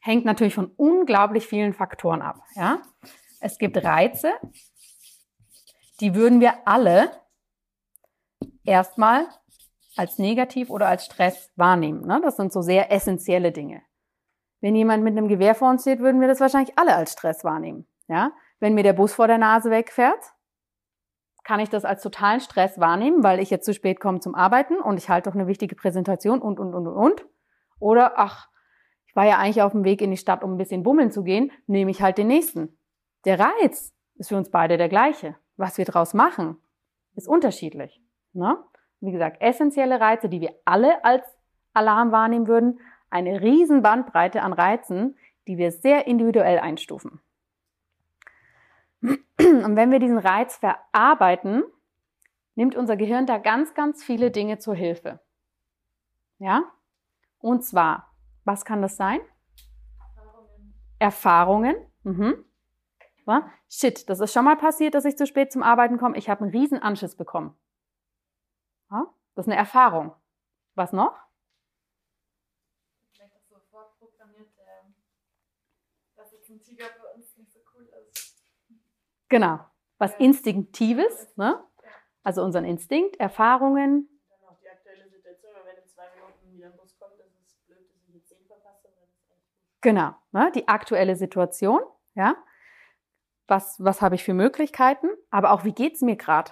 hängt 0.01 0.25
natürlich 0.25 0.55
von 0.55 0.71
unglaublich 0.75 1.45
vielen 1.45 1.73
Faktoren 1.73 2.23
ab. 2.23 2.41
Ja? 2.55 2.81
Es 3.39 3.57
gibt 3.57 3.83
Reize, 3.83 4.31
die 5.99 6.15
würden 6.15 6.39
wir 6.39 6.67
alle 6.67 7.11
erstmal 8.63 9.27
als 9.95 10.19
negativ 10.19 10.69
oder 10.69 10.87
als 10.87 11.05
Stress 11.05 11.51
wahrnehmen. 11.55 12.05
Ne? 12.05 12.21
Das 12.23 12.37
sind 12.37 12.53
so 12.53 12.61
sehr 12.61 12.91
essentielle 12.91 13.51
Dinge. 13.51 13.81
Wenn 14.61 14.75
jemand 14.75 15.03
mit 15.03 15.17
einem 15.17 15.27
Gewehr 15.27 15.55
vor 15.55 15.69
uns 15.69 15.81
steht, 15.81 15.99
würden 15.99 16.21
wir 16.21 16.27
das 16.27 16.39
wahrscheinlich 16.39 16.77
alle 16.77 16.95
als 16.95 17.13
Stress 17.13 17.43
wahrnehmen. 17.43 17.87
Ja? 18.07 18.31
Wenn 18.59 18.73
mir 18.73 18.83
der 18.83 18.93
Bus 18.93 19.13
vor 19.13 19.27
der 19.27 19.37
Nase 19.37 19.69
wegfährt, 19.69 20.33
kann 21.43 21.59
ich 21.59 21.69
das 21.69 21.85
als 21.85 22.01
totalen 22.01 22.41
Stress 22.41 22.79
wahrnehmen, 22.79 23.23
weil 23.23 23.39
ich 23.39 23.49
jetzt 23.49 23.65
zu 23.65 23.73
spät 23.73 23.99
komme 23.99 24.19
zum 24.19 24.35
Arbeiten 24.35 24.81
und 24.81 24.97
ich 24.97 25.09
halte 25.09 25.29
doch 25.29 25.35
eine 25.35 25.47
wichtige 25.47 25.75
Präsentation 25.75 26.41
und, 26.41 26.59
und, 26.59 26.73
und, 26.73 26.87
und, 26.87 26.95
und. 26.95 27.25
Oder, 27.79 28.19
ach, 28.19 28.49
ich 29.05 29.15
war 29.15 29.25
ja 29.25 29.37
eigentlich 29.37 29.61
auf 29.61 29.71
dem 29.71 29.85
Weg 29.85 30.01
in 30.01 30.11
die 30.11 30.17
Stadt, 30.17 30.43
um 30.43 30.53
ein 30.53 30.57
bisschen 30.57 30.83
bummeln 30.83 31.11
zu 31.11 31.23
gehen, 31.23 31.51
nehme 31.65 31.91
ich 31.91 32.01
halt 32.01 32.17
den 32.17 32.27
nächsten. 32.27 32.77
Der 33.25 33.39
Reiz 33.39 33.93
ist 34.15 34.29
für 34.29 34.37
uns 34.37 34.49
beide 34.49 34.77
der 34.77 34.89
gleiche. 34.89 35.35
Was 35.57 35.77
wir 35.77 35.85
daraus 35.85 36.13
machen, 36.13 36.57
ist 37.15 37.27
unterschiedlich. 37.27 38.01
Ne? 38.33 38.57
Wie 38.99 39.11
gesagt, 39.11 39.41
essentielle 39.41 39.99
Reize, 39.99 40.29
die 40.29 40.41
wir 40.41 40.53
alle 40.65 41.03
als 41.03 41.25
Alarm 41.73 42.11
wahrnehmen 42.11 42.47
würden, 42.47 42.79
eine 43.09 43.41
riesen 43.41 43.81
Bandbreite 43.81 44.41
an 44.41 44.53
Reizen, 44.53 45.17
die 45.47 45.57
wir 45.57 45.71
sehr 45.71 46.07
individuell 46.07 46.59
einstufen. 46.59 47.21
Und 49.01 49.75
wenn 49.75 49.91
wir 49.91 49.99
diesen 49.99 50.17
Reiz 50.17 50.57
verarbeiten, 50.57 51.63
nimmt 52.55 52.75
unser 52.75 52.97
Gehirn 52.97 53.25
da 53.25 53.37
ganz, 53.37 53.73
ganz 53.75 54.03
viele 54.03 54.31
Dinge 54.31 54.57
zur 54.57 54.75
Hilfe. 54.75 55.19
Ja? 56.39 56.63
Und 57.39 57.63
zwar, 57.63 58.11
was 58.43 58.65
kann 58.65 58.81
das 58.81 58.97
sein? 58.97 59.19
Erfahrungen. 59.99 60.73
Erfahrungen. 60.99 61.75
Mhm. 62.03 62.45
War? 63.27 63.51
Shit, 63.69 64.09
das 64.09 64.21
ist 64.21 64.31
schon 64.31 64.45
mal 64.45 64.55
passiert, 64.55 64.95
dass 64.95 65.03
ich 65.03 65.17
zu 65.17 65.27
spät 65.27 65.51
zum 65.51 65.61
Arbeiten 65.61 65.97
komme. 65.97 66.17
Ich 66.17 66.29
habe 66.29 66.43
einen 66.43 66.51
riesen 66.51 66.81
Anschiss 66.81 67.15
bekommen. 67.15 67.57
Ja? 68.89 69.13
Das 69.35 69.45
ist 69.45 69.51
eine 69.51 69.59
Erfahrung. 69.59 70.15
Was 70.75 70.93
noch? 70.93 71.19
Vielleicht 73.11 73.35
auch 73.35 73.43
so 73.43 73.59
vorprogrammiert, 73.69 74.47
ähm, 74.59 74.95
dass 76.15 76.31
jetzt 76.31 76.49
ein 76.49 76.61
Tiger 76.61 76.85
für 76.85 77.13
uns 77.15 77.35
nicht 77.35 77.51
so 77.51 77.59
cool 77.75 77.89
ist. 78.07 78.41
Genau. 79.27 79.59
Was 79.97 80.13
ja. 80.13 80.19
Instinktives, 80.19 81.35
ne? 81.35 81.61
Also 82.23 82.43
unseren 82.43 82.63
Instinkt, 82.65 83.17
Erfahrungen. 83.19 84.09
Dann 84.29 84.49
auch 84.49 84.57
die 84.59 84.69
aktuelle 84.69 85.09
Situation, 85.09 85.51
wenn 85.65 85.83
in 85.83 85.89
zwei 85.89 86.05
Minuten 86.15 86.53
wieder 86.53 86.67
ein 86.67 86.77
Bus 86.77 86.97
kommt, 86.97 87.19
ist 87.19 87.35
es 87.45 87.55
blöd, 87.65 87.89
dass 87.89 88.07
ich 88.07 88.15
jetzt 88.15 88.29
zehn 88.29 88.45
verpasse. 88.45 88.89
Genau, 89.81 90.15
ne? 90.31 90.51
die 90.53 90.67
aktuelle 90.67 91.15
Situation, 91.15 91.81
ja 92.15 92.35
was, 93.47 93.83
was 93.83 94.01
habe 94.01 94.15
ich 94.15 94.23
für 94.23 94.33
Möglichkeiten, 94.33 95.07
aber 95.29 95.51
auch, 95.51 95.63
wie 95.63 95.73
geht's 95.73 96.01
mir 96.01 96.15
gerade? 96.15 96.51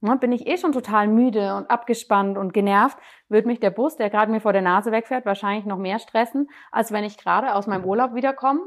Ne, 0.00 0.16
bin 0.16 0.32
ich 0.32 0.46
eh 0.46 0.58
schon 0.58 0.72
total 0.72 1.08
müde 1.08 1.56
und 1.56 1.70
abgespannt 1.70 2.36
und 2.36 2.52
genervt, 2.52 2.98
wird 3.28 3.46
mich 3.46 3.58
der 3.58 3.70
Bus, 3.70 3.96
der 3.96 4.10
gerade 4.10 4.30
mir 4.30 4.40
vor 4.40 4.52
der 4.52 4.60
Nase 4.60 4.92
wegfährt, 4.92 5.24
wahrscheinlich 5.24 5.64
noch 5.64 5.78
mehr 5.78 5.98
stressen, 5.98 6.50
als 6.70 6.92
wenn 6.92 7.04
ich 7.04 7.16
gerade 7.16 7.54
aus 7.54 7.66
meinem 7.66 7.84
Urlaub 7.86 8.14
wiederkomme 8.14 8.60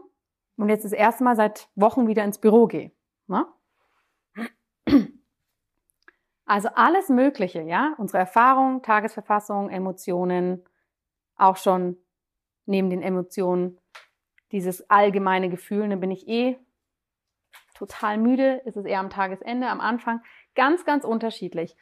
und 0.58 0.70
jetzt 0.70 0.84
das 0.84 0.94
erste 0.94 1.24
Mal 1.24 1.36
seit 1.36 1.70
Wochen 1.76 2.08
wieder 2.08 2.24
ins 2.24 2.40
Büro 2.40 2.66
gehe. 2.66 2.92
Ne? 3.28 3.46
Also 6.48 6.70
alles 6.74 7.10
Mögliche, 7.10 7.62
ja, 7.62 7.94
unsere 7.98 8.20
Erfahrungen, 8.20 8.82
Tagesverfassung, 8.82 9.70
Emotionen, 9.70 10.64
auch 11.36 11.58
schon 11.58 11.98
neben 12.66 12.90
den 12.90 13.02
Emotionen 13.02 13.78
dieses 14.54 14.90
allgemeine 14.90 15.50
Gefühl, 15.50 15.90
dann 15.90 16.00
bin 16.00 16.10
ich 16.10 16.28
eh 16.28 16.58
total 17.74 18.18
müde, 18.18 18.62
ist 18.66 18.78
es 18.78 18.86
eher 18.86 19.00
am 19.00 19.10
Tagesende, 19.10 19.68
am 19.68 19.80
Anfang. 19.80 20.22
Ganz, 20.56 20.86
ganz 20.86 21.04
unterschiedlich. 21.04 21.76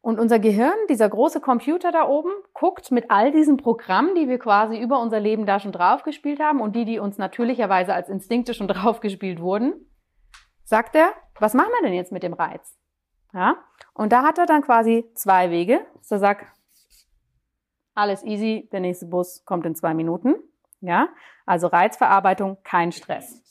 Und 0.00 0.20
unser 0.20 0.38
Gehirn, 0.38 0.76
dieser 0.88 1.08
große 1.08 1.40
Computer 1.40 1.90
da 1.90 2.06
oben, 2.06 2.30
guckt 2.52 2.92
mit 2.92 3.10
all 3.10 3.32
diesen 3.32 3.56
Programmen, 3.56 4.14
die 4.14 4.28
wir 4.28 4.38
quasi 4.38 4.78
über 4.78 5.00
unser 5.00 5.18
Leben 5.18 5.46
da 5.46 5.58
schon 5.58 5.72
draufgespielt 5.72 6.38
haben 6.38 6.60
und 6.60 6.76
die, 6.76 6.84
die 6.84 7.00
uns 7.00 7.18
natürlicherweise 7.18 7.92
als 7.92 8.08
Instinkte 8.08 8.54
schon 8.54 8.68
draufgespielt 8.68 9.40
wurden, 9.40 9.74
sagt 10.64 10.94
er, 10.94 11.12
was 11.40 11.54
machen 11.54 11.72
wir 11.80 11.88
denn 11.88 11.96
jetzt 11.96 12.12
mit 12.12 12.22
dem 12.22 12.34
Reiz? 12.34 12.78
Ja? 13.32 13.56
Und 13.94 14.12
da 14.12 14.22
hat 14.22 14.38
er 14.38 14.46
dann 14.46 14.62
quasi 14.62 15.10
zwei 15.14 15.50
Wege. 15.50 15.84
Er 16.08 16.18
sagt, 16.18 16.46
alles 17.94 18.22
easy, 18.22 18.68
der 18.70 18.80
nächste 18.80 19.06
Bus 19.06 19.44
kommt 19.44 19.66
in 19.66 19.74
zwei 19.74 19.92
Minuten. 19.92 20.36
Ja? 20.80 21.08
Also 21.46 21.66
Reizverarbeitung, 21.66 22.58
kein 22.62 22.92
Stress. 22.92 23.42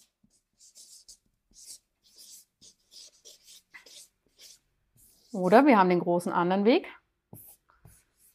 Oder 5.36 5.66
wir 5.66 5.78
haben 5.78 5.90
den 5.90 6.00
großen 6.00 6.32
anderen 6.32 6.64
Weg. 6.64 6.88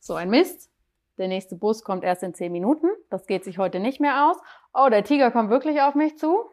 So 0.00 0.14
ein 0.14 0.28
Mist. 0.28 0.70
Der 1.16 1.28
nächste 1.28 1.56
Bus 1.56 1.82
kommt 1.82 2.04
erst 2.04 2.22
in 2.22 2.34
zehn 2.34 2.52
Minuten. 2.52 2.88
Das 3.08 3.26
geht 3.26 3.42
sich 3.42 3.56
heute 3.56 3.80
nicht 3.80 4.00
mehr 4.00 4.28
aus. 4.28 4.36
Oh, 4.74 4.88
der 4.90 5.02
Tiger 5.02 5.30
kommt 5.30 5.48
wirklich 5.48 5.80
auf 5.80 5.94
mich 5.94 6.18
zu. 6.18 6.50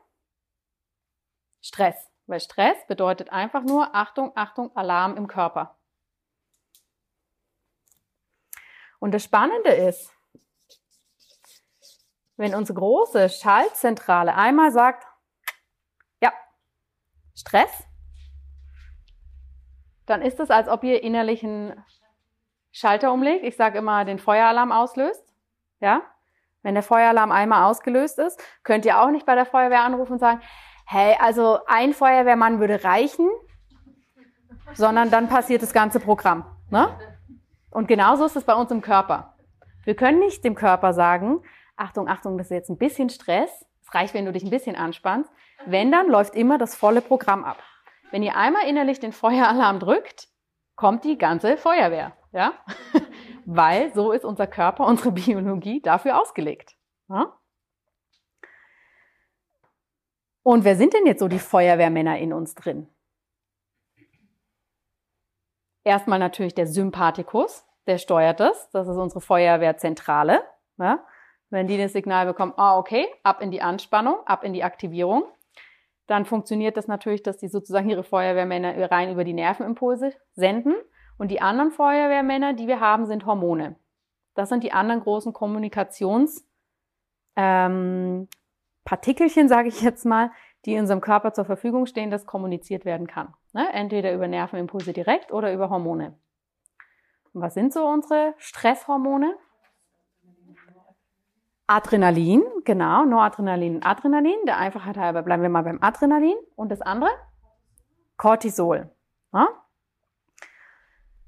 Stress. 1.62 1.96
Weil 2.28 2.40
Stress 2.40 2.78
bedeutet 2.88 3.30
einfach 3.30 3.64
nur 3.64 3.94
Achtung, 3.94 4.32
Achtung, 4.36 4.74
Alarm 4.76 5.18
im 5.18 5.28
Körper. 5.28 5.78
Und 9.00 9.14
das 9.14 9.24
Spannende 9.26 9.72
ist, 9.72 10.14
wenn 12.38 12.56
unsere 12.56 12.80
große 12.80 13.30
Schaltzentrale 13.30 14.34
einmal 14.34 14.72
sagt, 14.72 15.06
ja, 16.22 16.32
Stress, 17.36 17.87
dann 20.08 20.22
ist 20.22 20.40
es, 20.40 20.50
als 20.50 20.68
ob 20.68 20.84
ihr 20.84 21.04
innerlich 21.04 21.44
einen 21.44 21.84
Schalter 22.72 23.14
umlegt. 23.14 23.44
Ich 23.44 23.56
sage 23.56 23.78
immer, 23.78 24.06
den 24.06 24.20
Feueralarm 24.20 24.72
auslöst. 24.72 25.24
Ja? 25.80 26.02
Wenn 26.64 26.74
der 26.74 26.84
Feueralarm 26.84 27.32
einmal 27.32 27.66
ausgelöst 27.66 28.18
ist, 28.18 28.42
könnt 28.64 28.86
ihr 28.86 29.00
auch 29.00 29.12
nicht 29.12 29.26
bei 29.26 29.36
der 29.36 29.46
Feuerwehr 29.46 29.82
anrufen 29.82 30.14
und 30.14 30.20
sagen, 30.20 30.42
hey, 30.86 31.16
also 31.20 31.60
ein 31.68 31.94
Feuerwehrmann 31.94 32.60
würde 32.60 32.84
reichen, 32.84 33.30
sondern 34.74 35.12
dann 35.12 35.28
passiert 35.28 35.62
das 35.62 35.74
ganze 35.74 36.00
Programm. 36.00 36.46
Ne? 36.70 36.90
Und 37.70 37.88
genauso 37.88 38.26
ist 38.26 38.36
es 38.36 38.44
bei 38.44 38.56
uns 38.56 38.72
im 38.72 38.82
Körper. 38.82 39.36
Wir 39.84 39.96
können 39.96 40.20
nicht 40.20 40.44
dem 40.44 40.56
Körper 40.56 40.94
sagen, 40.94 41.42
Achtung, 41.76 42.08
Achtung, 42.08 42.38
das 42.38 42.48
ist 42.48 42.52
jetzt 42.52 42.70
ein 42.70 42.78
bisschen 42.78 43.10
Stress, 43.10 43.66
Es 43.84 43.94
reicht, 43.94 44.14
wenn 44.14 44.26
du 44.26 44.32
dich 44.32 44.44
ein 44.44 44.50
bisschen 44.50 44.76
anspannst. 44.76 45.32
Wenn, 45.66 45.92
dann 45.92 46.10
läuft 46.10 46.36
immer 46.36 46.58
das 46.58 46.76
volle 46.76 47.02
Programm 47.02 47.44
ab. 47.44 47.58
Wenn 48.12 48.24
ihr 48.24 48.36
einmal 48.36 48.68
innerlich 48.68 49.00
den 49.00 49.12
Feueralarm 49.12 49.80
drückt, 49.80 50.30
kommt 50.76 51.04
die 51.04 51.18
ganze 51.18 51.58
Feuerwehr. 51.58 52.16
Ja? 52.32 52.54
Weil 53.46 53.94
so 53.94 54.12
ist 54.12 54.26
unser 54.26 54.48
Körper, 54.48 54.86
unsere 54.86 55.12
Biologie 55.12 55.82
dafür 55.82 56.22
ausgelegt. 56.22 56.76
Ja? 57.10 57.38
Und 60.44 60.64
wer 60.64 60.78
sind 60.78 60.94
denn 60.94 61.06
jetzt 61.06 61.20
so 61.20 61.28
die 61.28 61.40
Feuerwehrmänner 61.40 62.20
in 62.20 62.32
uns 62.32 62.56
drin? 62.56 62.88
Erstmal 65.84 66.20
natürlich 66.20 66.56
der 66.56 66.68
Sympathikus, 66.68 67.66
der 67.86 67.98
steuert 67.98 68.40
das. 68.40 68.70
Das 68.72 68.88
ist 68.88 68.98
unsere 68.98 69.22
Feuerwehrzentrale. 69.22 70.44
Ja? 70.78 71.06
Wenn 71.50 71.68
die 71.68 71.78
das 71.78 71.94
Signal 71.94 72.26
bekommen, 72.26 72.54
ah, 72.58 72.78
okay, 72.78 73.08
ab 73.24 73.42
in 73.42 73.52
die 73.52 73.62
Anspannung, 73.62 74.26
ab 74.26 74.44
in 74.44 74.54
die 74.54 74.64
Aktivierung, 74.64 75.24
dann 76.08 76.26
funktioniert 76.26 76.78
das 76.78 76.88
natürlich, 76.88 77.22
dass 77.22 77.38
die 77.38 77.50
sozusagen 77.50 77.90
ihre 77.90 78.04
Feuerwehrmänner 78.04 78.90
rein 78.90 79.12
über 79.12 79.24
die 79.24 79.34
Nervenimpulse 79.34 80.14
senden. 80.34 80.74
Und 81.18 81.32
die 81.32 81.42
anderen 81.42 81.72
Feuerwehrmänner, 81.72 82.54
die 82.54 82.68
wir 82.68 82.80
haben, 82.80 83.06
sind 83.06 83.26
Hormone. 83.26 83.76
Das 84.34 84.50
sind 84.50 84.64
die 84.64 84.72
anderen 84.72 85.02
großen 85.02 85.34
Kommunikationspartikelchen, 85.34 86.48
ähm, 87.36 89.48
sage 89.48 89.68
ich 89.68 89.82
jetzt 89.82 90.06
mal, 90.06 90.32
die 90.66 90.74
in 90.74 90.82
unserem 90.82 91.02
Körper 91.02 91.34
zur 91.34 91.46
Verfügung 91.46 91.86
stehen, 91.86 92.12
das 92.12 92.26
kommuniziert 92.26 92.86
werden 92.86 93.08
kann. 93.08 93.34
Ne? 93.54 93.68
Entweder 93.74 94.14
über 94.14 94.28
Nervenimpulse 94.28 94.94
direkt 94.94 95.32
oder 95.32 95.54
über 95.54 95.70
Hormone. 95.70 96.18
Und 97.34 97.42
was 97.42 97.54
sind 97.54 97.74
so 97.74 97.86
unsere 97.86 98.34
Stresshormone? 98.38 99.36
Adrenalin, 101.68 102.44
genau, 102.64 103.04
Noradrenalin 103.04 103.76
und 103.76 103.86
Adrenalin. 103.86 104.38
Der 104.46 104.58
Einfachheit 104.58 104.96
halber 104.96 105.22
bleiben 105.22 105.44
wir 105.44 105.50
mal 105.50 105.64
beim 105.64 105.80
Adrenalin. 105.82 106.38
Und 106.56 106.70
das 106.70 106.82
andere? 106.82 107.10
Cortisol. 108.16 108.90
Ja? 109.34 109.50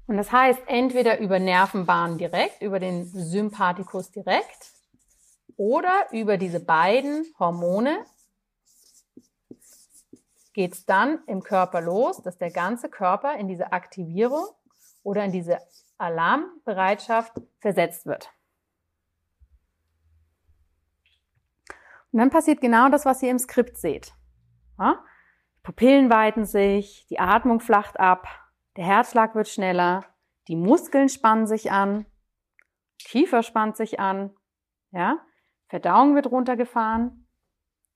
Und 0.06 0.16
das 0.16 0.32
heißt, 0.32 0.62
entweder 0.66 1.20
über 1.20 1.38
Nervenbahnen 1.38 2.16
direkt, 2.16 2.62
über 2.62 2.80
den 2.80 3.04
Sympathikus 3.04 4.10
direkt 4.10 4.72
oder 5.56 6.06
über 6.10 6.38
diese 6.38 6.58
beiden 6.58 7.26
Hormone 7.38 8.04
geht 10.54 10.72
es 10.72 10.86
dann 10.86 11.22
im 11.26 11.42
Körper 11.42 11.80
los, 11.80 12.22
dass 12.22 12.38
der 12.38 12.50
ganze 12.50 12.88
Körper 12.88 13.36
in 13.36 13.46
diese 13.46 13.72
Aktivierung 13.72 14.46
oder 15.02 15.22
in 15.24 15.32
diese 15.32 15.58
Alarmbereitschaft 15.98 17.34
versetzt 17.60 18.06
wird. 18.06 18.30
Und 22.12 22.18
dann 22.18 22.30
passiert 22.30 22.60
genau 22.60 22.88
das, 22.88 23.04
was 23.04 23.22
ihr 23.22 23.30
im 23.30 23.38
Skript 23.38 23.76
seht. 23.76 24.12
Ja? 24.78 25.02
Pupillen 25.62 26.10
weiten 26.10 26.44
sich, 26.44 27.06
die 27.08 27.20
Atmung 27.20 27.60
flacht 27.60 28.00
ab, 28.00 28.26
der 28.76 28.84
Herzschlag 28.84 29.34
wird 29.34 29.48
schneller, 29.48 30.04
die 30.48 30.56
Muskeln 30.56 31.08
spannen 31.08 31.46
sich 31.46 31.70
an, 31.70 32.06
Kiefer 33.04 33.42
spannt 33.42 33.76
sich 33.76 34.00
an, 34.00 34.30
ja? 34.90 35.18
Verdauung 35.68 36.14
wird 36.14 36.30
runtergefahren, 36.30 37.26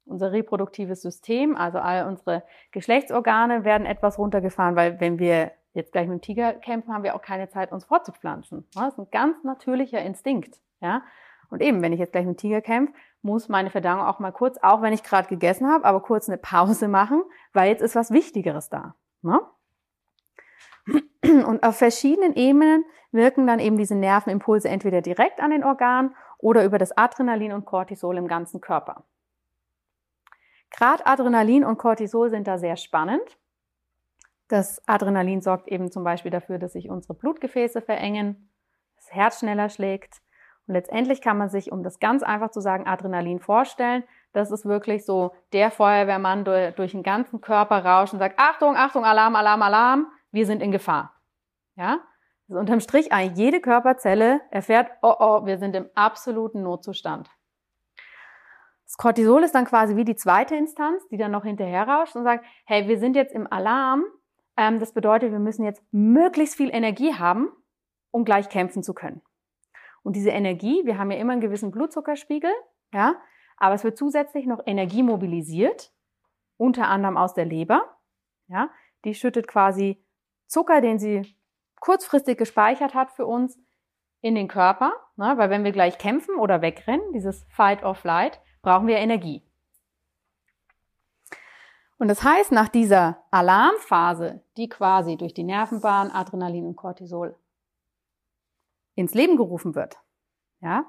unser 0.04 0.32
reproduktives 0.32 1.02
System, 1.02 1.56
also 1.56 1.78
all 1.78 2.06
unsere 2.06 2.44
Geschlechtsorgane 2.70 3.64
werden 3.64 3.86
etwas 3.86 4.18
runtergefahren, 4.18 4.76
weil 4.76 5.00
wenn 5.00 5.18
wir 5.18 5.52
jetzt 5.72 5.92
gleich 5.92 6.06
mit 6.06 6.18
dem 6.18 6.22
Tiger 6.22 6.52
kämpfen, 6.54 6.92
haben 6.92 7.02
wir 7.02 7.16
auch 7.16 7.22
keine 7.22 7.48
Zeit, 7.48 7.72
uns 7.72 7.84
fortzupflanzen. 7.84 8.68
Das 8.74 8.92
ist 8.92 8.98
ein 8.98 9.08
ganz 9.10 9.42
natürlicher 9.42 10.00
Instinkt. 10.00 10.60
Ja? 10.80 11.02
Und 11.50 11.62
eben, 11.62 11.82
wenn 11.82 11.92
ich 11.92 11.98
jetzt 11.98 12.12
gleich 12.12 12.26
mit 12.26 12.36
dem 12.36 12.40
Tiger 12.40 12.60
kämpfe, 12.60 12.94
muss 13.24 13.48
meine 13.48 13.70
Verdauung 13.70 14.02
auch 14.02 14.18
mal 14.18 14.32
kurz, 14.32 14.58
auch 14.62 14.82
wenn 14.82 14.92
ich 14.92 15.02
gerade 15.02 15.28
gegessen 15.28 15.66
habe, 15.68 15.84
aber 15.84 16.00
kurz 16.00 16.28
eine 16.28 16.38
Pause 16.38 16.88
machen, 16.88 17.22
weil 17.52 17.70
jetzt 17.70 17.80
ist 17.80 17.96
was 17.96 18.10
Wichtigeres 18.10 18.68
da. 18.68 18.94
Ne? 19.22 19.40
Und 21.46 21.62
auf 21.62 21.78
verschiedenen 21.78 22.34
Ebenen 22.34 22.84
wirken 23.10 23.46
dann 23.46 23.58
eben 23.58 23.78
diese 23.78 23.94
Nervenimpulse 23.94 24.68
entweder 24.68 25.00
direkt 25.00 25.40
an 25.40 25.50
den 25.50 25.64
Organen 25.64 26.14
oder 26.38 26.64
über 26.64 26.76
das 26.76 26.96
Adrenalin 26.96 27.52
und 27.52 27.64
Cortisol 27.64 28.18
im 28.18 28.28
ganzen 28.28 28.60
Körper. 28.60 29.04
Gerade 30.70 31.06
Adrenalin 31.06 31.64
und 31.64 31.78
Cortisol 31.78 32.28
sind 32.28 32.46
da 32.46 32.58
sehr 32.58 32.76
spannend. 32.76 33.38
Das 34.48 34.86
Adrenalin 34.86 35.40
sorgt 35.40 35.68
eben 35.68 35.90
zum 35.90 36.04
Beispiel 36.04 36.30
dafür, 36.30 36.58
dass 36.58 36.74
sich 36.74 36.90
unsere 36.90 37.14
Blutgefäße 37.14 37.80
verengen, 37.80 38.50
das 38.96 39.14
Herz 39.14 39.38
schneller 39.38 39.70
schlägt, 39.70 40.20
und 40.66 40.74
letztendlich 40.74 41.20
kann 41.20 41.36
man 41.36 41.48
sich, 41.50 41.72
um 41.72 41.82
das 41.82 42.00
ganz 42.00 42.22
einfach 42.22 42.50
zu 42.50 42.60
sagen, 42.60 42.86
Adrenalin 42.86 43.38
vorstellen. 43.38 44.02
Das 44.32 44.50
ist 44.50 44.64
wirklich 44.64 45.04
so 45.04 45.32
der 45.52 45.70
Feuerwehrmann 45.70 46.44
durch, 46.44 46.74
durch 46.74 46.92
den 46.92 47.02
ganzen 47.02 47.40
Körper 47.40 47.84
rauscht 47.84 48.14
und 48.14 48.18
sagt, 48.18 48.38
Achtung, 48.38 48.76
Achtung, 48.76 49.04
Alarm, 49.04 49.36
Alarm, 49.36 49.62
Alarm, 49.62 50.06
wir 50.32 50.46
sind 50.46 50.62
in 50.62 50.72
Gefahr. 50.72 51.12
Ja? 51.76 52.00
Also 52.48 52.60
unterm 52.60 52.80
Strich 52.80 53.12
eigentlich 53.12 53.38
jede 53.38 53.60
Körperzelle 53.60 54.40
erfährt, 54.50 54.90
oh 55.02 55.14
oh, 55.18 55.46
wir 55.46 55.58
sind 55.58 55.76
im 55.76 55.88
absoluten 55.94 56.62
Notzustand. 56.62 57.30
Das 58.86 58.96
Cortisol 58.96 59.42
ist 59.44 59.54
dann 59.54 59.64
quasi 59.64 59.96
wie 59.96 60.04
die 60.04 60.16
zweite 60.16 60.54
Instanz, 60.56 61.06
die 61.08 61.16
dann 61.16 61.30
noch 61.30 61.44
hinterher 61.44 61.88
rauscht 61.88 62.16
und 62.16 62.24
sagt, 62.24 62.44
hey, 62.64 62.86
wir 62.86 62.98
sind 62.98 63.16
jetzt 63.16 63.34
im 63.34 63.50
Alarm. 63.50 64.04
Ähm, 64.56 64.78
das 64.78 64.92
bedeutet, 64.92 65.32
wir 65.32 65.38
müssen 65.38 65.64
jetzt 65.64 65.82
möglichst 65.90 66.54
viel 66.54 66.70
Energie 66.72 67.14
haben, 67.14 67.48
um 68.10 68.24
gleich 68.24 68.48
kämpfen 68.48 68.82
zu 68.82 68.94
können. 68.94 69.22
Und 70.04 70.14
diese 70.14 70.30
Energie, 70.30 70.82
wir 70.84 70.98
haben 70.98 71.10
ja 71.10 71.18
immer 71.18 71.32
einen 71.32 71.40
gewissen 71.40 71.72
Blutzuckerspiegel, 71.72 72.52
ja, 72.92 73.16
aber 73.56 73.74
es 73.74 73.82
wird 73.82 73.98
zusätzlich 73.98 74.46
noch 74.46 74.60
Energie 74.64 75.02
mobilisiert, 75.02 75.92
unter 76.56 76.86
anderem 76.86 77.16
aus 77.16 77.34
der 77.34 77.46
Leber, 77.46 77.96
ja, 78.46 78.70
die 79.04 79.14
schüttet 79.14 79.48
quasi 79.48 80.04
Zucker, 80.46 80.80
den 80.80 81.00
sie 81.00 81.36
kurzfristig 81.80 82.38
gespeichert 82.38 82.94
hat 82.94 83.10
für 83.10 83.26
uns, 83.26 83.58
in 84.24 84.34
den 84.34 84.48
Körper, 84.48 84.94
ne, 85.16 85.34
weil 85.36 85.50
wenn 85.50 85.64
wir 85.64 85.72
gleich 85.72 85.98
kämpfen 85.98 86.36
oder 86.36 86.62
wegrennen, 86.62 87.12
dieses 87.12 87.44
Fight 87.50 87.84
or 87.84 87.94
Flight, 87.94 88.40
brauchen 88.62 88.86
wir 88.86 88.96
Energie. 88.96 89.42
Und 91.98 92.08
das 92.08 92.24
heißt, 92.24 92.50
nach 92.50 92.68
dieser 92.68 93.22
Alarmphase, 93.30 94.42
die 94.56 94.70
quasi 94.70 95.18
durch 95.18 95.34
die 95.34 95.44
Nervenbahn, 95.44 96.10
Adrenalin 96.10 96.66
und 96.66 96.74
Cortisol 96.74 97.36
ins 98.94 99.14
Leben 99.14 99.36
gerufen 99.36 99.74
wird. 99.74 99.98
Ja? 100.60 100.86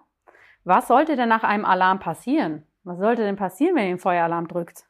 Was 0.64 0.88
sollte 0.88 1.16
denn 1.16 1.30
nach 1.30 1.44
einem 1.44 1.66
Alarm 1.66 2.00
passieren? 2.00 2.68
Was 2.84 3.00
sollte 3.00 3.24
denn 3.24 3.36
passieren, 3.36 3.76
wenn 3.76 3.86
ihr 3.86 3.96
den 3.96 4.00
Feueralarm 4.00 4.48
drückt? 4.48 4.88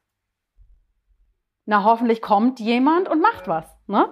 Na, 1.66 1.84
hoffentlich 1.84 2.22
kommt 2.22 2.60
jemand 2.60 3.10
und 3.10 3.22
macht 3.22 3.48
was. 3.48 3.66
Ne? 3.88 4.12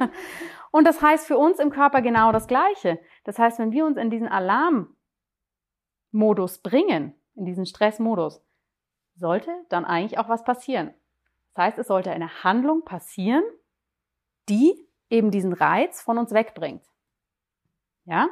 und 0.70 0.86
das 0.86 1.02
heißt 1.02 1.26
für 1.26 1.36
uns 1.36 1.58
im 1.58 1.70
Körper 1.70 2.02
genau 2.02 2.32
das 2.32 2.46
Gleiche. 2.46 3.00
Das 3.24 3.38
heißt, 3.38 3.58
wenn 3.58 3.72
wir 3.72 3.84
uns 3.84 3.98
in 3.98 4.10
diesen 4.10 4.28
Alarmmodus 4.28 6.62
bringen, 6.62 7.14
in 7.34 7.44
diesen 7.44 7.66
Stressmodus, 7.66 8.42
sollte 9.14 9.52
dann 9.68 9.84
eigentlich 9.84 10.18
auch 10.18 10.28
was 10.28 10.44
passieren. 10.44 10.94
Das 11.54 11.64
heißt, 11.64 11.78
es 11.78 11.88
sollte 11.88 12.10
eine 12.10 12.44
Handlung 12.44 12.84
passieren, 12.84 13.42
die 14.48 14.88
eben 15.10 15.30
diesen 15.30 15.52
Reiz 15.52 16.00
von 16.00 16.16
uns 16.16 16.32
wegbringt. 16.32 16.84
Ja? 18.10 18.28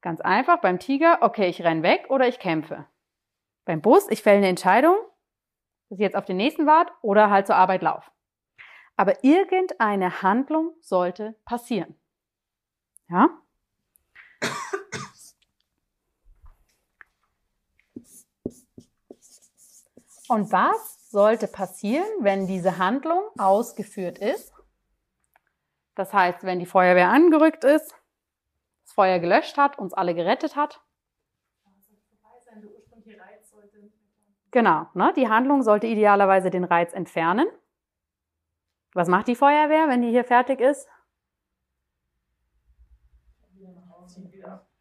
Ganz 0.00 0.20
einfach 0.20 0.60
beim 0.60 0.80
Tiger, 0.80 1.18
okay, 1.20 1.48
ich 1.48 1.62
renn 1.62 1.84
weg 1.84 2.06
oder 2.08 2.26
ich 2.26 2.40
kämpfe. 2.40 2.86
Beim 3.64 3.80
Bus, 3.80 4.08
ich 4.10 4.22
fälle 4.22 4.38
eine 4.38 4.48
Entscheidung, 4.48 4.96
dass 5.88 5.98
ich 5.98 6.02
jetzt 6.02 6.16
auf 6.16 6.24
den 6.24 6.36
nächsten 6.36 6.66
wart 6.66 6.90
oder 7.00 7.30
halt 7.30 7.46
zur 7.46 7.54
Arbeit 7.54 7.82
lauf. 7.82 8.10
Aber 8.96 9.22
irgendeine 9.22 10.22
Handlung 10.22 10.74
sollte 10.80 11.36
passieren. 11.44 11.94
Ja? 13.08 13.30
Und 20.28 20.52
was 20.52 21.10
sollte 21.10 21.46
passieren, 21.46 22.08
wenn 22.20 22.46
diese 22.46 22.78
Handlung 22.78 23.22
ausgeführt 23.38 24.18
ist? 24.18 24.52
Das 25.94 26.12
heißt, 26.12 26.44
wenn 26.44 26.58
die 26.58 26.66
Feuerwehr 26.66 27.08
angerückt 27.08 27.64
ist, 27.64 27.94
das 28.90 28.94
Feuer 28.94 29.20
gelöscht 29.20 29.56
hat, 29.56 29.78
uns 29.78 29.94
alle 29.94 30.14
gerettet 30.14 30.56
hat. 30.56 30.80
Genau, 34.50 34.86
ne? 34.94 35.12
die 35.14 35.28
Handlung 35.28 35.62
sollte 35.62 35.86
idealerweise 35.86 36.50
den 36.50 36.64
Reiz 36.64 36.92
entfernen. 36.92 37.46
Was 38.92 39.06
macht 39.06 39.28
die 39.28 39.36
Feuerwehr, 39.36 39.88
wenn 39.88 40.02
die 40.02 40.10
hier 40.10 40.24
fertig 40.24 40.60
ist? 40.60 40.88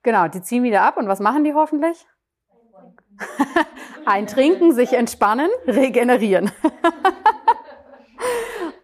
Genau, 0.01 0.28
die 0.28 0.41
ziehen 0.41 0.64
wieder 0.64 0.82
ab 0.82 0.97
und 0.97 1.07
was 1.07 1.20
machen 1.20 1.43
die 1.43 1.53
hoffentlich? 1.53 2.07
Eintrinken, 4.05 4.72
sich 4.72 4.93
entspannen, 4.93 5.51
regenerieren. 5.68 6.51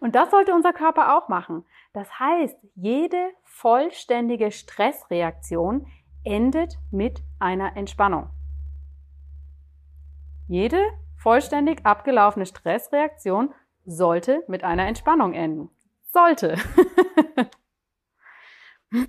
und 0.06 0.14
das 0.14 0.30
sollte 0.30 0.54
unser 0.54 0.72
Körper 0.72 1.18
auch 1.18 1.28
machen. 1.28 1.66
Das 1.92 2.20
heißt, 2.20 2.56
jede 2.76 3.32
vollständige 3.42 4.52
Stressreaktion 4.52 5.84
endet 6.22 6.78
mit 6.92 7.24
einer 7.40 7.76
Entspannung. 7.76 8.30
Jede 10.46 10.78
vollständig 11.16 11.84
abgelaufene 11.84 12.46
Stressreaktion 12.46 13.52
sollte 13.84 14.44
mit 14.46 14.62
einer 14.62 14.86
Entspannung 14.86 15.34
enden. 15.34 15.70
Sollte. 16.12 16.56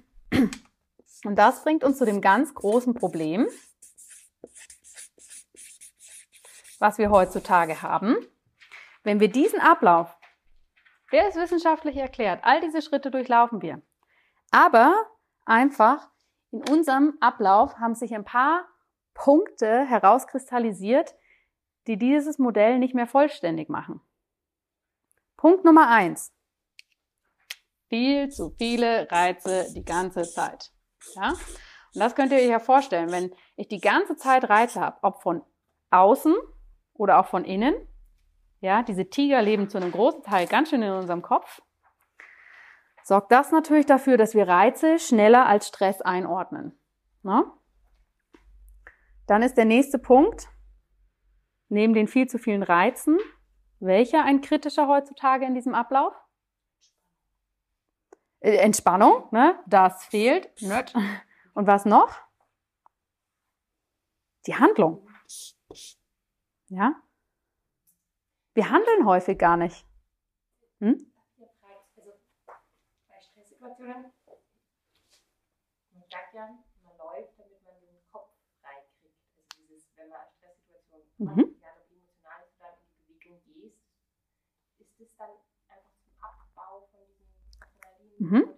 Und 1.25 1.35
das 1.35 1.61
bringt 1.63 1.83
uns 1.83 1.99
zu 1.99 2.05
dem 2.05 2.21
ganz 2.21 2.55
großen 2.55 2.95
Problem, 2.95 3.45
was 6.79 6.97
wir 6.97 7.11
heutzutage 7.11 7.83
haben. 7.83 8.17
Wenn 9.03 9.19
wir 9.19 9.31
diesen 9.31 9.59
Ablauf, 9.59 10.16
der 11.11 11.27
ist 11.27 11.37
wissenschaftlich 11.37 11.97
erklärt, 11.97 12.41
all 12.43 12.61
diese 12.61 12.81
Schritte 12.81 13.11
durchlaufen 13.11 13.61
wir. 13.61 13.81
Aber 14.51 14.95
einfach 15.45 16.09
in 16.51 16.67
unserem 16.69 17.17
Ablauf 17.19 17.77
haben 17.77 17.95
sich 17.95 18.13
ein 18.13 18.25
paar 18.25 18.65
Punkte 19.13 19.85
herauskristallisiert, 19.85 21.15
die 21.87 21.97
dieses 21.97 22.37
Modell 22.37 22.79
nicht 22.79 22.93
mehr 22.93 23.07
vollständig 23.07 23.69
machen. 23.69 24.01
Punkt 25.37 25.65
Nummer 25.65 25.89
eins. 25.89 26.33
Viel 27.89 28.29
zu 28.29 28.49
viele 28.57 29.09
Reize 29.09 29.71
die 29.73 29.85
ganze 29.85 30.23
Zeit. 30.23 30.71
Ja? 31.15 31.29
Und 31.29 32.01
das 32.01 32.15
könnt 32.15 32.31
ihr 32.31 32.37
euch 32.37 32.49
ja 32.49 32.59
vorstellen, 32.59 33.11
wenn 33.11 33.33
ich 33.55 33.67
die 33.67 33.79
ganze 33.79 34.17
Zeit 34.17 34.49
Reize 34.49 34.81
habe, 34.81 34.97
ob 35.03 35.21
von 35.21 35.41
außen 35.89 36.35
oder 36.93 37.19
auch 37.19 37.27
von 37.27 37.45
innen. 37.45 37.73
Ja, 38.59 38.81
diese 38.83 39.09
Tiger 39.09 39.41
leben 39.41 39.69
zu 39.69 39.77
einem 39.77 39.91
großen 39.91 40.23
Teil 40.23 40.47
ganz 40.47 40.69
schön 40.69 40.81
in 40.81 40.91
unserem 40.91 41.21
Kopf. 41.21 41.61
Sorgt 43.03 43.31
das 43.31 43.51
natürlich 43.51 43.85
dafür, 43.85 44.17
dass 44.17 44.33
wir 44.33 44.47
Reize 44.47 44.99
schneller 44.99 45.45
als 45.45 45.67
Stress 45.67 46.01
einordnen. 46.01 46.77
Na? 47.23 47.41
Ne? 47.41 47.51
Dann 49.27 49.41
ist 49.41 49.55
der 49.55 49.65
nächste 49.65 49.99
Punkt, 49.99 50.49
neben 51.69 51.93
den 51.93 52.07
viel 52.07 52.27
zu 52.27 52.39
vielen 52.39 52.63
Reizen, 52.63 53.17
welcher 53.79 54.23
ein 54.23 54.41
kritischer 54.41 54.87
heutzutage 54.87 55.45
in 55.45 55.53
diesem 55.53 55.75
Ablauf? 55.75 56.13
Äh, 58.39 58.57
Entspannung, 58.57 59.27
ne? 59.31 59.59
das 59.67 60.05
fehlt. 60.05 60.49
Und 61.53 61.67
was 61.67 61.85
noch? 61.85 62.15
Die 64.47 64.55
Handlung. 64.55 65.07
Ja? 66.69 66.95
Wir 68.57 68.71
handeln 68.71 69.05
häufig 69.05 69.37
gar 69.37 69.55
nicht. 69.55 69.85
Hm? 70.79 70.97
Bei 73.07 73.19
Stresssituationen, 73.21 74.05
man 75.93 76.03
sagt 76.09 76.33
ja, 76.33 76.49
man 76.83 76.97
läuft, 76.97 77.37
damit 77.37 77.63
man 77.63 77.75
den 77.79 78.01
Kopf 78.11 78.31
frei 78.59 78.81
kriegt. 78.99 79.13
Dieses, 79.59 79.95
wenn 79.95 80.09
man 80.09 80.21
eine 80.21 80.29
Stresssituation 80.31 81.03
mhm. 81.19 81.55
Mhm. 88.17 88.49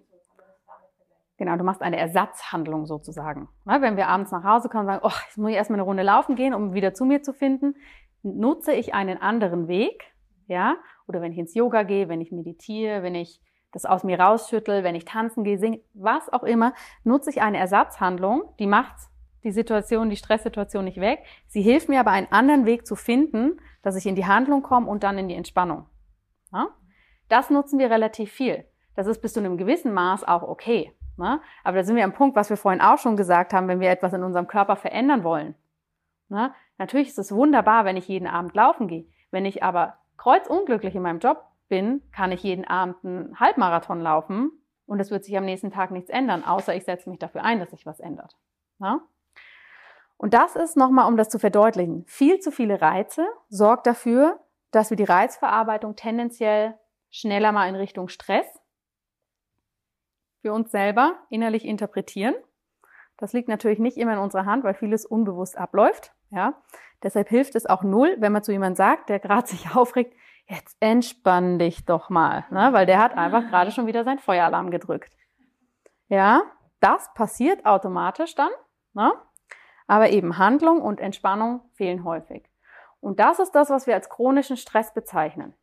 Genau, 1.35 1.57
du 1.57 1.65
machst 1.65 1.81
eine 1.81 1.97
Ersatzhandlung 1.97 2.85
sozusagen. 2.85 3.49
Wenn 3.65 3.97
wir 3.97 4.07
abends 4.07 4.31
nach 4.31 4.45
Hause 4.45 4.69
kommen 4.69 4.87
und 4.87 4.93
sagen, 4.93 5.05
oh, 5.05 5.11
jetzt 5.25 5.37
muss 5.37 5.49
ich 5.49 5.57
erstmal 5.57 5.79
eine 5.79 5.83
Runde 5.83 6.03
laufen 6.03 6.37
gehen, 6.37 6.53
um 6.53 6.73
wieder 6.73 6.93
zu 6.93 7.03
mir 7.03 7.21
zu 7.21 7.33
finden, 7.33 7.75
nutze 8.23 8.73
ich 8.73 8.93
einen 8.93 9.17
anderen 9.17 9.67
Weg, 9.67 10.13
ja, 10.47 10.77
oder 11.07 11.21
wenn 11.21 11.31
ich 11.31 11.37
ins 11.37 11.53
Yoga 11.53 11.83
gehe, 11.83 12.09
wenn 12.09 12.21
ich 12.21 12.31
meditiere, 12.31 13.03
wenn 13.03 13.15
ich 13.15 13.41
das 13.71 13.85
aus 13.85 14.03
mir 14.03 14.19
rausschüttel, 14.19 14.83
wenn 14.83 14.95
ich 14.95 15.05
tanzen 15.05 15.43
gehe, 15.43 15.59
singe, 15.59 15.81
was 15.93 16.31
auch 16.31 16.43
immer, 16.43 16.73
nutze 17.03 17.29
ich 17.29 17.41
eine 17.41 17.57
Ersatzhandlung, 17.57 18.43
die 18.59 18.67
macht 18.67 18.95
die 19.43 19.51
Situation, 19.51 20.09
die 20.09 20.17
Stresssituation 20.17 20.83
nicht 20.83 20.99
weg. 20.99 21.23
Sie 21.47 21.61
hilft 21.61 21.87
mir 21.87 21.99
aber 21.99 22.11
einen 22.11 22.31
anderen 22.31 22.65
Weg 22.65 22.85
zu 22.85 22.95
finden, 22.95 23.59
dass 23.81 23.95
ich 23.95 24.05
in 24.05 24.15
die 24.15 24.25
Handlung 24.25 24.63
komme 24.63 24.87
und 24.87 25.03
dann 25.03 25.17
in 25.17 25.29
die 25.29 25.35
Entspannung. 25.35 25.85
Ja? 26.51 26.67
Das 27.29 27.49
nutzen 27.49 27.79
wir 27.79 27.89
relativ 27.89 28.31
viel. 28.31 28.65
Das 28.95 29.07
ist 29.07 29.21
bis 29.21 29.33
zu 29.33 29.39
einem 29.39 29.57
gewissen 29.57 29.93
Maß 29.93 30.25
auch 30.25 30.43
okay. 30.43 30.93
Ne? 31.17 31.41
Aber 31.63 31.77
da 31.77 31.83
sind 31.83 31.95
wir 31.95 32.03
am 32.03 32.13
Punkt, 32.13 32.35
was 32.35 32.49
wir 32.49 32.57
vorhin 32.57 32.81
auch 32.81 32.97
schon 32.97 33.15
gesagt 33.15 33.53
haben, 33.53 33.67
wenn 33.67 33.79
wir 33.79 33.89
etwas 33.89 34.13
in 34.13 34.23
unserem 34.23 34.47
Körper 34.47 34.75
verändern 34.75 35.23
wollen. 35.23 35.55
Ne? 36.27 36.53
Natürlich 36.79 37.09
ist 37.09 37.19
es 37.19 37.31
wunderbar, 37.31 37.85
wenn 37.85 37.97
ich 37.97 38.07
jeden 38.07 38.27
Abend 38.27 38.55
laufen 38.55 38.87
gehe. 38.87 39.05
Wenn 39.29 39.45
ich 39.45 39.61
aber 39.61 39.97
kreuzunglücklich 40.17 40.95
in 40.95 41.03
meinem 41.03 41.19
Job 41.19 41.45
bin, 41.67 42.01
kann 42.11 42.31
ich 42.31 42.41
jeden 42.41 42.65
Abend 42.65 42.95
einen 43.03 43.39
Halbmarathon 43.39 44.01
laufen 44.01 44.51
und 44.87 44.99
es 44.99 45.11
wird 45.11 45.23
sich 45.23 45.37
am 45.37 45.45
nächsten 45.45 45.71
Tag 45.71 45.91
nichts 45.91 46.09
ändern, 46.09 46.43
außer 46.43 46.73
ich 46.75 46.85
setze 46.85 47.09
mich 47.09 47.19
dafür 47.19 47.43
ein, 47.43 47.59
dass 47.59 47.69
sich 47.69 47.85
was 47.85 47.99
ändert. 47.99 48.35
Ne? 48.79 48.99
Und 50.17 50.33
das 50.33 50.55
ist 50.55 50.77
nochmal, 50.77 51.07
um 51.07 51.17
das 51.17 51.29
zu 51.29 51.37
verdeutlichen, 51.37 52.05
viel 52.07 52.39
zu 52.39 52.51
viele 52.51 52.81
Reize 52.81 53.27
sorgt 53.49 53.85
dafür, 53.85 54.39
dass 54.71 54.89
wir 54.89 54.97
die 54.97 55.03
Reizverarbeitung 55.03 55.95
tendenziell 55.95 56.77
schneller 57.09 57.51
mal 57.51 57.67
in 57.67 57.75
Richtung 57.75 58.07
Stress 58.07 58.47
für 60.41 60.53
uns 60.53 60.71
selber 60.71 61.17
innerlich 61.29 61.65
interpretieren. 61.65 62.35
Das 63.17 63.33
liegt 63.33 63.49
natürlich 63.49 63.79
nicht 63.79 63.97
immer 63.97 64.13
in 64.13 64.19
unserer 64.19 64.45
Hand, 64.45 64.63
weil 64.63 64.73
vieles 64.73 65.05
unbewusst 65.05 65.57
abläuft. 65.57 66.13
Ja, 66.31 66.61
deshalb 67.03 67.29
hilft 67.29 67.55
es 67.55 67.65
auch 67.65 67.83
null, 67.83 68.15
wenn 68.19 68.31
man 68.31 68.43
zu 68.43 68.51
jemandem 68.51 68.75
sagt, 68.75 69.09
der 69.09 69.19
gerade 69.19 69.47
sich 69.47 69.75
aufregt, 69.75 70.15
jetzt 70.45 70.77
entspann 70.79 71.59
dich 71.59 71.85
doch 71.85 72.09
mal, 72.09 72.45
ne? 72.49 72.73
weil 72.73 72.85
der 72.85 72.99
hat 72.99 73.15
einfach 73.15 73.47
gerade 73.47 73.71
schon 73.71 73.87
wieder 73.87 74.03
sein 74.03 74.19
Feueralarm 74.19 74.71
gedrückt. 74.71 75.15
Ja, 76.07 76.43
das 76.79 77.13
passiert 77.13 77.65
automatisch 77.65 78.35
dann, 78.35 78.51
ne? 78.93 79.13
aber 79.87 80.09
eben 80.09 80.37
Handlung 80.37 80.81
und 80.81 80.99
Entspannung 80.99 81.61
fehlen 81.73 82.03
häufig. 82.03 82.49
Und 82.99 83.19
das 83.19 83.39
ist 83.39 83.51
das, 83.51 83.69
was 83.69 83.87
wir 83.87 83.95
als 83.95 84.09
chronischen 84.09 84.57
Stress 84.57 84.93
bezeichnen. 84.93 85.53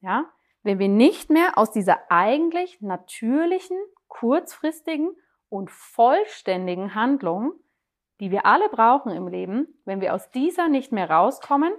Ja, 0.00 0.26
wenn 0.62 0.78
wir 0.78 0.88
nicht 0.88 1.30
mehr 1.30 1.56
aus 1.56 1.70
dieser 1.70 1.98
eigentlich 2.10 2.80
natürlichen 2.80 3.78
kurzfristigen 4.08 5.10
und 5.48 5.70
vollständigen 5.70 6.94
Handlungen, 6.94 7.52
die 8.20 8.30
wir 8.30 8.46
alle 8.46 8.68
brauchen 8.68 9.12
im 9.12 9.28
Leben, 9.28 9.68
wenn 9.84 10.00
wir 10.00 10.14
aus 10.14 10.30
dieser 10.30 10.68
nicht 10.68 10.92
mehr 10.92 11.10
rauskommen, 11.10 11.72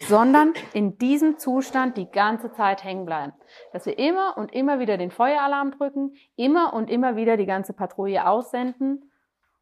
sondern 0.00 0.52
in 0.74 0.98
diesem 0.98 1.38
Zustand 1.38 1.96
die 1.96 2.10
ganze 2.10 2.52
Zeit 2.52 2.84
hängen 2.84 3.06
bleiben. 3.06 3.32
Dass 3.72 3.86
wir 3.86 3.98
immer 3.98 4.36
und 4.36 4.52
immer 4.52 4.78
wieder 4.78 4.98
den 4.98 5.10
Feueralarm 5.10 5.70
drücken, 5.70 6.14
immer 6.36 6.74
und 6.74 6.90
immer 6.90 7.16
wieder 7.16 7.36
die 7.36 7.46
ganze 7.46 7.72
Patrouille 7.72 8.26
aussenden 8.26 9.10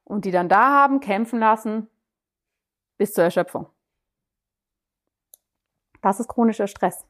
und 0.02 0.24
die 0.24 0.32
dann 0.32 0.48
da 0.48 0.70
haben, 0.70 1.00
kämpfen 1.00 1.38
lassen 1.38 1.88
bis 2.98 3.12
zur 3.12 3.24
Erschöpfung. 3.24 3.66
Das 6.02 6.20
ist 6.20 6.28
chronischer 6.28 6.66
Stress. 6.66 7.06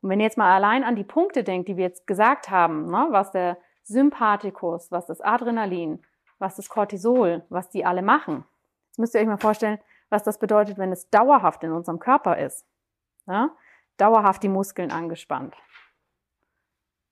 Und 0.00 0.10
wenn 0.10 0.20
ihr 0.20 0.24
jetzt 0.24 0.38
mal 0.38 0.54
allein 0.54 0.84
an 0.84 0.96
die 0.96 1.04
Punkte 1.04 1.44
denkt, 1.44 1.68
die 1.68 1.76
wir 1.76 1.84
jetzt 1.84 2.06
gesagt 2.06 2.50
haben, 2.50 2.86
ne, 2.90 3.08
was 3.10 3.32
der 3.32 3.58
Sympathikus, 3.82 4.90
was 4.90 5.06
das 5.06 5.20
Adrenalin, 5.20 6.02
was 6.38 6.56
das 6.56 6.68
Cortisol, 6.68 7.44
was 7.48 7.70
die 7.70 7.84
alle 7.84 8.02
machen. 8.02 8.44
Jetzt 8.88 8.98
müsst 8.98 9.14
ihr 9.14 9.20
euch 9.20 9.26
mal 9.26 9.38
vorstellen, 9.38 9.78
was 10.10 10.22
das 10.22 10.38
bedeutet, 10.38 10.78
wenn 10.78 10.92
es 10.92 11.08
dauerhaft 11.10 11.64
in 11.64 11.72
unserem 11.72 11.98
Körper 11.98 12.38
ist. 12.38 12.66
Ja? 13.26 13.50
Dauerhaft 13.96 14.42
die 14.42 14.48
Muskeln 14.48 14.90
angespannt. 14.90 15.54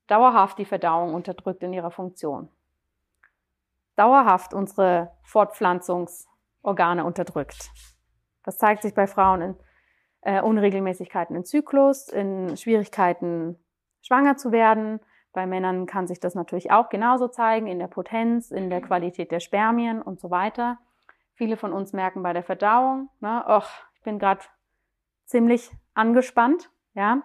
Dauerhaft 0.06 0.58
die 0.58 0.64
Verdauung 0.64 1.14
unterdrückt 1.14 1.62
in 1.62 1.72
ihrer 1.72 1.90
Funktion. 1.90 2.48
Dauerhaft 3.96 4.54
unsere 4.54 5.12
Fortpflanzungsorgane 5.22 7.04
unterdrückt. 7.04 7.70
Das 8.42 8.58
zeigt 8.58 8.82
sich 8.82 8.94
bei 8.94 9.06
Frauen 9.06 9.42
in 9.42 9.56
äh, 10.22 10.40
Unregelmäßigkeiten 10.40 11.36
im 11.36 11.44
Zyklus, 11.44 12.08
in 12.08 12.56
Schwierigkeiten 12.56 13.58
schwanger 14.00 14.36
zu 14.36 14.52
werden, 14.52 15.00
bei 15.32 15.46
Männern 15.46 15.86
kann 15.86 16.06
sich 16.06 16.20
das 16.20 16.34
natürlich 16.34 16.70
auch 16.70 16.88
genauso 16.88 17.28
zeigen, 17.28 17.66
in 17.66 17.78
der 17.78 17.86
Potenz, 17.86 18.50
in 18.50 18.70
der 18.70 18.80
Qualität 18.80 19.30
der 19.30 19.40
Spermien 19.40 20.02
und 20.02 20.20
so 20.20 20.30
weiter. 20.30 20.78
Viele 21.34 21.56
von 21.56 21.72
uns 21.72 21.92
merken 21.92 22.22
bei 22.22 22.32
der 22.32 22.42
Verdauung, 22.42 23.08
ne, 23.20 23.44
och, 23.48 23.68
ich 23.94 24.02
bin 24.02 24.18
gerade 24.18 24.42
ziemlich 25.24 25.70
angespannt. 25.94 26.70
Ja? 26.94 27.22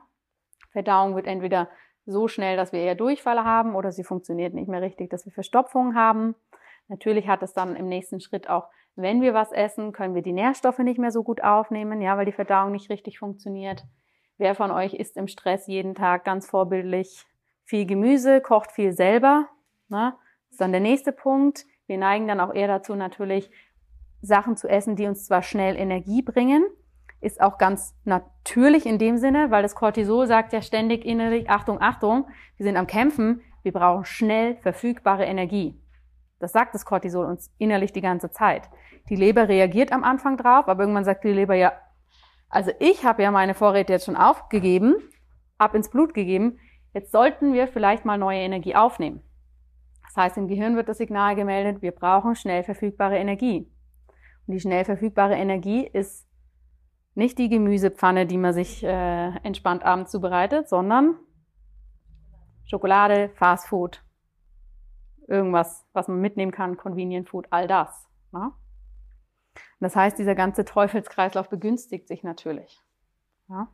Verdauung 0.72 1.16
wird 1.16 1.28
entweder 1.28 1.70
so 2.06 2.28
schnell, 2.30 2.56
dass 2.56 2.72
wir 2.72 2.80
eher 2.80 2.96
Durchfall 2.96 3.44
haben 3.44 3.76
oder 3.76 3.92
sie 3.92 4.06
funktioniert 4.06 4.54
nicht 4.54 4.70
mehr 4.70 4.82
richtig, 4.82 5.10
dass 5.10 5.26
wir 5.26 5.34
Verstopfung 5.34 5.94
haben. 5.94 6.36
Natürlich 6.88 7.28
hat 7.28 7.44
es 7.44 7.54
dann 7.54 7.76
im 7.76 7.90
nächsten 7.90 8.22
Schritt 8.22 8.50
auch, 8.50 8.70
wenn 8.96 9.22
wir 9.22 9.34
was 9.34 9.52
essen, 9.52 9.92
können 9.92 10.16
wir 10.16 10.22
die 10.22 10.32
Nährstoffe 10.32 10.80
nicht 10.80 10.98
mehr 10.98 11.12
so 11.12 11.24
gut 11.24 11.44
aufnehmen, 11.44 12.02
ja, 12.02 12.18
weil 12.18 12.26
die 12.26 12.32
Verdauung 12.32 12.72
nicht 12.72 12.90
richtig 12.90 13.20
funktioniert. 13.20 13.84
Wer 14.38 14.56
von 14.56 14.72
euch 14.72 14.94
isst 14.94 15.18
im 15.18 15.28
Stress 15.28 15.68
jeden 15.68 15.94
Tag 15.94 16.24
ganz 16.24 16.50
vorbildlich 16.50 17.26
viel 17.68 17.86
Gemüse, 17.86 18.42
kocht 18.42 18.72
viel 18.72 18.94
selber. 18.94 19.48
Ne? 19.90 20.14
Das 20.46 20.54
ist 20.54 20.62
dann 20.62 20.72
der 20.72 20.82
nächste 20.82 21.12
Punkt. 21.12 21.66
Wir 21.86 21.98
neigen 21.98 22.28
dann 22.28 22.40
auch 22.40 22.54
eher 22.54 22.68
dazu, 22.68 22.96
natürlich 22.96 23.52
Sachen 24.22 24.58
zu 24.58 24.68
essen, 24.68 24.96
die 24.96 25.06
uns 25.06 25.26
zwar 25.26 25.44
schnell 25.44 25.76
Energie 25.76 26.22
bringen, 26.22 26.66
ist 27.20 27.42
auch 27.42 27.58
ganz 27.58 27.96
natürlich 28.04 28.86
in 28.86 28.98
dem 28.98 29.18
Sinne, 29.18 29.52
weil 29.52 29.64
das 29.64 29.76
Cortisol 29.76 30.28
sagt 30.28 30.54
ja 30.54 30.62
ständig 30.62 31.06
innerlich, 31.06 31.50
Achtung, 31.50 31.82
Achtung, 31.82 32.28
wir 32.58 32.66
sind 32.66 32.78
am 32.78 32.88
Kämpfen, 32.88 33.42
wir 33.64 33.74
brauchen 33.74 34.06
schnell 34.06 34.56
verfügbare 34.58 35.26
Energie. 35.26 35.80
Das 36.40 36.52
sagt 36.52 36.76
das 36.76 36.86
Cortisol 36.86 37.26
uns 37.26 37.52
innerlich 37.58 37.92
die 37.92 38.02
ganze 38.02 38.32
Zeit. 38.32 38.70
Die 39.10 39.16
Leber 39.16 39.50
reagiert 39.50 39.92
am 39.92 40.04
Anfang 40.04 40.38
drauf, 40.38 40.68
aber 40.68 40.84
irgendwann 40.84 41.06
sagt 41.06 41.24
die 41.24 41.30
Leber 41.30 41.56
ja, 41.56 41.74
Also 42.50 42.72
ich 42.80 43.04
habe 43.04 43.24
ja 43.24 43.32
meine 43.32 43.56
Vorräte 43.56 43.94
jetzt 43.94 44.06
schon 44.06 44.16
aufgegeben, 44.16 44.96
ab 45.58 45.74
ins 45.74 45.90
Blut 45.90 46.14
gegeben. 46.14 46.60
Jetzt 46.98 47.12
sollten 47.12 47.54
wir 47.54 47.68
vielleicht 47.68 48.06
mal 48.06 48.18
neue 48.18 48.40
Energie 48.40 48.74
aufnehmen. 48.74 49.22
Das 50.08 50.18
heißt, 50.18 50.38
im 50.38 50.48
Gehirn 50.48 50.76
wird 50.76 50.90
das 50.90 50.98
Signal 50.98 51.36
gemeldet, 51.36 51.84
wir 51.84 51.92
brauchen 51.92 52.36
schnell 52.36 52.64
verfügbare 52.64 53.20
Energie. 53.20 53.72
Und 54.48 54.56
die 54.56 54.60
schnell 54.60 54.84
verfügbare 54.84 55.36
Energie 55.36 55.86
ist 55.86 56.28
nicht 57.14 57.38
die 57.38 57.50
Gemüsepfanne, 57.50 58.26
die 58.26 58.40
man 58.40 58.52
sich 58.52 58.84
äh, 58.84 59.28
entspannt 59.44 59.84
abends 59.84 60.10
zubereitet, 60.10 60.70
sondern 60.70 61.20
Schokolade, 62.66 63.30
Fast 63.36 63.68
Food, 63.68 64.04
irgendwas, 65.28 65.86
was 65.94 66.08
man 66.08 66.20
mitnehmen 66.20 66.52
kann, 66.52 66.78
Convenient 66.78 67.30
Food, 67.30 67.46
all 67.52 67.68
das. 67.68 68.10
Ja? 68.34 68.54
Das 69.80 69.96
heißt, 69.96 70.18
dieser 70.18 70.34
ganze 70.34 70.66
Teufelskreislauf 70.66 71.48
begünstigt 71.48 72.08
sich 72.08 72.24
natürlich. 72.24 72.82
Ja? 73.50 73.68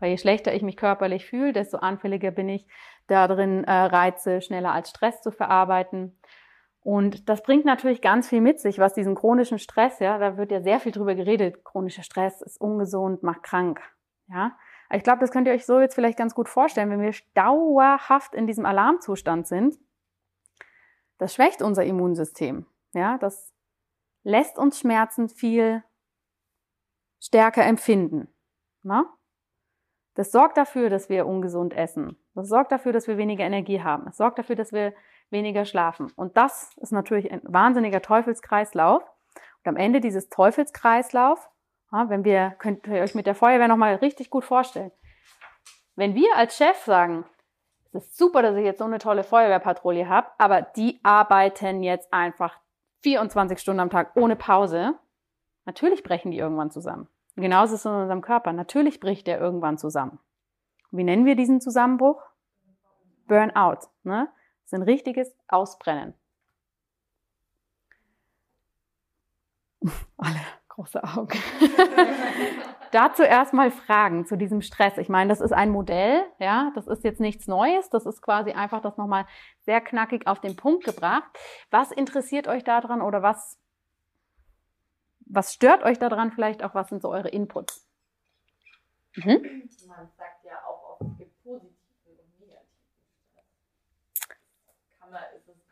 Weil 0.00 0.10
je 0.10 0.18
schlechter 0.18 0.54
ich 0.54 0.62
mich 0.62 0.76
körperlich 0.76 1.26
fühle, 1.26 1.52
desto 1.52 1.78
anfälliger 1.78 2.30
bin 2.30 2.48
ich 2.48 2.66
darin, 3.06 3.64
äh, 3.64 3.72
Reize 3.72 4.40
schneller 4.40 4.72
als 4.72 4.90
Stress 4.90 5.20
zu 5.22 5.30
verarbeiten. 5.30 6.18
Und 6.80 7.28
das 7.28 7.42
bringt 7.42 7.64
natürlich 7.64 8.00
ganz 8.00 8.28
viel 8.28 8.40
mit 8.40 8.60
sich, 8.60 8.78
was 8.78 8.94
diesen 8.94 9.14
chronischen 9.14 9.58
Stress, 9.58 9.98
ja, 9.98 10.18
da 10.18 10.36
wird 10.36 10.52
ja 10.52 10.62
sehr 10.62 10.80
viel 10.80 10.92
drüber 10.92 11.14
geredet. 11.14 11.64
Chronischer 11.64 12.02
Stress 12.02 12.40
ist 12.40 12.60
ungesund, 12.60 13.22
macht 13.22 13.42
krank. 13.42 13.80
Ja, 14.28 14.56
ich 14.90 15.02
glaube, 15.02 15.20
das 15.20 15.30
könnt 15.30 15.46
ihr 15.46 15.54
euch 15.54 15.66
so 15.66 15.80
jetzt 15.80 15.94
vielleicht 15.94 16.18
ganz 16.18 16.34
gut 16.34 16.48
vorstellen, 16.48 16.90
wenn 16.90 17.00
wir 17.00 17.14
dauerhaft 17.34 18.34
in 18.34 18.46
diesem 18.46 18.64
Alarmzustand 18.64 19.46
sind. 19.46 19.78
Das 21.18 21.34
schwächt 21.34 21.62
unser 21.62 21.84
Immunsystem. 21.84 22.66
Ja, 22.94 23.18
das 23.18 23.52
lässt 24.22 24.56
uns 24.56 24.78
Schmerzen 24.78 25.28
viel 25.28 25.82
stärker 27.20 27.64
empfinden. 27.64 28.28
Na? 28.82 29.17
Das 30.18 30.32
sorgt 30.32 30.56
dafür, 30.56 30.90
dass 30.90 31.08
wir 31.08 31.28
ungesund 31.28 31.72
essen. 31.72 32.16
Das 32.34 32.48
sorgt 32.48 32.72
dafür, 32.72 32.92
dass 32.92 33.06
wir 33.06 33.18
weniger 33.18 33.44
Energie 33.44 33.84
haben. 33.84 34.08
Es 34.08 34.16
sorgt 34.16 34.40
dafür, 34.40 34.56
dass 34.56 34.72
wir 34.72 34.92
weniger 35.30 35.64
schlafen. 35.64 36.10
Und 36.16 36.36
das 36.36 36.72
ist 36.78 36.90
natürlich 36.90 37.30
ein 37.30 37.40
wahnsinniger 37.44 38.02
Teufelskreislauf. 38.02 39.04
Und 39.04 39.68
am 39.68 39.76
Ende 39.76 40.00
dieses 40.00 40.28
Teufelskreislauf, 40.28 41.48
wenn 41.92 42.24
wir, 42.24 42.56
könnt 42.58 42.84
ihr 42.88 43.00
euch 43.00 43.14
mit 43.14 43.28
der 43.28 43.36
Feuerwehr 43.36 43.68
nochmal 43.68 43.94
richtig 43.94 44.28
gut 44.28 44.44
vorstellen. 44.44 44.90
Wenn 45.94 46.16
wir 46.16 46.34
als 46.34 46.56
Chef 46.56 46.78
sagen, 46.78 47.24
es 47.92 48.04
ist 48.06 48.18
super, 48.18 48.42
dass 48.42 48.56
ich 48.56 48.64
jetzt 48.64 48.78
so 48.78 48.86
eine 48.86 48.98
tolle 48.98 49.22
Feuerwehrpatrouille 49.22 50.08
habe, 50.08 50.26
aber 50.38 50.62
die 50.62 50.98
arbeiten 51.04 51.84
jetzt 51.84 52.12
einfach 52.12 52.58
24 53.04 53.56
Stunden 53.60 53.78
am 53.78 53.90
Tag 53.90 54.16
ohne 54.16 54.34
Pause, 54.34 54.98
natürlich 55.64 56.02
brechen 56.02 56.32
die 56.32 56.38
irgendwann 56.38 56.72
zusammen. 56.72 57.06
Und 57.38 57.42
genauso 57.42 57.74
ist 57.74 57.82
es 57.82 57.84
in 57.84 57.92
unserem 57.92 58.20
Körper. 58.20 58.52
Natürlich 58.52 58.98
bricht 58.98 59.28
der 59.28 59.38
irgendwann 59.38 59.78
zusammen. 59.78 60.18
Wie 60.90 61.04
nennen 61.04 61.24
wir 61.24 61.36
diesen 61.36 61.60
Zusammenbruch? 61.60 62.20
Burnout. 63.28 63.86
Ne? 64.02 64.26
Das 64.62 64.72
ist 64.72 64.74
ein 64.74 64.82
richtiges 64.82 65.36
Ausbrennen. 65.46 66.14
Alle 70.16 70.40
große 70.68 71.00
Augen. 71.04 71.38
Dazu 72.90 73.22
erstmal 73.22 73.70
Fragen 73.70 74.26
zu 74.26 74.36
diesem 74.36 74.60
Stress. 74.60 74.98
Ich 74.98 75.08
meine, 75.08 75.28
das 75.28 75.40
ist 75.40 75.52
ein 75.52 75.70
Modell, 75.70 76.24
ja, 76.40 76.72
das 76.74 76.88
ist 76.88 77.04
jetzt 77.04 77.20
nichts 77.20 77.46
Neues, 77.46 77.88
das 77.88 78.04
ist 78.04 78.20
quasi 78.20 78.50
einfach 78.50 78.80
das 78.80 78.96
nochmal 78.96 79.26
sehr 79.60 79.80
knackig 79.80 80.26
auf 80.26 80.40
den 80.40 80.56
Punkt 80.56 80.82
gebracht. 80.82 81.30
Was 81.70 81.92
interessiert 81.92 82.48
euch 82.48 82.64
daran 82.64 83.00
oder 83.00 83.22
was, 83.22 83.60
was 85.28 85.52
stört 85.52 85.82
euch 85.82 85.98
daran 85.98 86.32
vielleicht 86.32 86.62
auch? 86.62 86.74
Was 86.74 86.88
sind 86.88 87.02
so 87.02 87.10
eure 87.10 87.28
Inputs? 87.28 87.86
Mhm. 89.16 89.68
Man 89.86 90.08
sagt 90.16 90.44
ja 90.44 90.64
auch 90.66 91.00
oft, 91.00 91.18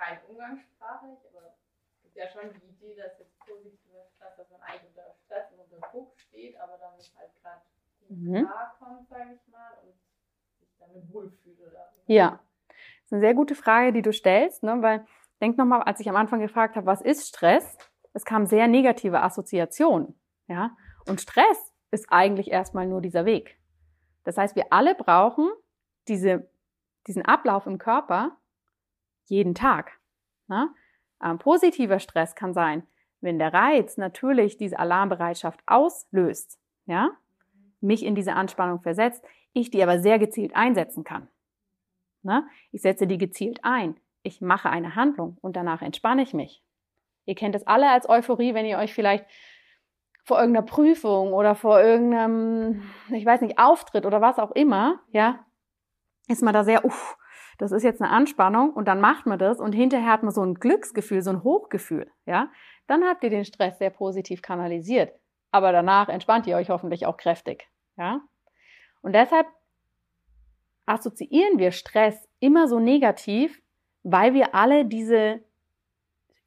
rein 0.07 0.19
umgangssprachlich, 0.29 1.19
aber 1.31 1.47
es 1.49 2.03
gibt 2.03 2.17
ja 2.17 2.29
schon 2.29 2.53
die 2.53 2.67
Idee, 2.67 2.97
dass 2.97 3.19
jetzt 3.19 3.39
positiver 3.41 4.05
Stress, 4.15 4.37
dass 4.37 4.51
man 4.51 4.61
eigentlich 4.63 4.89
unter 4.89 5.15
Stress 5.25 5.53
und 5.53 5.61
unter 5.61 5.89
Druck 5.89 6.19
steht, 6.19 6.59
aber 6.61 6.79
damit 6.79 7.13
halt 7.17 7.31
gerade 7.43 7.63
mhm. 8.09 8.47
klarkommt, 8.47 9.09
sage 9.09 9.35
ich 9.35 9.53
mal, 9.53 9.73
und 9.83 9.95
sich 10.61 10.69
damit 10.79 11.13
wohlfühlt. 11.13 11.61
Oder? 11.61 11.91
Ja, 12.07 12.41
das 12.69 13.07
ist 13.07 13.13
eine 13.13 13.21
sehr 13.21 13.35
gute 13.35 13.55
Frage, 13.55 13.93
die 13.93 14.03
du 14.03 14.13
stellst, 14.13 14.63
ne? 14.63 14.81
weil 14.83 15.07
denk 15.41 15.59
nochmal, 15.59 15.83
als 15.83 16.01
ich 16.01 16.09
am 16.09 16.17
Anfang 16.17 16.41
gefragt 16.41 16.77
habe, 16.77 16.87
was 16.87 17.01
ist 17.01 17.29
Stress? 17.29 17.77
Es 18.17 18.25
kamen 18.25 18.47
sehr 18.47 18.67
negative 18.67 19.23
Assoziationen. 19.23 20.19
Ja? 20.49 20.75
Und 21.07 21.21
Stress 21.21 21.75
ist 21.91 22.07
eigentlich 22.09 22.51
erstmal 22.51 22.87
nur 22.87 23.03
dieser 23.03 23.27
Weg. 23.27 23.59
Das 24.25 24.39
heißt, 24.39 24.57
wir 24.57 24.73
alle 24.73 24.95
brauchen 24.95 25.51
diese, 26.09 26.49
diesen 27.07 27.27
Ablauf 27.27 27.67
im 27.67 27.77
Körper, 27.77 28.39
jeden 29.27 29.55
Tag. 29.55 30.01
Ne? 30.49 30.71
Ähm, 31.23 31.39
positiver 31.39 31.99
Stress 31.99 32.35
kann 32.35 32.55
sein, 32.55 32.87
wenn 33.21 33.39
der 33.39 33.53
Reiz 33.53 33.99
natürlich 33.99 34.57
diese 34.57 34.79
Alarmbereitschaft 34.79 35.61
auslöst, 35.67 36.59
ja, 36.87 37.11
mich 37.83 38.03
in 38.03 38.15
diese 38.15 38.33
Anspannung 38.33 38.81
versetzt, 38.81 39.23
ich 39.53 39.71
die 39.71 39.83
aber 39.83 40.01
sehr 40.01 40.19
gezielt 40.19 40.57
einsetzen 40.57 41.05
kann. 41.05 41.29
Ne? 42.23 42.49
Ich 42.73 42.81
setze 42.81 43.07
die 43.07 43.19
gezielt 43.19 43.59
ein. 43.63 44.01
Ich 44.23 44.41
mache 44.41 44.71
eine 44.71 44.95
Handlung 44.95 45.37
und 45.43 45.55
danach 45.55 45.83
entspanne 45.83 46.23
ich 46.23 46.33
mich. 46.33 46.63
Ihr 47.27 47.35
kennt 47.35 47.55
es 47.55 47.67
alle 47.67 47.91
als 47.91 48.09
Euphorie, 48.09 48.55
wenn 48.55 48.67
ihr 48.67 48.79
euch 48.79 48.95
vielleicht 48.95 49.27
vor 50.25 50.39
irgendeiner 50.41 50.67
Prüfung 50.67 51.33
oder 51.33 51.55
vor 51.55 51.81
irgendeinem, 51.81 52.83
ich 53.11 53.25
weiß 53.25 53.43
nicht, 53.43 53.59
Auftritt 53.59 54.07
oder 54.07 54.21
was 54.21 54.39
auch 54.39 54.53
immer, 54.53 55.01
ja, 55.11 55.45
ist 56.29 56.43
man 56.43 56.55
da 56.55 56.65
sehr, 56.65 56.85
uff, 56.85 57.17
das 57.59 57.73
ist 57.73 57.85
jetzt 57.85 58.03
eine 58.03 58.11
Anspannung 58.11 58.73
und 58.73 58.87
dann 58.87 59.01
macht 59.01 59.27
man 59.27 59.39
das 59.39 59.61
und 59.61 59.73
hinterher 59.73 60.11
hat 60.11 60.23
man 60.23 60.33
so 60.33 60.43
ein 60.43 60.55
Glücksgefühl, 60.55 61.23
so 61.23 61.31
ein 61.31 61.45
Hochgefühl, 61.45 62.11
ja, 62.27 62.51
dann 62.87 63.05
habt 63.05 63.23
ihr 63.25 63.31
den 63.31 63.45
Stress 63.45 63.79
sehr 63.79 63.91
positiv 63.91 64.43
kanalisiert. 64.43 65.13
Aber 65.53 65.73
danach 65.73 66.09
entspannt 66.09 66.47
ihr 66.47 66.57
euch 66.57 66.71
hoffentlich 66.71 67.07
auch 67.07 67.17
kräftig, 67.17 67.69
ja. 67.97 68.21
Und 69.03 69.15
deshalb 69.15 69.47
assoziieren 70.87 71.59
wir 71.59 71.71
Stress 71.71 72.29
immer 72.41 72.69
so 72.69 72.81
negativ, 72.81 73.61
weil 74.03 74.35
wir 74.35 74.55
alle 74.55 74.85
diese 74.85 75.41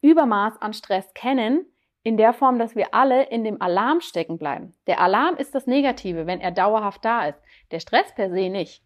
Übermaß 0.02 0.60
an 0.60 0.72
Stress 0.72 1.12
kennen, 1.14 1.66
in 2.02 2.16
der 2.16 2.32
Form, 2.32 2.58
dass 2.58 2.74
wir 2.74 2.94
alle 2.94 3.24
in 3.24 3.44
dem 3.44 3.60
Alarm 3.60 4.00
stecken 4.00 4.38
bleiben. 4.38 4.74
Der 4.86 5.00
Alarm 5.00 5.36
ist 5.36 5.54
das 5.54 5.66
Negative, 5.66 6.26
wenn 6.26 6.40
er 6.40 6.50
dauerhaft 6.50 7.04
da 7.04 7.26
ist. 7.26 7.38
Der 7.70 7.80
Stress 7.80 8.14
per 8.14 8.30
se 8.30 8.48
nicht. 8.48 8.82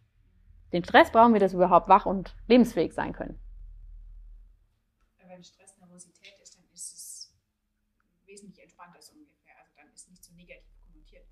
Den 0.73 0.83
Stress 0.83 1.13
brauchen 1.13 1.33
wir, 1.33 1.41
dass 1.41 1.53
wir 1.53 1.59
überhaupt 1.59 1.89
wach 1.89 2.07
und 2.07 2.35
lebensfähig 2.49 2.93
sein 2.93 3.13
können. 3.13 3.39
Wenn 5.29 5.45
Stress 5.45 5.77
Nervosität 5.79 6.39
ist, 6.43 6.57
dann 6.57 6.65
ist 6.73 6.93
es 6.93 7.35
wesentlich 8.27 8.63
entspannter 8.63 9.01
so 9.01 9.13
ungefähr. 9.15 9.57
Also 9.59 9.71
dann 9.77 9.93
ist 9.93 10.11
nicht 10.11 10.25
so 10.25 10.33
negativ 10.35 10.77
konnotiert. 10.81 11.27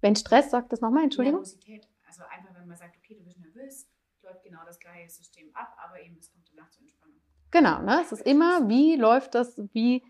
Wenn 0.00 0.16
Stress, 0.16 0.50
sagt 0.50 0.72
das 0.72 0.80
nochmal, 0.80 1.04
Entschuldigung? 1.04 1.40
Nervosität. 1.40 1.88
Also 2.06 2.24
einfach, 2.24 2.52
wenn 2.54 2.66
man 2.66 2.76
sagt, 2.76 2.96
okay, 2.96 3.14
du 3.14 3.22
bist 3.22 3.38
nervös, 3.38 3.88
läuft 4.22 4.42
genau 4.42 4.64
das 4.64 4.80
gleiche 4.80 5.08
System 5.08 5.54
ab, 5.54 5.76
aber 5.78 6.00
eben 6.00 6.16
es 6.18 6.32
kommt 6.32 6.48
danach 6.52 6.70
zur 6.70 6.82
Entspannung. 6.82 7.19
Genau, 7.50 7.82
ne? 7.82 8.00
es 8.00 8.12
ist 8.12 8.26
immer, 8.26 8.68
wie 8.68 8.96
läuft 8.96 9.34
das, 9.34 9.60
wie 9.72 10.04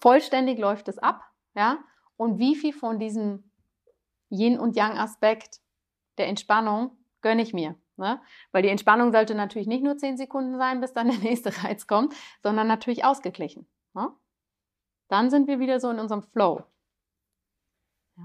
vollständig 0.00 0.58
läuft 0.58 0.88
es 0.88 0.98
ab, 0.98 1.22
ja, 1.54 1.78
und 2.16 2.38
wie 2.38 2.56
viel 2.56 2.72
von 2.72 2.98
diesem 2.98 3.50
Yin- 4.30 4.58
und 4.58 4.76
Yang-Aspekt 4.76 5.60
der 6.18 6.28
Entspannung 6.28 6.96
gönne 7.22 7.42
ich 7.42 7.54
mir. 7.54 7.76
Ne? 7.96 8.20
Weil 8.52 8.62
die 8.62 8.68
Entspannung 8.68 9.12
sollte 9.12 9.34
natürlich 9.34 9.68
nicht 9.68 9.84
nur 9.84 9.96
zehn 9.96 10.16
Sekunden 10.16 10.58
sein, 10.58 10.80
bis 10.80 10.92
dann 10.92 11.08
der 11.08 11.18
nächste 11.18 11.50
Reiz 11.64 11.86
kommt, 11.86 12.14
sondern 12.42 12.66
natürlich 12.66 13.04
ausgeglichen. 13.04 13.66
Ne? 13.94 14.10
Dann 15.08 15.30
sind 15.30 15.46
wir 15.46 15.60
wieder 15.60 15.80
so 15.80 15.90
in 15.90 15.98
unserem 15.98 16.22
Flow. 16.22 16.64
Ja? 18.16 18.24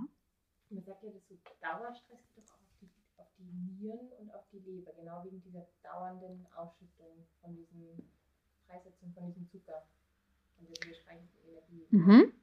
Man 0.70 0.84
sagt 0.84 1.04
ja, 1.04 1.12
dass 1.12 1.28
so 1.28 1.36
Dauerstress 1.62 2.20
auf 2.52 2.60
die, 2.82 2.90
auf 3.18 3.28
die 3.38 3.44
Nieren 3.44 4.10
die 4.52 4.60
Leber, 4.60 4.92
genau 4.94 5.24
wegen 5.24 5.42
dieser 5.44 5.66
dauernden 5.84 6.46
Ausschüttung 6.56 7.28
von 7.42 7.56
diesem 7.56 8.10
Freisetzung 8.68 9.14
von 9.14 9.26
diesem 9.28 9.50
Zucker, 9.50 9.84
von 10.58 10.68
dieser 10.68 10.90
Energie. 11.48 11.88
Mhm. 11.90 12.34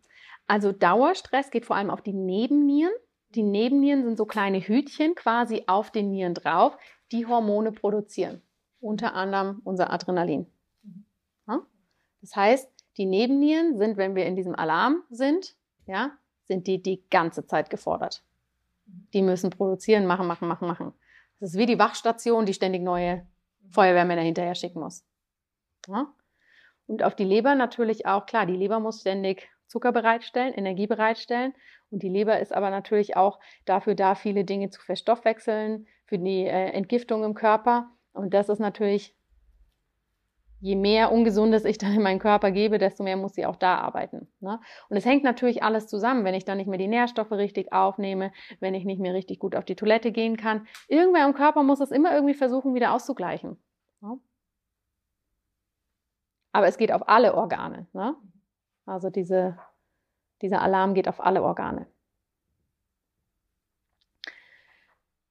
Also 0.47 0.73
Dauerstress 0.73 1.51
geht 1.51 1.67
vor 1.67 1.77
allem 1.77 1.91
auf 1.91 2.03
die 2.03 2.13
Nebennieren 2.13 2.93
die 3.37 3.43
Nebennieren 3.43 4.03
sind 4.05 4.17
so 4.17 4.25
kleine 4.25 4.61
Hütchen 4.61 5.15
quasi 5.15 5.65
auf 5.67 5.91
den 5.91 6.11
Nieren 6.11 6.35
drauf, 6.35 6.77
die 7.13 7.27
Hormone 7.27 7.73
produzieren. 7.73 8.41
Unter 8.81 9.15
anderem 9.15 9.61
unser 9.65 9.93
Adrenalin. 9.93 10.47
Ja? 11.47 11.61
Das 12.23 12.35
heißt, 12.35 12.71
die 12.97 13.05
Nebennieren 13.05 13.77
sind, 13.77 13.97
wenn 13.97 14.15
wir 14.15 14.27
in 14.27 14.37
diesem 14.37 14.55
Alarm 14.55 15.03
sind, 15.11 15.55
ja, 15.87 16.13
sind 16.45 16.67
die 16.67 16.83
die 16.83 17.05
ganze 17.11 17.47
Zeit 17.47 17.69
gefordert. 17.69 18.25
Die 19.13 19.23
müssen 19.23 19.51
produzieren, 19.51 20.07
machen, 20.07 20.27
machen, 20.27 20.49
machen, 20.49 20.67
machen. 20.67 20.93
Das 21.41 21.51
ist 21.51 21.59
wie 21.59 21.67
die 21.67 21.79
Wachstation, 21.79 22.47
die 22.47 22.55
ständig 22.55 22.83
neue 22.83 23.27
Feuerwehrmänner 23.71 24.23
hinterher 24.23 24.55
schicken 24.55 24.81
muss. 24.81 25.05
Ja? 25.89 26.13
Und 26.87 27.03
auf 27.03 27.15
die 27.15 27.25
Leber 27.25 27.55
natürlich 27.55 28.07
auch, 28.07 28.27
klar, 28.27 28.47
die 28.47 28.57
Leber 28.57 28.81
muss 28.81 29.01
ständig 29.01 29.49
Zucker 29.67 29.93
bereitstellen, 29.93 30.55
Energie 30.55 30.87
bereitstellen. 30.87 31.53
Und 31.91 32.03
die 32.03 32.09
Leber 32.09 32.39
ist 32.39 32.53
aber 32.53 32.71
natürlich 32.71 33.17
auch 33.17 33.41
dafür 33.65 33.95
da, 33.95 34.15
viele 34.15 34.45
Dinge 34.45 34.71
zu 34.71 34.81
verstoffwechseln, 34.81 35.87
für 36.05 36.19
die 36.19 36.45
äh, 36.45 36.71
Entgiftung 36.71 37.25
im 37.25 37.35
Körper. 37.35 37.91
Und 38.13 38.33
das 38.33 38.49
ist 38.49 38.61
natürlich, 38.61 39.16
je 40.67 40.75
mehr 40.75 41.13
Ungesundes 41.13 41.65
ich 41.65 41.79
dann 41.79 41.95
in 41.95 42.03
meinen 42.03 42.19
Körper 42.19 42.51
gebe, 42.51 42.79
desto 42.79 43.05
mehr 43.05 43.17
muss 43.17 43.35
sie 43.35 43.47
auch 43.47 43.55
da 43.55 43.79
arbeiten. 43.79 44.27
Ne? 44.41 44.59
Und 44.89 44.97
es 44.97 45.05
hängt 45.05 45.23
natürlich 45.23 45.63
alles 45.63 45.87
zusammen, 45.87 46.25
wenn 46.25 46.35
ich 46.35 46.45
dann 46.45 46.57
nicht 46.57 46.67
mehr 46.67 46.79
die 46.79 46.89
Nährstoffe 46.89 47.31
richtig 47.31 47.73
aufnehme, 47.73 48.33
wenn 48.59 48.75
ich 48.75 48.85
nicht 48.85 49.01
mehr 49.01 49.15
richtig 49.15 49.39
gut 49.39 49.55
auf 49.55 49.65
die 49.65 49.77
Toilette 49.77 50.11
gehen 50.11 50.37
kann. 50.37 50.67
Irgendwer 50.89 51.25
im 51.25 51.35
Körper 51.35 51.63
muss 51.63 51.79
es 51.79 51.93
immer 51.93 52.13
irgendwie 52.13 52.35
versuchen, 52.35 52.75
wieder 52.75 52.93
auszugleichen. 52.93 53.63
Ne? 54.01 54.19
Aber 56.51 56.67
es 56.67 56.79
geht 56.79 56.91
auf 56.91 57.09
alle 57.09 57.35
Organe. 57.35 57.87
Ne? 57.93 58.17
Also 58.87 59.09
diese, 59.09 59.57
dieser 60.43 60.63
Alarm 60.63 60.95
geht 60.95 61.07
auf 61.07 61.21
alle 61.21 61.45
Organe. 61.45 61.87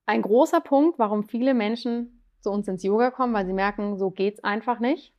Ein 0.06 0.22
großer 0.22 0.62
Punkt, 0.62 0.98
warum 0.98 1.26
viele 1.26 1.54
Menschen 1.54 2.24
zu 2.40 2.52
uns 2.52 2.70
ins 2.70 2.84
Yoga 2.84 3.12
kommen, 3.12 3.34
weil 3.34 3.46
sie 3.46 3.54
merken, 3.54 3.98
so 3.98 4.12
geht 4.12 4.36
es 4.36 4.44
einfach 4.46 4.80
nicht. 4.80 5.15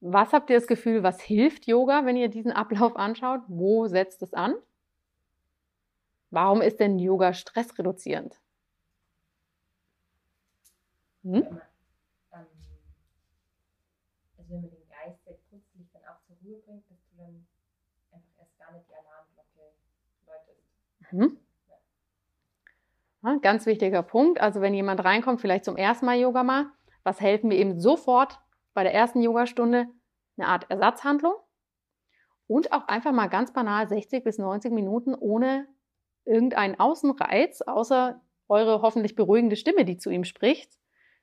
Was 0.00 0.32
habt 0.32 0.50
ihr 0.50 0.56
das 0.56 0.66
Gefühl, 0.66 1.02
was 1.02 1.20
hilft 1.20 1.66
Yoga, 1.66 2.04
wenn 2.04 2.16
ihr 2.16 2.28
diesen 2.28 2.52
Ablauf 2.52 2.96
anschaut? 2.96 3.40
Wo 3.48 3.86
setzt 3.86 4.22
es 4.22 4.34
an? 4.34 4.54
Warum 6.30 6.60
ist 6.60 6.80
denn 6.80 6.98
Yoga 6.98 7.32
stressreduzierend? 7.32 8.38
Hm? 11.22 11.34
Ähm, 11.34 11.60
also 12.32 12.50
wenn 14.48 14.60
man 14.60 14.70
den 14.70 14.88
Geist 14.88 15.24
sehr 15.24 15.36
kurzlich 15.50 15.86
dann 15.92 16.02
auch 16.02 16.20
zur 16.26 16.36
Ruhe 16.44 16.58
bringt, 16.66 16.84
dass 16.90 16.98
du 17.10 17.16
dann 17.16 17.46
einfach 18.12 18.38
erst 18.38 18.58
gar 18.58 18.72
nicht 18.72 18.86
die 18.88 18.94
Alarmglocke 18.94 19.72
läutest. 20.26 21.12
Mhm. 21.12 21.38
Ja, 23.22 23.38
ganz 23.40 23.66
wichtiger 23.66 24.02
Punkt. 24.02 24.40
Also 24.40 24.60
wenn 24.60 24.74
jemand 24.74 25.02
reinkommt, 25.04 25.40
vielleicht 25.40 25.64
zum 25.64 25.76
ersten 25.76 26.06
Mal 26.06 26.18
Yoga 26.18 26.44
mal, 26.44 26.66
was 27.02 27.20
helfen 27.20 27.50
wir 27.50 27.56
eben 27.56 27.80
sofort 27.80 28.38
bei 28.76 28.84
der 28.84 28.94
ersten 28.94 29.22
Yogastunde? 29.22 29.88
Eine 30.36 30.48
Art 30.48 30.70
Ersatzhandlung 30.70 31.32
und 32.46 32.72
auch 32.72 32.86
einfach 32.88 33.12
mal 33.12 33.28
ganz 33.28 33.52
banal 33.52 33.88
60 33.88 34.22
bis 34.22 34.36
90 34.36 34.70
Minuten 34.70 35.14
ohne 35.14 35.66
irgendeinen 36.26 36.78
Außenreiz, 36.78 37.62
außer 37.62 38.20
eure 38.48 38.82
hoffentlich 38.82 39.16
beruhigende 39.16 39.56
Stimme, 39.56 39.86
die 39.86 39.96
zu 39.96 40.10
ihm 40.10 40.24
spricht. 40.24 40.70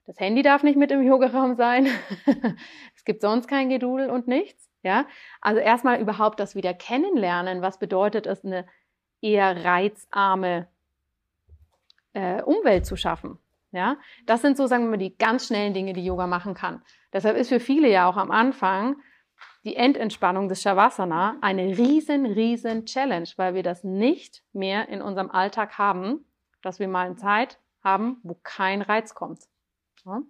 Das 0.06 0.20
Handy 0.20 0.42
darf 0.42 0.64
nicht 0.64 0.78
mit 0.78 0.92
im 0.92 1.04
Yogaraum 1.04 1.56
sein. 1.56 1.88
es 2.96 3.06
gibt 3.06 3.22
sonst 3.22 3.48
kein 3.48 3.70
Gedudel 3.70 4.10
und 4.10 4.28
nichts. 4.28 4.70
Ja, 4.82 5.06
also 5.40 5.62
erstmal 5.62 6.02
überhaupt 6.02 6.40
das 6.40 6.56
wieder 6.56 6.74
kennenlernen. 6.74 7.62
Was 7.62 7.78
bedeutet 7.78 8.26
es, 8.26 8.44
eine 8.44 8.66
eher 9.22 9.64
reizarme 9.64 10.68
äh, 12.14 12.42
Umwelt 12.42 12.88
zu 12.88 12.98
schaffen? 12.98 13.38
Ja, 13.74 13.98
das 14.28 14.42
sind 14.42 14.56
so, 14.56 14.68
sagen 14.68 14.84
wir 14.84 14.92
mal, 14.92 14.98
die 14.98 15.18
ganz 15.18 15.48
schnellen 15.48 15.74
Dinge, 15.74 15.94
die 15.94 16.06
Yoga 16.06 16.28
machen 16.28 16.54
kann. 16.54 16.84
Deshalb 17.12 17.36
ist 17.36 17.50
für 17.50 17.60
viele 17.60 17.90
ja 17.90 18.08
auch 18.08 18.18
am 18.18 18.30
Anfang 18.30 18.98
die 19.66 19.76
Endentspannung 19.76 20.48
des 20.48 20.62
Shavasana 20.62 21.38
eine 21.42 21.76
riesen, 21.78 22.28
riesen 22.28 22.86
Challenge, 22.86 23.28
weil 23.36 23.56
wir 23.56 23.64
das 23.64 23.84
nicht 23.84 24.44
mehr 24.54 24.90
in 24.90 25.02
unserem 25.02 25.32
Alltag 25.32 25.80
haben, 25.80 26.24
dass 26.62 26.80
wir 26.80 26.88
mal 26.88 27.08
eine 27.08 27.16
Zeit 27.16 27.60
haben, 27.84 28.20
wo 28.22 28.36
kein 28.44 28.84
Reiz 28.84 29.16
kommt. 29.16 29.42
Ja? 30.06 30.22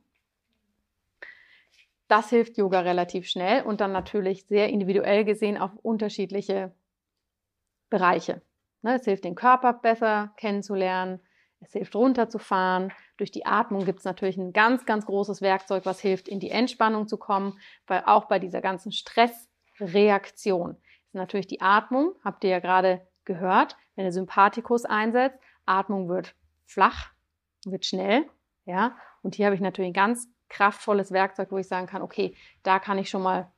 Das 2.08 2.30
hilft 2.30 2.58
Yoga 2.58 2.80
relativ 2.80 3.28
schnell 3.28 3.64
und 3.64 3.82
dann 3.82 3.92
natürlich 3.92 4.46
sehr 4.48 4.70
individuell 4.70 5.26
gesehen 5.26 5.58
auf 5.58 5.76
unterschiedliche 5.82 6.74
Bereiche. 7.90 8.42
Ne, 8.84 8.96
es 8.96 9.06
hilft 9.06 9.26
den 9.26 9.36
Körper 9.36 9.74
besser 9.74 10.34
kennenzulernen, 10.38 11.20
es 11.62 11.72
hilft 11.72 11.96
runterzufahren. 11.96 12.92
Durch 13.24 13.32
die 13.32 13.46
Atmung 13.46 13.86
gibt 13.86 14.00
es 14.00 14.06
natürlich 14.06 14.36
ein 14.36 14.52
ganz, 14.52 14.86
ganz 14.86 15.06
großes 15.06 15.42
Werkzeug, 15.42 15.86
was 15.86 16.02
hilft, 16.02 16.28
in 16.28 16.42
die 16.42 16.50
Entspannung 16.50 17.08
zu 17.08 17.16
kommen, 17.16 17.58
weil 17.88 18.04
auch 18.06 18.26
bei 18.26 18.38
dieser 18.38 18.60
ganzen 18.60 18.92
Stressreaktion 18.92 20.72
ist 20.72 21.14
natürlich 21.14 21.48
die 21.48 21.62
Atmung, 21.62 22.16
habt 22.22 22.44
ihr 22.44 22.50
ja 22.50 22.60
gerade 22.60 23.08
gehört, 23.24 23.78
wenn 23.96 24.04
der 24.04 24.12
Sympathikus 24.12 24.84
einsetzt, 24.84 25.40
Atmung 25.66 26.10
wird 26.10 26.36
flach, 26.66 27.14
wird 27.64 27.86
schnell, 27.86 28.26
ja, 28.66 28.98
und 29.22 29.36
hier 29.36 29.46
habe 29.46 29.56
ich 29.56 29.62
natürlich 29.62 29.92
ein 29.92 29.94
ganz 29.94 30.28
kraftvolles 30.50 31.14
Werkzeug, 31.14 31.50
wo 31.50 31.58
ich 31.58 31.70
sagen 31.70 31.88
kann, 31.88 32.02
okay, 32.02 32.36
da 32.64 32.78
kann 32.78 32.98
ich 32.98 33.10
schon 33.10 33.24
mal 33.24 33.54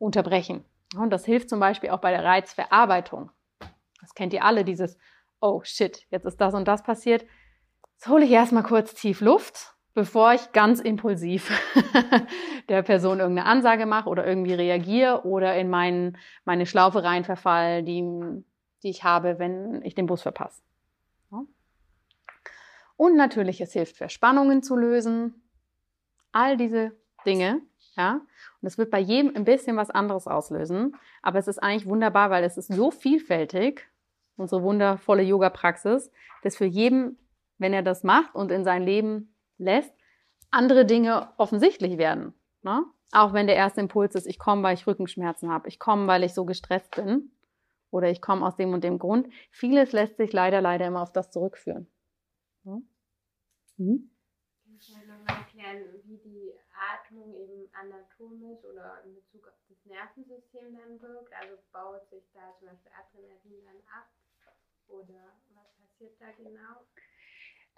unterbrechen. 0.00 0.64
Und 0.96 1.10
das 1.10 1.24
hilft 1.24 1.48
zum 1.48 1.60
Beispiel 1.60 1.90
auch 1.90 2.00
bei 2.00 2.10
der 2.10 2.24
Reizverarbeitung. 2.24 3.30
Das 4.00 4.14
kennt 4.16 4.32
ihr 4.32 4.42
alle, 4.42 4.64
dieses, 4.64 4.98
oh 5.40 5.60
shit, 5.62 6.08
jetzt 6.10 6.26
ist 6.26 6.40
das 6.40 6.54
und 6.54 6.66
das 6.66 6.82
passiert. 6.82 7.24
Jetzt 7.94 8.08
hole 8.08 8.24
ich 8.24 8.30
erstmal 8.30 8.62
kurz 8.62 8.94
tief 8.94 9.20
Luft, 9.20 9.74
bevor 9.94 10.34
ich 10.34 10.52
ganz 10.52 10.80
impulsiv 10.80 11.50
der 12.68 12.82
Person 12.82 13.20
irgendeine 13.20 13.48
Ansage 13.48 13.86
mache 13.86 14.08
oder 14.08 14.26
irgendwie 14.26 14.54
reagiere 14.54 15.24
oder 15.24 15.56
in 15.56 15.70
mein, 15.70 16.18
meine 16.44 16.66
Schlaufe 16.66 17.02
rein 17.02 17.24
verfall, 17.24 17.82
die, 17.82 18.02
die 18.82 18.90
ich 18.90 19.04
habe, 19.04 19.38
wenn 19.38 19.82
ich 19.82 19.94
den 19.94 20.06
Bus 20.06 20.22
verpasse. 20.22 20.62
Und 22.96 23.16
natürlich, 23.16 23.60
es 23.60 23.72
hilft, 23.72 23.96
Verspannungen 23.96 24.62
zu 24.62 24.76
lösen. 24.76 25.42
All 26.32 26.56
diese 26.56 26.92
Dinge, 27.26 27.60
ja. 27.96 28.20
Und 28.60 28.66
es 28.66 28.78
wird 28.78 28.90
bei 28.90 28.98
jedem 28.98 29.34
ein 29.34 29.44
bisschen 29.44 29.76
was 29.76 29.90
anderes 29.90 30.26
auslösen. 30.26 30.96
Aber 31.22 31.38
es 31.38 31.48
ist 31.48 31.62
eigentlich 31.62 31.86
wunderbar, 31.86 32.30
weil 32.30 32.44
es 32.44 32.56
ist 32.56 32.72
so 32.72 32.90
vielfältig, 32.90 33.88
unsere 34.36 34.62
wundervolle 34.62 35.22
Yoga-Praxis, 35.22 36.10
dass 36.42 36.56
für 36.56 36.64
jeden, 36.64 37.18
wenn 37.58 37.72
er 37.72 37.82
das 37.82 38.02
macht 38.02 38.34
und 38.34 38.50
in 38.50 38.64
sein 38.64 38.82
Leben 38.82 39.34
lässt, 39.58 39.94
andere 40.50 40.84
Dinge 40.84 41.32
offensichtlich 41.36 41.98
werden. 41.98 42.34
Ne? 42.62 42.84
Auch 43.12 43.32
wenn 43.32 43.46
der 43.46 43.56
erste 43.56 43.80
Impuls 43.80 44.14
ist, 44.14 44.26
ich 44.26 44.38
komme, 44.38 44.62
weil 44.62 44.74
ich 44.74 44.86
Rückenschmerzen 44.86 45.50
habe, 45.50 45.68
ich 45.68 45.78
komme, 45.78 46.06
weil 46.06 46.24
ich 46.24 46.34
so 46.34 46.44
gestresst 46.44 46.94
bin 46.96 47.30
oder 47.90 48.10
ich 48.10 48.20
komme 48.20 48.46
aus 48.46 48.56
dem 48.56 48.72
und 48.72 48.82
dem 48.82 48.98
Grund. 48.98 49.28
Vieles 49.50 49.92
lässt 49.92 50.16
sich 50.16 50.32
leider, 50.32 50.60
leider 50.60 50.86
immer 50.86 51.02
auf 51.02 51.12
das 51.12 51.30
zurückführen. 51.30 51.86
Ja. 52.64 52.80
Mhm. 53.76 54.10
Ich 54.76 54.92
kann 54.92 55.06
nochmal 55.06 55.38
erklären, 55.38 55.84
wie 56.04 56.18
die 56.18 56.52
Atmung 56.74 57.32
eben 57.34 57.68
anatomisch 57.72 58.64
oder 58.64 59.00
in 59.04 59.14
Bezug 59.14 59.46
auf 59.46 59.54
das 59.68 59.78
Nervensystem 59.84 60.76
dann 60.76 61.00
wirkt. 61.00 61.32
Also 61.40 61.56
baut 61.72 62.08
sich 62.10 62.24
da 62.32 62.54
zum 62.58 62.68
Beispiel 62.68 62.90
Adrenalin 62.98 63.64
dann 63.64 63.82
ab 63.94 64.10
oder 64.88 65.32
was 65.54 65.70
passiert 65.78 66.20
da 66.20 66.30
genau? 66.36 66.84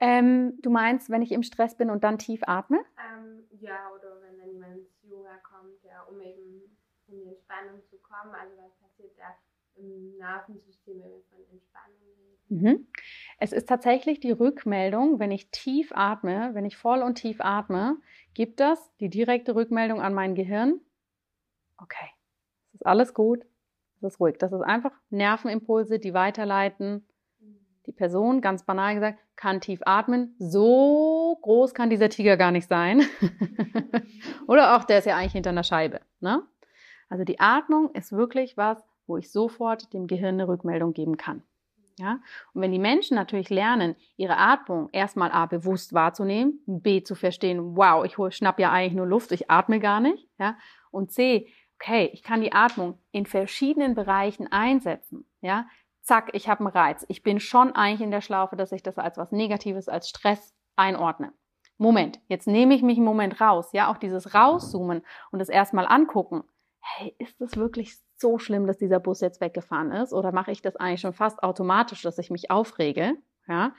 Ähm, 0.00 0.58
du 0.62 0.70
meinst, 0.70 1.10
wenn 1.10 1.22
ich 1.22 1.32
im 1.32 1.42
Stress 1.42 1.76
bin 1.76 1.90
und 1.90 2.04
dann 2.04 2.18
tief 2.18 2.42
atme? 2.46 2.78
Ähm, 2.78 3.44
ja, 3.60 3.90
oder 3.94 4.20
wenn 4.22 4.38
dann 4.38 4.52
jemand 4.52 4.78
ins 4.78 5.02
Yoga 5.02 5.36
kommt, 5.42 5.82
ja, 5.84 6.02
um 6.02 6.20
eben 6.20 6.76
in 7.08 7.18
die 7.18 7.28
Entspannung 7.28 7.82
zu 7.88 7.96
kommen. 7.98 8.34
Also 8.34 8.56
was 8.58 8.74
passiert 8.76 9.12
da 9.18 9.34
im 9.80 10.16
Nervensystem, 10.18 10.94
wenn 11.00 11.10
wir 11.10 11.22
von 11.30 11.38
Entspannung 11.50 11.98
reden? 12.16 12.36
Mhm. 12.48 12.86
Es 13.38 13.52
ist 13.52 13.68
tatsächlich 13.68 14.20
die 14.20 14.30
Rückmeldung, 14.32 15.18
wenn 15.18 15.30
ich 15.30 15.50
tief 15.50 15.92
atme, 15.94 16.50
wenn 16.54 16.64
ich 16.64 16.76
voll 16.76 17.02
und 17.02 17.16
tief 17.16 17.40
atme, 17.40 17.96
gibt 18.34 18.60
das 18.60 18.94
die 18.98 19.08
direkte 19.08 19.54
Rückmeldung 19.54 20.00
an 20.00 20.14
mein 20.14 20.34
Gehirn. 20.34 20.80
Okay, 21.78 22.06
es 22.68 22.74
ist 22.76 22.86
alles 22.86 23.14
gut, 23.14 23.44
es 23.98 24.02
ist 24.14 24.20
ruhig. 24.20 24.36
Das 24.38 24.52
ist 24.52 24.62
einfach 24.62 24.92
Nervenimpulse, 25.10 25.98
die 25.98 26.14
weiterleiten. 26.14 27.06
Die 27.86 27.92
Person, 27.92 28.40
ganz 28.40 28.64
banal 28.64 28.94
gesagt, 28.94 29.18
kann 29.36 29.60
tief 29.60 29.80
atmen. 29.84 30.34
So 30.38 31.38
groß 31.42 31.74
kann 31.74 31.90
dieser 31.90 32.08
Tiger 32.08 32.36
gar 32.36 32.50
nicht 32.50 32.68
sein. 32.68 33.02
Oder 34.48 34.76
auch 34.76 34.84
der 34.84 34.98
ist 34.98 35.06
ja 35.06 35.16
eigentlich 35.16 35.32
hinter 35.32 35.50
einer 35.50 35.64
Scheibe. 35.64 36.00
Ne? 36.20 36.42
Also 37.08 37.24
die 37.24 37.38
Atmung 37.38 37.90
ist 37.92 38.12
wirklich 38.12 38.56
was, 38.56 38.82
wo 39.06 39.16
ich 39.16 39.30
sofort 39.30 39.92
dem 39.92 40.06
Gehirn 40.06 40.34
eine 40.34 40.48
Rückmeldung 40.48 40.92
geben 40.92 41.16
kann. 41.16 41.42
Ja? 41.98 42.20
Und 42.52 42.62
wenn 42.62 42.72
die 42.72 42.78
Menschen 42.78 43.14
natürlich 43.14 43.50
lernen, 43.50 43.96
ihre 44.16 44.36
Atmung 44.36 44.88
erstmal 44.92 45.30
A 45.30 45.46
bewusst 45.46 45.92
wahrzunehmen, 45.92 46.60
B 46.66 47.02
zu 47.02 47.14
verstehen, 47.14 47.76
wow, 47.76 48.04
ich 48.04 48.16
schnapp 48.34 48.58
ja 48.58 48.70
eigentlich 48.70 48.94
nur 48.94 49.06
Luft, 49.06 49.32
ich 49.32 49.50
atme 49.50 49.80
gar 49.80 50.00
nicht, 50.00 50.28
ja? 50.38 50.56
Und 50.90 51.10
C, 51.12 51.48
okay, 51.80 52.10
ich 52.12 52.22
kann 52.22 52.40
die 52.40 52.52
Atmung 52.52 52.98
in 53.12 53.26
verschiedenen 53.26 53.94
Bereichen 53.94 54.50
einsetzen, 54.50 55.26
ja? 55.40 55.66
Zack, 56.06 56.30
ich 56.34 56.48
habe 56.48 56.60
einen 56.60 56.68
Reiz. 56.68 57.04
Ich 57.08 57.24
bin 57.24 57.40
schon 57.40 57.74
eigentlich 57.74 58.00
in 58.00 58.12
der 58.12 58.20
Schlaufe, 58.20 58.54
dass 58.54 58.70
ich 58.70 58.80
das 58.80 58.96
als 58.96 59.18
was 59.18 59.32
Negatives, 59.32 59.88
als 59.88 60.08
Stress 60.08 60.54
einordne. 60.76 61.32
Moment, 61.78 62.20
jetzt 62.28 62.46
nehme 62.46 62.74
ich 62.74 62.82
mich 62.82 62.96
einen 62.96 63.04
Moment 63.04 63.40
raus, 63.40 63.72
ja, 63.72 63.90
auch 63.90 63.96
dieses 63.96 64.32
Rauszoomen 64.32 65.02
und 65.32 65.38
das 65.40 65.48
erstmal 65.48 65.84
angucken. 65.84 66.44
Hey, 66.80 67.16
ist 67.18 67.40
das 67.40 67.56
wirklich 67.56 67.98
so 68.18 68.38
schlimm, 68.38 68.68
dass 68.68 68.78
dieser 68.78 69.00
Bus 69.00 69.20
jetzt 69.20 69.40
weggefahren 69.40 69.90
ist? 69.90 70.12
Oder 70.12 70.30
mache 70.30 70.52
ich 70.52 70.62
das 70.62 70.76
eigentlich 70.76 71.00
schon 71.00 71.12
fast 71.12 71.42
automatisch, 71.42 72.02
dass 72.02 72.18
ich 72.18 72.30
mich 72.30 72.52
aufrege? 72.52 73.16
Ja, 73.48 73.74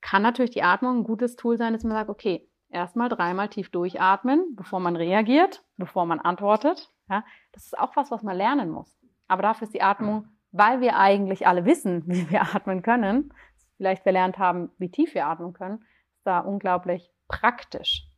kann 0.00 0.22
natürlich 0.22 0.52
die 0.52 0.62
Atmung 0.62 1.00
ein 1.00 1.04
gutes 1.04 1.36
Tool 1.36 1.58
sein, 1.58 1.74
dass 1.74 1.84
man 1.84 1.92
sagt, 1.92 2.08
okay, 2.08 2.48
erstmal 2.70 3.10
dreimal 3.10 3.50
tief 3.50 3.70
durchatmen, 3.70 4.56
bevor 4.56 4.80
man 4.80 4.96
reagiert, 4.96 5.62
bevor 5.76 6.06
man 6.06 6.18
antwortet. 6.18 6.90
Ja, 7.10 7.24
das 7.52 7.66
ist 7.66 7.78
auch 7.78 7.94
was, 7.94 8.10
was 8.10 8.22
man 8.22 8.38
lernen 8.38 8.70
muss. 8.70 8.98
Aber 9.26 9.42
dafür 9.42 9.66
ist 9.66 9.74
die 9.74 9.82
Atmung, 9.82 10.28
weil 10.50 10.80
wir 10.80 10.96
eigentlich 10.96 11.46
alle 11.46 11.64
wissen, 11.64 12.02
wie 12.06 12.30
wir 12.30 12.42
atmen 12.42 12.82
können, 12.82 13.32
vielleicht 13.76 14.02
verlernt 14.02 14.38
haben, 14.38 14.70
wie 14.78 14.90
tief 14.90 15.14
wir 15.14 15.26
atmen 15.26 15.52
können, 15.52 15.84
ist 16.16 16.26
da 16.26 16.40
unglaublich 16.40 17.10
praktisch. 17.28 18.08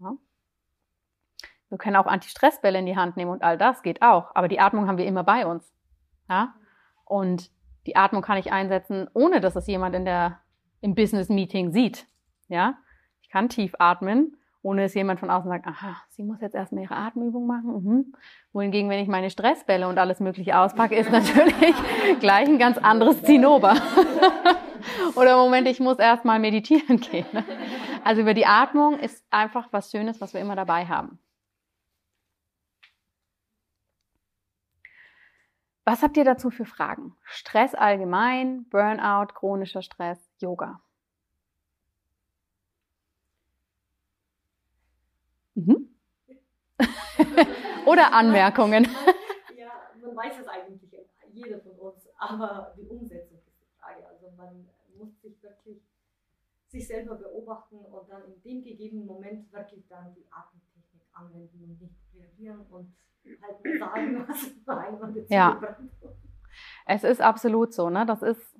Ja? 0.00 0.16
Wir 1.68 1.78
können 1.78 1.96
auch 1.96 2.06
Anti-Stress-Bälle 2.06 2.78
in 2.78 2.86
die 2.86 2.96
Hand 2.96 3.16
nehmen 3.16 3.30
und 3.30 3.42
all 3.42 3.58
das 3.58 3.82
geht 3.82 4.02
auch. 4.02 4.34
Aber 4.34 4.48
die 4.48 4.60
Atmung 4.60 4.86
haben 4.88 4.98
wir 4.98 5.06
immer 5.06 5.24
bei 5.24 5.46
uns. 5.46 5.72
Ja? 6.28 6.54
Und 7.04 7.50
die 7.86 7.96
Atmung 7.96 8.22
kann 8.22 8.38
ich 8.38 8.52
einsetzen, 8.52 9.08
ohne 9.12 9.40
dass 9.40 9.56
es 9.56 9.66
jemand 9.66 9.94
in 9.94 10.04
der, 10.04 10.40
im 10.80 10.94
Business-Meeting 10.94 11.72
sieht. 11.72 12.06
Ja? 12.48 12.78
Ich 13.22 13.28
kann 13.28 13.48
tief 13.48 13.74
atmen, 13.78 14.36
ohne 14.64 14.82
dass 14.82 14.94
jemand 14.94 15.20
von 15.20 15.30
außen 15.30 15.48
sagt, 15.48 15.66
aha, 15.66 15.96
sie 16.08 16.24
muss 16.24 16.40
jetzt 16.40 16.54
erstmal 16.54 16.84
ihre 16.84 16.96
Atemübung 16.96 17.46
machen. 17.46 17.84
Mhm. 17.84 18.14
Wohingegen, 18.52 18.88
wenn 18.88 18.98
ich 18.98 19.08
meine 19.08 19.28
Stressbälle 19.28 19.86
und 19.86 19.98
alles 19.98 20.20
Mögliche 20.20 20.58
auspacke, 20.58 20.96
ist 20.96 21.12
natürlich 21.12 21.74
gleich 22.20 22.48
ein 22.48 22.58
ganz 22.58 22.78
anderes 22.78 23.22
Zinnober. 23.22 23.74
Oder 25.16 25.36
Moment, 25.36 25.68
ich 25.68 25.80
muss 25.80 25.98
erstmal 25.98 26.38
meditieren 26.38 26.98
gehen. 27.00 27.26
Also 28.04 28.22
über 28.22 28.32
die 28.32 28.46
Atmung 28.46 28.98
ist 28.98 29.22
einfach 29.30 29.68
was 29.70 29.90
Schönes, 29.90 30.22
was 30.22 30.32
wir 30.32 30.40
immer 30.40 30.56
dabei 30.56 30.86
haben. 30.86 31.18
Was 35.84 36.02
habt 36.02 36.16
ihr 36.16 36.24
dazu 36.24 36.48
für 36.48 36.64
Fragen? 36.64 37.14
Stress 37.24 37.74
allgemein, 37.74 38.66
Burnout, 38.70 39.34
chronischer 39.34 39.82
Stress, 39.82 40.18
Yoga. 40.38 40.80
Mhm. 45.56 45.76
Oder 47.86 48.12
Anmerkungen. 48.12 48.88
Ja, 49.56 49.70
man 50.02 50.16
weiß 50.16 50.34
es 50.40 50.48
eigentlich, 50.48 50.90
jeder 51.32 51.58
von 51.60 51.72
uns, 51.78 52.08
aber 52.18 52.74
die 52.80 52.86
Umsetzung 52.86 53.38
ist 53.38 53.46
die 53.46 53.78
Frage. 53.80 54.02
Also 54.08 54.30
man 54.36 54.68
muss 54.98 55.20
sich 55.22 55.40
wirklich 55.42 55.82
sich 56.68 56.86
selber 56.86 57.14
beobachten 57.16 57.76
und 57.76 58.10
dann 58.10 58.22
in 58.24 58.42
dem 58.42 58.64
gegebenen 58.64 59.06
Moment 59.06 59.52
wirklich 59.52 59.86
dann 59.88 60.14
die 60.16 60.26
Atemtechnik 60.30 61.06
anwenden 61.14 61.62
und 61.64 61.80
nicht 61.80 61.94
reagieren 62.12 62.66
und 62.70 62.94
halt 63.42 63.78
sagen, 63.78 64.24
was 64.28 64.52
rein 64.66 64.94
und 65.02 65.16
jetzt 65.16 65.30
ja. 65.30 65.62
Es 66.86 67.04
ist 67.04 67.20
absolut 67.20 67.72
so, 67.72 67.90
ne? 67.90 68.06
Das 68.06 68.22
ist, 68.22 68.53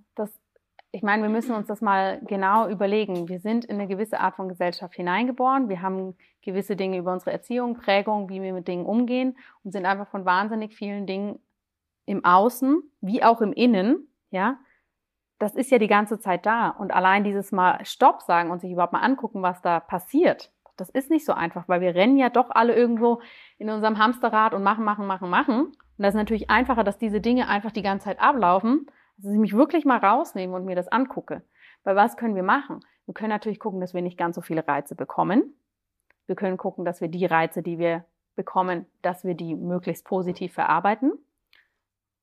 ich 0.95 1.03
meine, 1.03 1.25
wir 1.25 1.29
müssen 1.29 1.57
uns 1.57 1.67
das 1.67 1.81
mal 1.81 2.21
genau 2.25 2.69
überlegen. 2.69 3.29
Wir 3.29 3.41
sind 3.41 3.65
in 3.65 3.81
eine 3.81 3.89
gewisse 3.89 4.21
Art 4.21 4.37
von 4.37 4.49
Gesellschaft 4.49 4.95
hineingeboren. 4.95 5.69
Wir 5.69 5.83
haben 5.83 6.15
gewisse 6.41 6.77
Dinge 6.77 6.99
über 6.99 7.13
unsere 7.13 7.33
Erziehung, 7.33 7.75
Prägung, 7.75 8.29
wie 8.29 8.41
wir 8.41 8.53
mit 8.53 8.69
Dingen 8.69 8.87
umgehen 8.87 9.37
und 9.65 9.73
sind 9.73 9.87
einfach 9.87 10.07
von 10.07 10.25
wahnsinnig 10.25 10.77
vielen 10.77 11.05
Dingen 11.05 11.41
im 12.07 12.25
Außen 12.25 12.81
wie 13.01 13.25
auch 13.25 13.41
im 13.41 13.53
Innen, 13.53 14.07
ja. 14.31 14.57
Das 15.41 15.57
ist 15.57 15.73
ja 15.73 15.79
die 15.79 15.89
ganze 15.89 16.21
Zeit 16.21 16.47
da. 16.47 16.69
Und 16.69 16.95
allein 16.95 17.25
dieses 17.25 17.51
Mal 17.51 17.85
Stopp 17.85 18.23
sagen 18.23 18.53
und 18.53 18.61
sich 18.61 18.71
überhaupt 18.71 18.93
mal 18.93 19.01
angucken, 19.01 19.43
was 19.43 19.61
da 19.63 19.81
passiert, 19.81 20.53
das 20.77 20.91
ist 20.91 21.11
nicht 21.11 21.25
so 21.25 21.33
einfach, 21.33 21.69
weil 21.69 21.81
wir 21.81 21.97
rennen 21.97 22.19
ja 22.19 22.31
doch 22.31 22.51
alle 22.51 22.73
irgendwo 22.75 23.21
in 23.59 23.69
unserem 23.69 23.99
Hamsterrad 23.99 24.55
und 24.55 24.63
machen, 24.63 24.85
machen, 24.85 25.09
machen, 25.09 25.29
machen. 25.29 25.65
Und 25.65 25.75
das 25.99 26.11
ist 26.11 26.19
natürlich 26.19 26.51
einfacher, 26.51 26.85
dass 26.85 26.99
diese 26.99 27.21
Dinge 27.21 27.49
einfach 27.49 27.73
die 27.73 27.83
ganze 27.83 28.05
Zeit 28.05 28.21
ablaufen, 28.21 28.87
dass 29.17 29.33
ich 29.33 29.39
mich 29.39 29.55
wirklich 29.55 29.85
mal 29.85 29.99
rausnehme 29.99 30.55
und 30.55 30.65
mir 30.65 30.77
das 30.77 30.89
angucke. 30.89 31.43
Weil 31.83 31.97
was 31.97 32.17
können 32.17 32.35
wir 32.35 32.43
machen? 32.43 32.81
Wir 33.07 33.15
können 33.15 33.31
natürlich 33.31 33.61
gucken, 33.61 33.81
dass 33.81 33.95
wir 33.95 34.03
nicht 34.03 34.19
ganz 34.19 34.37
so 34.37 34.43
viele 34.43 34.67
Reize 34.67 34.95
bekommen. 34.95 35.55
Wir 36.27 36.37
können 36.37 36.57
gucken, 36.57 36.85
dass 36.85 37.01
wir 37.01 37.09
die 37.09 37.27
Reize, 37.27 37.62
die 37.62 37.79
wir 37.79 38.05
bekommen, 38.35 38.87
dass 39.03 39.25
wir 39.25 39.35
die 39.35 39.55
möglichst 39.55 40.05
positiv 40.05 40.55
verarbeiten. 40.55 41.12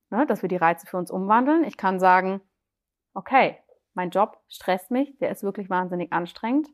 Ne, 0.09 0.25
dass 0.25 0.41
wir 0.41 0.49
die 0.49 0.57
Reize 0.57 0.87
für 0.87 0.97
uns 0.97 1.09
umwandeln. 1.11 1.63
Ich 1.63 1.77
kann 1.77 1.99
sagen, 1.99 2.41
okay, 3.13 3.57
mein 3.93 4.09
Job 4.09 4.37
stresst 4.49 4.91
mich, 4.91 5.17
der 5.19 5.31
ist 5.31 5.43
wirklich 5.43 5.69
wahnsinnig 5.69 6.11
anstrengend 6.11 6.67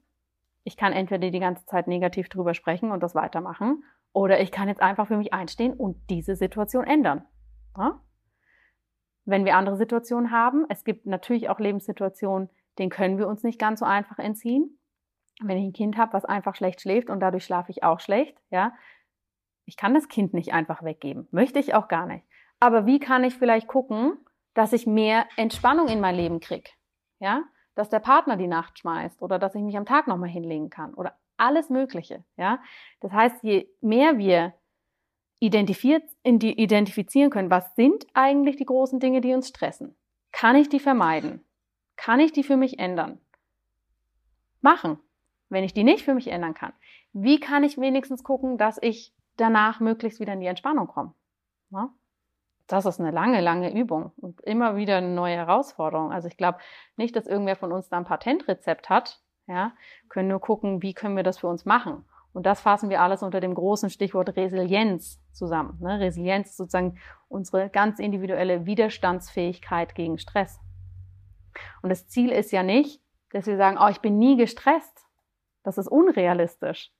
ich 0.67 0.75
kann 0.75 0.91
entweder 0.91 1.31
die 1.31 1.39
ganze 1.39 1.65
Zeit 1.65 1.87
negativ 1.87 2.27
drüber 2.27 2.53
sprechen 2.53 2.91
und 2.91 3.01
das 3.01 3.15
weitermachen, 3.15 3.85
oder 4.11 4.41
ich 4.41 4.51
kann 4.51 4.67
jetzt 4.67 4.81
einfach 4.81 5.07
für 5.07 5.15
mich 5.15 5.33
einstehen 5.33 5.73
und 5.73 5.97
diese 6.09 6.35
Situation 6.35 6.83
ändern. 6.83 7.23
Ja? 7.77 8.01
Wenn 9.27 9.43
wir 9.43 9.57
andere 9.57 9.75
Situationen 9.75 10.31
haben, 10.31 10.65
es 10.69 10.85
gibt 10.85 11.05
natürlich 11.05 11.49
auch 11.49 11.59
Lebenssituationen, 11.59 12.49
denen 12.79 12.89
können 12.89 13.17
wir 13.17 13.27
uns 13.27 13.43
nicht 13.43 13.59
ganz 13.59 13.81
so 13.81 13.85
einfach 13.85 14.19
entziehen. 14.19 14.79
Wenn 15.41 15.57
ich 15.57 15.65
ein 15.65 15.73
Kind 15.73 15.97
habe, 15.97 16.13
was 16.13 16.23
einfach 16.23 16.55
schlecht 16.55 16.79
schläft 16.79 17.09
und 17.09 17.19
dadurch 17.19 17.43
schlafe 17.43 17.69
ich 17.69 17.83
auch 17.83 17.99
schlecht, 17.99 18.37
ja, 18.49 18.73
ich 19.65 19.75
kann 19.75 19.93
das 19.93 20.07
Kind 20.07 20.33
nicht 20.33 20.53
einfach 20.53 20.81
weggeben. 20.81 21.27
Möchte 21.31 21.59
ich 21.59 21.73
auch 21.73 21.89
gar 21.89 22.05
nicht. 22.05 22.25
Aber 22.61 22.85
wie 22.85 22.99
kann 22.99 23.25
ich 23.25 23.35
vielleicht 23.35 23.67
gucken, 23.67 24.17
dass 24.53 24.71
ich 24.71 24.87
mehr 24.87 25.25
Entspannung 25.35 25.89
in 25.89 25.99
mein 25.99 26.15
Leben 26.15 26.39
kriege? 26.39 26.69
Ja, 27.19 27.43
dass 27.75 27.89
der 27.89 27.99
Partner 27.99 28.37
die 28.37 28.47
Nacht 28.47 28.79
schmeißt 28.79 29.21
oder 29.21 29.39
dass 29.39 29.55
ich 29.55 29.61
mich 29.61 29.77
am 29.77 29.85
Tag 29.85 30.07
nochmal 30.07 30.29
hinlegen 30.29 30.69
kann 30.69 30.93
oder 30.93 31.17
alles 31.35 31.69
Mögliche. 31.69 32.23
Ja, 32.37 32.59
das 33.01 33.11
heißt, 33.11 33.43
je 33.43 33.67
mehr 33.81 34.17
wir 34.17 34.53
identifizieren 35.39 37.29
können, 37.29 37.49
was 37.49 37.75
sind 37.75 38.05
eigentlich 38.13 38.55
die 38.55 38.65
großen 38.65 38.99
Dinge, 38.99 39.21
die 39.21 39.33
uns 39.33 39.49
stressen? 39.49 39.95
Kann 40.31 40.55
ich 40.55 40.69
die 40.69 40.79
vermeiden? 40.79 41.43
Kann 41.95 42.19
ich 42.19 42.31
die 42.31 42.43
für 42.43 42.57
mich 42.57 42.79
ändern? 42.79 43.19
Machen. 44.61 44.99
Wenn 45.49 45.63
ich 45.63 45.73
die 45.73 45.83
nicht 45.83 46.03
für 46.03 46.13
mich 46.13 46.27
ändern 46.27 46.53
kann, 46.53 46.73
wie 47.13 47.39
kann 47.39 47.63
ich 47.63 47.77
wenigstens 47.77 48.23
gucken, 48.23 48.57
dass 48.57 48.77
ich 48.81 49.13
danach 49.37 49.79
möglichst 49.79 50.19
wieder 50.19 50.33
in 50.33 50.41
die 50.41 50.47
Entspannung 50.47 50.87
komme? 50.87 51.13
Ja? 51.69 51.93
das 52.67 52.85
ist 52.85 52.99
eine 52.99 53.11
lange, 53.11 53.41
lange 53.41 53.73
Übung 53.73 54.11
und 54.17 54.41
immer 54.41 54.75
wieder 54.75 54.97
eine 54.97 55.09
neue 55.09 55.35
Herausforderung. 55.35 56.11
Also 56.11 56.27
ich 56.27 56.37
glaube 56.37 56.59
nicht, 56.97 57.15
dass 57.15 57.25
irgendwer 57.25 57.55
von 57.55 57.71
uns 57.71 57.89
da 57.89 57.97
ein 57.97 58.05
Patentrezept 58.05 58.89
hat. 58.89 59.21
Ja, 59.47 59.71
können 60.09 60.27
nur 60.27 60.41
gucken, 60.41 60.81
wie 60.81 60.93
können 60.93 61.15
wir 61.15 61.23
das 61.23 61.39
für 61.39 61.47
uns 61.47 61.63
machen. 61.63 62.03
Und 62.33 62.45
das 62.45 62.59
fassen 62.59 62.89
wir 62.89 63.01
alles 63.01 63.23
unter 63.23 63.39
dem 63.39 63.55
großen 63.55 63.89
Stichwort 63.89 64.35
Resilienz 64.35 65.21
zusammen. 65.37 65.77
Ne? 65.81 65.99
Resilienz 65.99 66.49
ist 66.49 66.57
sozusagen 66.57 66.97
unsere 67.27 67.69
ganz 67.69 67.99
individuelle 67.99 68.65
Widerstandsfähigkeit 68.65 69.95
gegen 69.95 70.17
Stress. 70.17 70.59
Und 71.81 71.89
das 71.89 72.07
Ziel 72.07 72.31
ist 72.31 72.51
ja 72.51 72.63
nicht, 72.63 73.01
dass 73.31 73.45
wir 73.45 73.57
sagen, 73.57 73.77
oh, 73.79 73.87
ich 73.89 74.01
bin 74.01 74.17
nie 74.17 74.37
gestresst. 74.37 75.05
Das 75.63 75.77
ist 75.77 75.87
unrealistisch. 75.87 76.91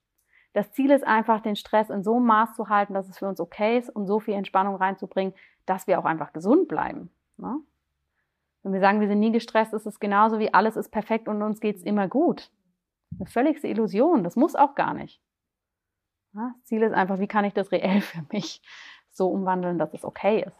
Das 0.52 0.72
Ziel 0.72 0.90
ist 0.90 1.06
einfach, 1.06 1.40
den 1.40 1.56
Stress 1.56 1.90
in 1.90 2.02
so 2.02 2.16
einem 2.16 2.26
Maß 2.26 2.54
zu 2.54 2.68
halten, 2.68 2.94
dass 2.94 3.08
es 3.08 3.18
für 3.18 3.28
uns 3.28 3.40
okay 3.40 3.78
ist 3.78 3.90
und 3.90 4.06
so 4.06 4.18
viel 4.18 4.34
Entspannung 4.34 4.76
reinzubringen, 4.76 5.34
dass 5.66 5.86
wir 5.86 5.98
auch 5.98 6.04
einfach 6.04 6.32
gesund 6.32 6.68
bleiben. 6.68 7.10
Ne? 7.36 7.60
Wenn 8.62 8.72
wir 8.72 8.80
sagen, 8.80 9.00
wir 9.00 9.08
sind 9.08 9.20
nie 9.20 9.32
gestresst, 9.32 9.72
ist 9.72 9.86
es 9.86 10.00
genauso 10.00 10.38
wie 10.38 10.52
alles 10.52 10.76
ist 10.76 10.90
perfekt 10.90 11.28
und 11.28 11.42
uns 11.42 11.60
geht 11.60 11.76
es 11.76 11.82
immer 11.82 12.08
gut. 12.08 12.50
Eine 13.18 13.26
völligste 13.26 13.68
Illusion, 13.68 14.24
das 14.24 14.36
muss 14.36 14.54
auch 14.54 14.74
gar 14.74 14.94
nicht. 14.94 15.22
Ja, 16.34 16.52
das 16.54 16.64
Ziel 16.64 16.82
ist 16.82 16.92
einfach, 16.92 17.18
wie 17.18 17.26
kann 17.26 17.44
ich 17.44 17.54
das 17.54 17.72
reell 17.72 18.00
für 18.02 18.24
mich 18.32 18.62
so 19.10 19.28
umwandeln, 19.28 19.78
dass 19.78 19.94
es 19.94 20.04
okay 20.04 20.44
ist. 20.46 20.56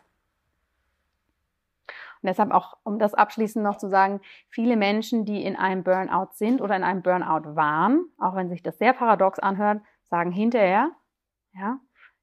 Und 2.20 2.26
deshalb 2.26 2.50
auch, 2.50 2.76
um 2.82 2.98
das 2.98 3.14
abschließend 3.14 3.64
noch 3.64 3.76
zu 3.76 3.88
sagen, 3.88 4.20
viele 4.48 4.76
Menschen, 4.76 5.24
die 5.24 5.44
in 5.44 5.54
einem 5.54 5.84
Burnout 5.84 6.30
sind 6.32 6.60
oder 6.60 6.74
in 6.74 6.82
einem 6.82 7.02
Burnout 7.02 7.54
waren, 7.54 8.06
auch 8.18 8.34
wenn 8.34 8.48
sich 8.48 8.62
das 8.62 8.78
sehr 8.78 8.92
paradox 8.92 9.38
anhört, 9.38 9.82
sagen 10.10 10.32
hinterher, 10.32 10.90
ja, 11.54 11.78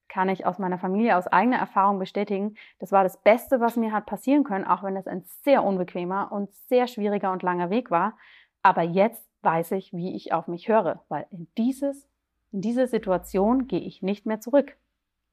kann 0.09 0.29
ich 0.29 0.45
aus 0.45 0.59
meiner 0.59 0.77
Familie, 0.77 1.17
aus 1.17 1.27
eigener 1.27 1.57
Erfahrung 1.57 1.97
bestätigen, 1.97 2.55
das 2.79 2.91
war 2.91 3.03
das 3.03 3.21
Beste, 3.21 3.59
was 3.59 3.77
mir 3.77 3.91
hat 3.91 4.05
passieren 4.05 4.43
können, 4.43 4.65
auch 4.65 4.83
wenn 4.83 4.97
es 4.97 5.07
ein 5.07 5.23
sehr 5.43 5.63
unbequemer 5.63 6.31
und 6.31 6.53
sehr 6.67 6.87
schwieriger 6.87 7.31
und 7.31 7.43
langer 7.43 7.69
Weg 7.69 7.89
war. 7.89 8.17
Aber 8.61 8.81
jetzt 8.81 9.25
weiß 9.41 9.71
ich, 9.71 9.93
wie 9.93 10.15
ich 10.15 10.33
auf 10.33 10.47
mich 10.47 10.67
höre, 10.67 11.03
weil 11.07 11.25
in, 11.31 11.47
dieses, 11.57 12.07
in 12.55 12.61
diese 12.61 12.87
Situation 12.87 13.67
gehe 13.67 13.81
ich 13.81 14.01
nicht 14.01 14.25
mehr 14.25 14.39
zurück. 14.39 14.77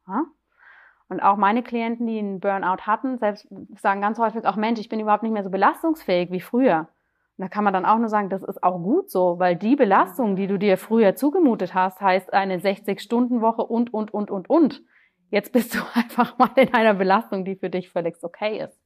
Ja? 0.09 0.25
Und 1.09 1.21
auch 1.21 1.37
meine 1.37 1.63
Klienten, 1.63 2.07
die 2.07 2.19
einen 2.19 2.41
Burnout 2.41 2.83
hatten, 2.83 3.19
selbst 3.19 3.47
sagen 3.81 4.01
ganz 4.01 4.19
häufig 4.19 4.45
auch, 4.45 4.57
Mensch, 4.57 4.81
ich 4.81 4.89
bin 4.89 4.99
überhaupt 4.99 5.23
nicht 5.23 5.33
mehr 5.33 5.45
so 5.45 5.51
belastungsfähig 5.51 6.31
wie 6.33 6.41
früher. 6.41 6.89
Und 7.37 7.45
da 7.45 7.49
kann 7.49 7.65
man 7.65 7.73
dann 7.73 7.87
auch 7.87 7.99
nur 7.99 8.09
sagen, 8.09 8.29
das 8.29 8.43
ist 8.43 8.63
auch 8.63 8.83
gut 8.83 9.11
so, 9.11 9.39
weil 9.39 9.55
die 9.55 9.77
Belastung, 9.77 10.35
die 10.35 10.49
du 10.49 10.59
dir 10.59 10.77
früher 10.77 11.15
zugemutet 11.15 11.75
hast, 11.75 12.01
heißt 12.01 12.33
eine 12.33 12.59
60-Stunden-Woche 12.59 13.63
und, 13.63 13.95
und, 13.95 14.13
und, 14.13 14.31
und, 14.31 14.51
und. 14.51 14.83
Jetzt 15.31 15.53
bist 15.53 15.75
du 15.75 15.79
einfach 15.95 16.37
mal 16.39 16.51
in 16.57 16.75
einer 16.75 16.95
Belastung, 16.95 17.45
die 17.45 17.55
für 17.55 17.71
dich 17.71 17.89
völlig 17.89 18.17
okay 18.23 18.65
ist. 18.65 18.79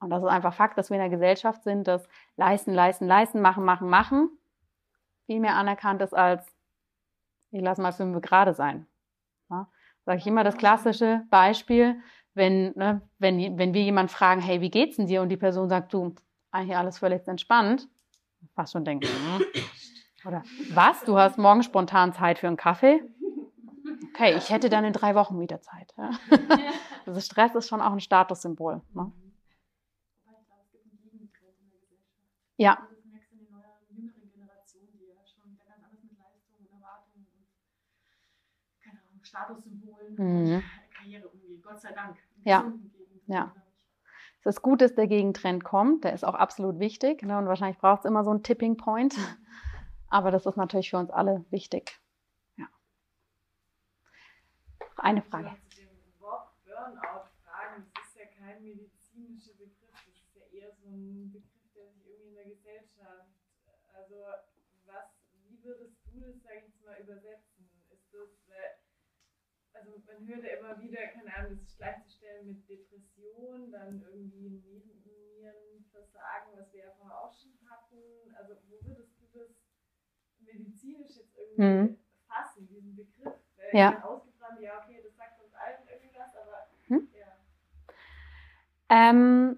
Und 0.00 0.10
das 0.10 0.22
ist 0.22 0.28
einfach 0.28 0.54
Fakt, 0.54 0.78
dass 0.78 0.90
wir 0.90 0.96
in 0.96 1.02
einer 1.02 1.10
Gesellschaft 1.10 1.62
sind, 1.64 1.86
dass 1.86 2.08
leisten, 2.36 2.72
leisten, 2.72 3.06
leisten, 3.06 3.40
machen, 3.40 3.64
machen, 3.64 3.88
machen 3.88 4.30
viel 5.26 5.40
mehr 5.40 5.56
anerkannt 5.56 6.02
ist 6.02 6.14
als 6.14 6.44
ich 7.52 7.62
lasse 7.62 7.80
mal 7.82 7.92
fünf 7.92 8.20
gerade 8.20 8.54
sein. 8.54 8.86
Ja? 9.50 9.68
Sage 10.04 10.18
ich 10.18 10.26
immer 10.26 10.42
das 10.42 10.56
klassische 10.56 11.22
Beispiel, 11.30 12.00
wenn, 12.34 12.72
ne, 12.76 13.02
wenn, 13.18 13.58
wenn 13.58 13.74
wir 13.74 13.82
jemanden 13.82 14.08
fragen, 14.08 14.40
hey, 14.40 14.60
wie 14.60 14.70
geht's 14.70 14.96
denn 14.96 15.06
dir? 15.06 15.22
Und 15.22 15.28
die 15.28 15.36
Person 15.36 15.68
sagt, 15.68 15.92
du, 15.92 16.14
eigentlich 16.50 16.76
alles 16.76 16.98
völlig 16.98 17.26
entspannt. 17.28 17.88
Fast 18.54 18.72
schon 18.72 18.84
denken, 18.84 19.06
hm. 19.06 19.44
oder 20.26 20.42
was? 20.74 21.04
Du 21.04 21.16
hast 21.16 21.38
morgen 21.38 21.62
spontan 21.62 22.12
Zeit 22.12 22.38
für 22.38 22.48
einen 22.48 22.56
Kaffee? 22.56 23.00
Okay, 24.08 24.34
ich 24.36 24.50
hätte 24.50 24.68
dann 24.68 24.84
in 24.84 24.92
drei 24.92 25.14
Wochen 25.14 25.38
wieder 25.38 25.60
Zeit. 25.60 25.94
Ja? 25.96 26.10
Also 27.04 27.20
Stress 27.20 27.54
ist 27.56 27.68
schon 27.68 27.80
auch 27.80 27.92
ein 27.92 28.00
Statussymbol. 28.00 28.80
Ne? 28.94 29.02
Mhm. 29.02 29.12
Ja. 32.56 32.78
Also 32.78 32.94
das 32.94 33.04
merkst 33.10 33.32
du 33.32 33.36
in 33.36 33.44
den 33.44 33.50
neueren, 33.50 33.86
jüngeren 33.90 34.30
Generationen, 34.30 34.92
die 34.98 35.06
ja 35.08 35.26
schon 35.26 35.56
da 35.56 35.64
ganz 35.66 35.82
anders 35.82 36.02
mit 36.04 36.16
Leistungen 36.16 36.62
und 36.62 36.70
Erwartungen 36.70 37.26
und 37.26 37.46
keine 38.84 39.00
Ahnung, 39.00 39.21
Statussymbolen 39.32 40.14
Mhm. 40.16 40.62
Karriere 40.94 41.26
umgehen. 41.28 41.62
Gott 41.62 41.80
sei 41.80 41.92
Dank. 41.92 42.18
Ja. 42.44 42.70
Ja. 43.26 43.54
Es 44.40 44.56
ist 44.56 44.62
gut, 44.62 44.82
dass 44.82 44.94
der 44.94 45.06
Gegentrend 45.06 45.64
kommt. 45.64 46.04
Der 46.04 46.12
ist 46.12 46.24
auch 46.24 46.34
absolut 46.34 46.78
wichtig. 46.80 47.22
Ne? 47.22 47.38
Und 47.38 47.46
wahrscheinlich 47.46 47.78
braucht 47.78 48.00
es 48.00 48.04
immer 48.04 48.24
so 48.24 48.30
einen 48.30 48.42
Tipping 48.42 48.76
Point. 48.76 49.16
Aber 50.08 50.30
das 50.30 50.44
ist 50.44 50.56
natürlich 50.56 50.90
für 50.90 50.98
uns 50.98 51.10
alle 51.10 51.46
wichtig. 51.50 51.98
Ja. 52.58 52.66
Eine 54.96 55.22
Frage. 55.22 55.46
Ja, 55.46 55.56
zu 55.70 55.80
dem 55.80 56.20
Wort 56.20 56.52
Burnout 56.66 57.24
fragen, 57.42 57.90
das 57.94 58.08
ist 58.08 58.16
ja 58.18 58.26
kein 58.38 58.62
medizinischer 58.62 59.54
Begriff, 59.54 59.90
das 59.92 60.06
ist 60.08 60.36
ja 60.36 60.44
eher 60.52 60.72
so 60.74 60.88
ein 60.90 61.32
Begriff, 61.32 61.72
der 61.74 61.88
sich 61.88 62.04
irgendwie 62.04 62.28
in 62.28 62.34
der 62.34 62.44
Gesellschaft, 62.44 63.30
also 63.94 64.16
was, 64.84 65.08
wie 65.48 65.64
würdest 65.64 65.96
du 66.04 66.20
das, 66.20 66.42
sag 66.42 66.56
ich 66.58 66.64
jetzt 66.68 66.84
mal, 66.84 67.00
übersetzen? 67.00 67.51
Also 69.92 70.00
man 70.06 70.26
hört 70.26 70.42
ja 70.44 70.56
immer 70.56 70.80
wieder, 70.80 71.06
keine 71.08 71.36
Ahnung, 71.36 71.58
das 71.62 71.76
gleichzustellen 71.76 72.48
mit 72.48 72.66
Depression, 72.68 73.70
dann 73.70 74.00
irgendwie 74.00 74.62
Nierenversagen, 75.04 76.56
was 76.56 76.72
wir 76.72 76.80
ja 76.84 76.90
vorher 76.98 77.20
auch 77.20 77.34
schon 77.34 77.52
hatten, 77.68 78.34
also 78.38 78.54
wo 78.68 78.86
würdest 78.86 79.20
du 79.20 79.26
das 79.38 79.50
medizinisch 80.40 81.16
jetzt 81.16 81.36
irgendwie 81.36 81.62
Mhm. 81.62 81.98
fassen, 82.26 82.66
diesen 82.68 82.96
Begriff? 82.96 83.34
Weil 83.56 83.68
Ja. 83.78 83.98
ich 83.98 84.04
ausgebrannt, 84.04 84.60
ja, 84.60 84.78
okay, 84.82 85.02
das 85.04 85.14
sagt 85.14 85.42
uns 85.42 85.52
allen 85.54 85.86
irgendwie 85.92 86.18
was, 86.18 86.34
aber 86.36 86.68
Hm? 86.88 87.08
ja. 87.12 87.36
Ähm, 88.88 89.56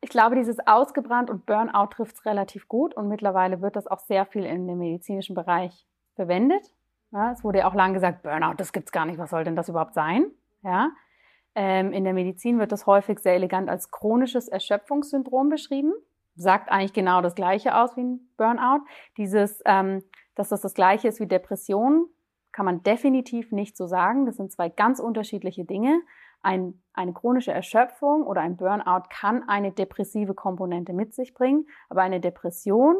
ich 0.00 0.10
glaube, 0.10 0.36
dieses 0.36 0.64
Ausgebrannt 0.66 1.30
und 1.30 1.46
Burnout 1.46 1.88
trifft 1.88 2.14
es 2.14 2.24
relativ 2.26 2.68
gut 2.68 2.94
und 2.94 3.08
mittlerweile 3.08 3.60
wird 3.60 3.74
das 3.74 3.88
auch 3.88 3.98
sehr 3.98 4.24
viel 4.24 4.44
in 4.44 4.68
dem 4.68 4.78
medizinischen 4.78 5.34
Bereich 5.34 5.86
verwendet. 6.14 6.75
Ja, 7.16 7.32
es 7.32 7.42
wurde 7.42 7.60
ja 7.60 7.68
auch 7.68 7.74
lange 7.74 7.94
gesagt, 7.94 8.22
Burnout, 8.22 8.56
das 8.58 8.74
gibt's 8.74 8.92
gar 8.92 9.06
nicht, 9.06 9.16
was 9.16 9.30
soll 9.30 9.42
denn 9.42 9.56
das 9.56 9.70
überhaupt 9.70 9.94
sein? 9.94 10.30
Ja. 10.62 10.90
Ähm, 11.54 11.90
in 11.92 12.04
der 12.04 12.12
Medizin 12.12 12.58
wird 12.58 12.72
das 12.72 12.84
häufig 12.84 13.20
sehr 13.20 13.32
elegant 13.32 13.70
als 13.70 13.90
chronisches 13.90 14.48
Erschöpfungssyndrom 14.48 15.48
beschrieben. 15.48 15.94
Sagt 16.34 16.70
eigentlich 16.70 16.92
genau 16.92 17.22
das 17.22 17.34
Gleiche 17.34 17.74
aus 17.74 17.96
wie 17.96 18.02
ein 18.02 18.28
Burnout. 18.36 18.84
Dieses, 19.16 19.62
ähm, 19.64 20.04
dass 20.34 20.50
das 20.50 20.60
das 20.60 20.74
Gleiche 20.74 21.08
ist 21.08 21.18
wie 21.18 21.26
Depression, 21.26 22.06
kann 22.52 22.66
man 22.66 22.82
definitiv 22.82 23.50
nicht 23.50 23.78
so 23.78 23.86
sagen. 23.86 24.26
Das 24.26 24.36
sind 24.36 24.52
zwei 24.52 24.68
ganz 24.68 25.00
unterschiedliche 25.00 25.64
Dinge. 25.64 26.02
Ein, 26.42 26.82
eine 26.92 27.14
chronische 27.14 27.50
Erschöpfung 27.50 28.24
oder 28.24 28.42
ein 28.42 28.58
Burnout 28.58 29.04
kann 29.08 29.42
eine 29.48 29.72
depressive 29.72 30.34
Komponente 30.34 30.92
mit 30.92 31.14
sich 31.14 31.32
bringen, 31.32 31.66
aber 31.88 32.02
eine 32.02 32.20
Depression 32.20 32.96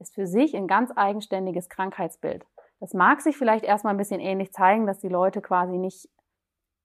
ist 0.00 0.14
für 0.14 0.26
sich 0.26 0.54
ein 0.54 0.66
ganz 0.66 0.92
eigenständiges 0.94 1.70
Krankheitsbild. 1.70 2.44
Das 2.80 2.94
mag 2.94 3.20
sich 3.20 3.36
vielleicht 3.36 3.64
erstmal 3.64 3.94
ein 3.94 3.98
bisschen 3.98 4.20
ähnlich 4.20 4.52
zeigen, 4.52 4.86
dass 4.86 5.00
die 5.00 5.08
Leute 5.08 5.40
quasi 5.42 5.76
nicht 5.76 6.08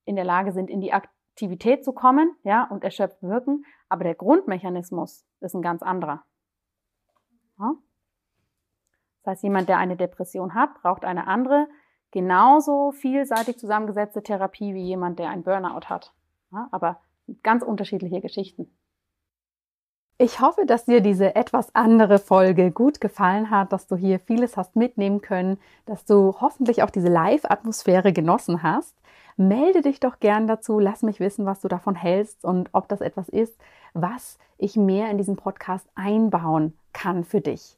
in 0.06 0.16
der 0.16 0.26
Lage 0.26 0.52
sind, 0.52 0.70
in 0.70 0.82
die 0.82 0.94
Aktivität 0.94 1.86
zu 1.86 1.94
kommen, 1.94 2.36
ja, 2.44 2.64
und 2.66 2.84
erschöpft 2.84 3.22
wirken, 3.22 3.66
aber 3.90 4.04
der 4.04 4.16
Grundmechanismus 4.16 5.26
ist 5.40 5.56
ein 5.56 5.62
ganz 5.62 5.82
anderer. 5.82 6.24
Ja? 7.60 7.74
Das 9.24 9.34
heißt, 9.34 9.44
jemand, 9.44 9.70
der 9.70 9.78
eine 9.78 9.96
Depression 9.96 10.54
hat, 10.54 10.74
braucht 10.82 11.06
eine 11.06 11.28
andere, 11.28 11.68
genauso 12.12 12.92
vielseitig 12.92 13.58
zusammengesetzte 13.58 14.22
Therapie 14.22 14.74
wie 14.74 14.84
jemand, 14.84 15.20
der 15.20 15.30
ein 15.30 15.44
Burnout 15.44 15.90
hat. 15.90 16.14
Ja, 16.52 16.68
aber 16.72 17.02
ganz 17.42 17.64
unterschiedliche 17.64 18.22
Geschichten. 18.22 18.76
Ich 20.24 20.40
hoffe, 20.40 20.66
dass 20.66 20.86
dir 20.86 21.02
diese 21.02 21.36
etwas 21.36 21.76
andere 21.76 22.18
Folge 22.18 22.72
gut 22.72 23.02
gefallen 23.02 23.50
hat, 23.50 23.74
dass 23.74 23.88
du 23.88 23.98
hier 23.98 24.20
vieles 24.20 24.56
hast 24.56 24.78
mitnehmen 24.78 25.20
können, 25.20 25.58
dass 25.86 26.06
du 26.06 26.36
hoffentlich 26.40 26.82
auch 26.82 26.90
diese 26.90 27.10
Live-Atmosphäre 27.10 28.14
genossen 28.14 28.64
hast. 28.64 28.96
Melde 29.36 29.82
dich 29.82 30.00
doch 30.00 30.22
gern 30.22 30.48
dazu, 30.48 30.80
lass 30.80 31.02
mich 31.02 31.20
wissen, 31.20 31.46
was 31.46 31.60
du 31.60 31.68
davon 31.68 31.96
hältst 31.96 32.46
und 32.46 32.70
ob 32.72 32.88
das 32.88 33.02
etwas 33.02 33.28
ist, 33.28 33.54
was 33.94 34.38
ich 34.58 34.78
mehr 34.78 35.10
in 35.10 35.18
diesen 35.18 35.36
Podcast 35.36 35.86
einbauen 35.96 36.72
kann 36.94 37.26
für 37.26 37.42
dich. 37.42 37.78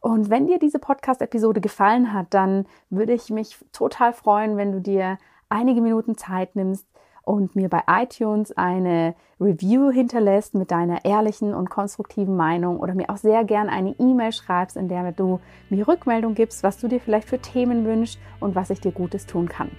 Und 0.00 0.30
wenn 0.30 0.48
dir 0.48 0.58
diese 0.58 0.80
Podcast-Episode 0.80 1.60
gefallen 1.60 2.12
hat, 2.12 2.26
dann 2.30 2.66
würde 2.90 3.12
ich 3.12 3.30
mich 3.30 3.56
total 3.70 4.12
freuen, 4.12 4.56
wenn 4.56 4.72
du 4.72 4.80
dir 4.80 5.16
einige 5.48 5.80
Minuten 5.80 6.18
Zeit 6.18 6.56
nimmst 6.56 6.88
und 7.24 7.56
mir 7.56 7.68
bei 7.68 7.82
iTunes 7.86 8.56
eine 8.56 9.14
Review 9.40 9.90
hinterlässt 9.90 10.54
mit 10.54 10.70
deiner 10.70 11.04
ehrlichen 11.04 11.54
und 11.54 11.70
konstruktiven 11.70 12.36
Meinung 12.36 12.78
oder 12.78 12.94
mir 12.94 13.10
auch 13.10 13.16
sehr 13.16 13.44
gern 13.44 13.68
eine 13.68 13.94
E-Mail 13.98 14.32
schreibst, 14.32 14.76
in 14.76 14.88
der 14.88 15.12
du 15.12 15.40
mir 15.70 15.86
Rückmeldung 15.86 16.34
gibst, 16.34 16.62
was 16.62 16.78
du 16.78 16.88
dir 16.88 17.00
vielleicht 17.00 17.28
für 17.28 17.38
Themen 17.38 17.84
wünschst 17.84 18.18
und 18.40 18.54
was 18.54 18.70
ich 18.70 18.80
dir 18.80 18.92
Gutes 18.92 19.26
tun 19.26 19.48
kann. 19.48 19.70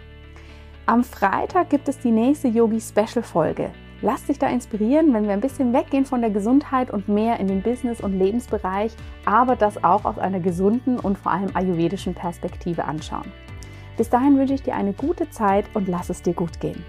Am 0.88 1.04
Freitag 1.04 1.70
gibt 1.70 1.88
es 1.88 2.00
die 2.00 2.12
nächste 2.12 2.48
Yogi 2.48 2.80
Special 2.80 3.24
Folge. 3.24 3.72
Lass 4.02 4.26
dich 4.26 4.38
da 4.38 4.48
inspirieren, 4.48 5.14
wenn 5.14 5.24
wir 5.24 5.32
ein 5.32 5.42
bisschen 5.42 5.74
weggehen 5.74 6.06
von 6.06 6.22
der 6.22 6.30
Gesundheit 6.30 6.92
und 6.92 7.08
mehr 7.08 7.40
in 7.40 7.48
den 7.48 7.64
Business- 7.64 8.02
und 8.02 8.14
Lebensbereich, 8.14 8.94
aber 9.26 9.56
das 9.56 9.84
auch 9.84 10.06
aus 10.06 10.20
einer 10.20 10.40
gesunden 10.40 11.00
und 11.00 11.18
vor 11.18 11.32
allem 11.32 11.56
ayurvedischen 11.56 12.14
Perspektive 12.14 12.86
anschauen. 12.86 13.32
Bis 13.98 14.10
dahin 14.10 14.38
wünsche 14.38 14.54
ich 14.54 14.64
dir 14.64 14.76
eine 14.76 14.94
gute 14.94 15.30
Zeit 15.30 15.66
und 15.74 15.88
lass 15.88 16.10
es 16.10 16.22
dir 16.22 16.34
gut 16.34 16.60
gehen. 16.60 16.84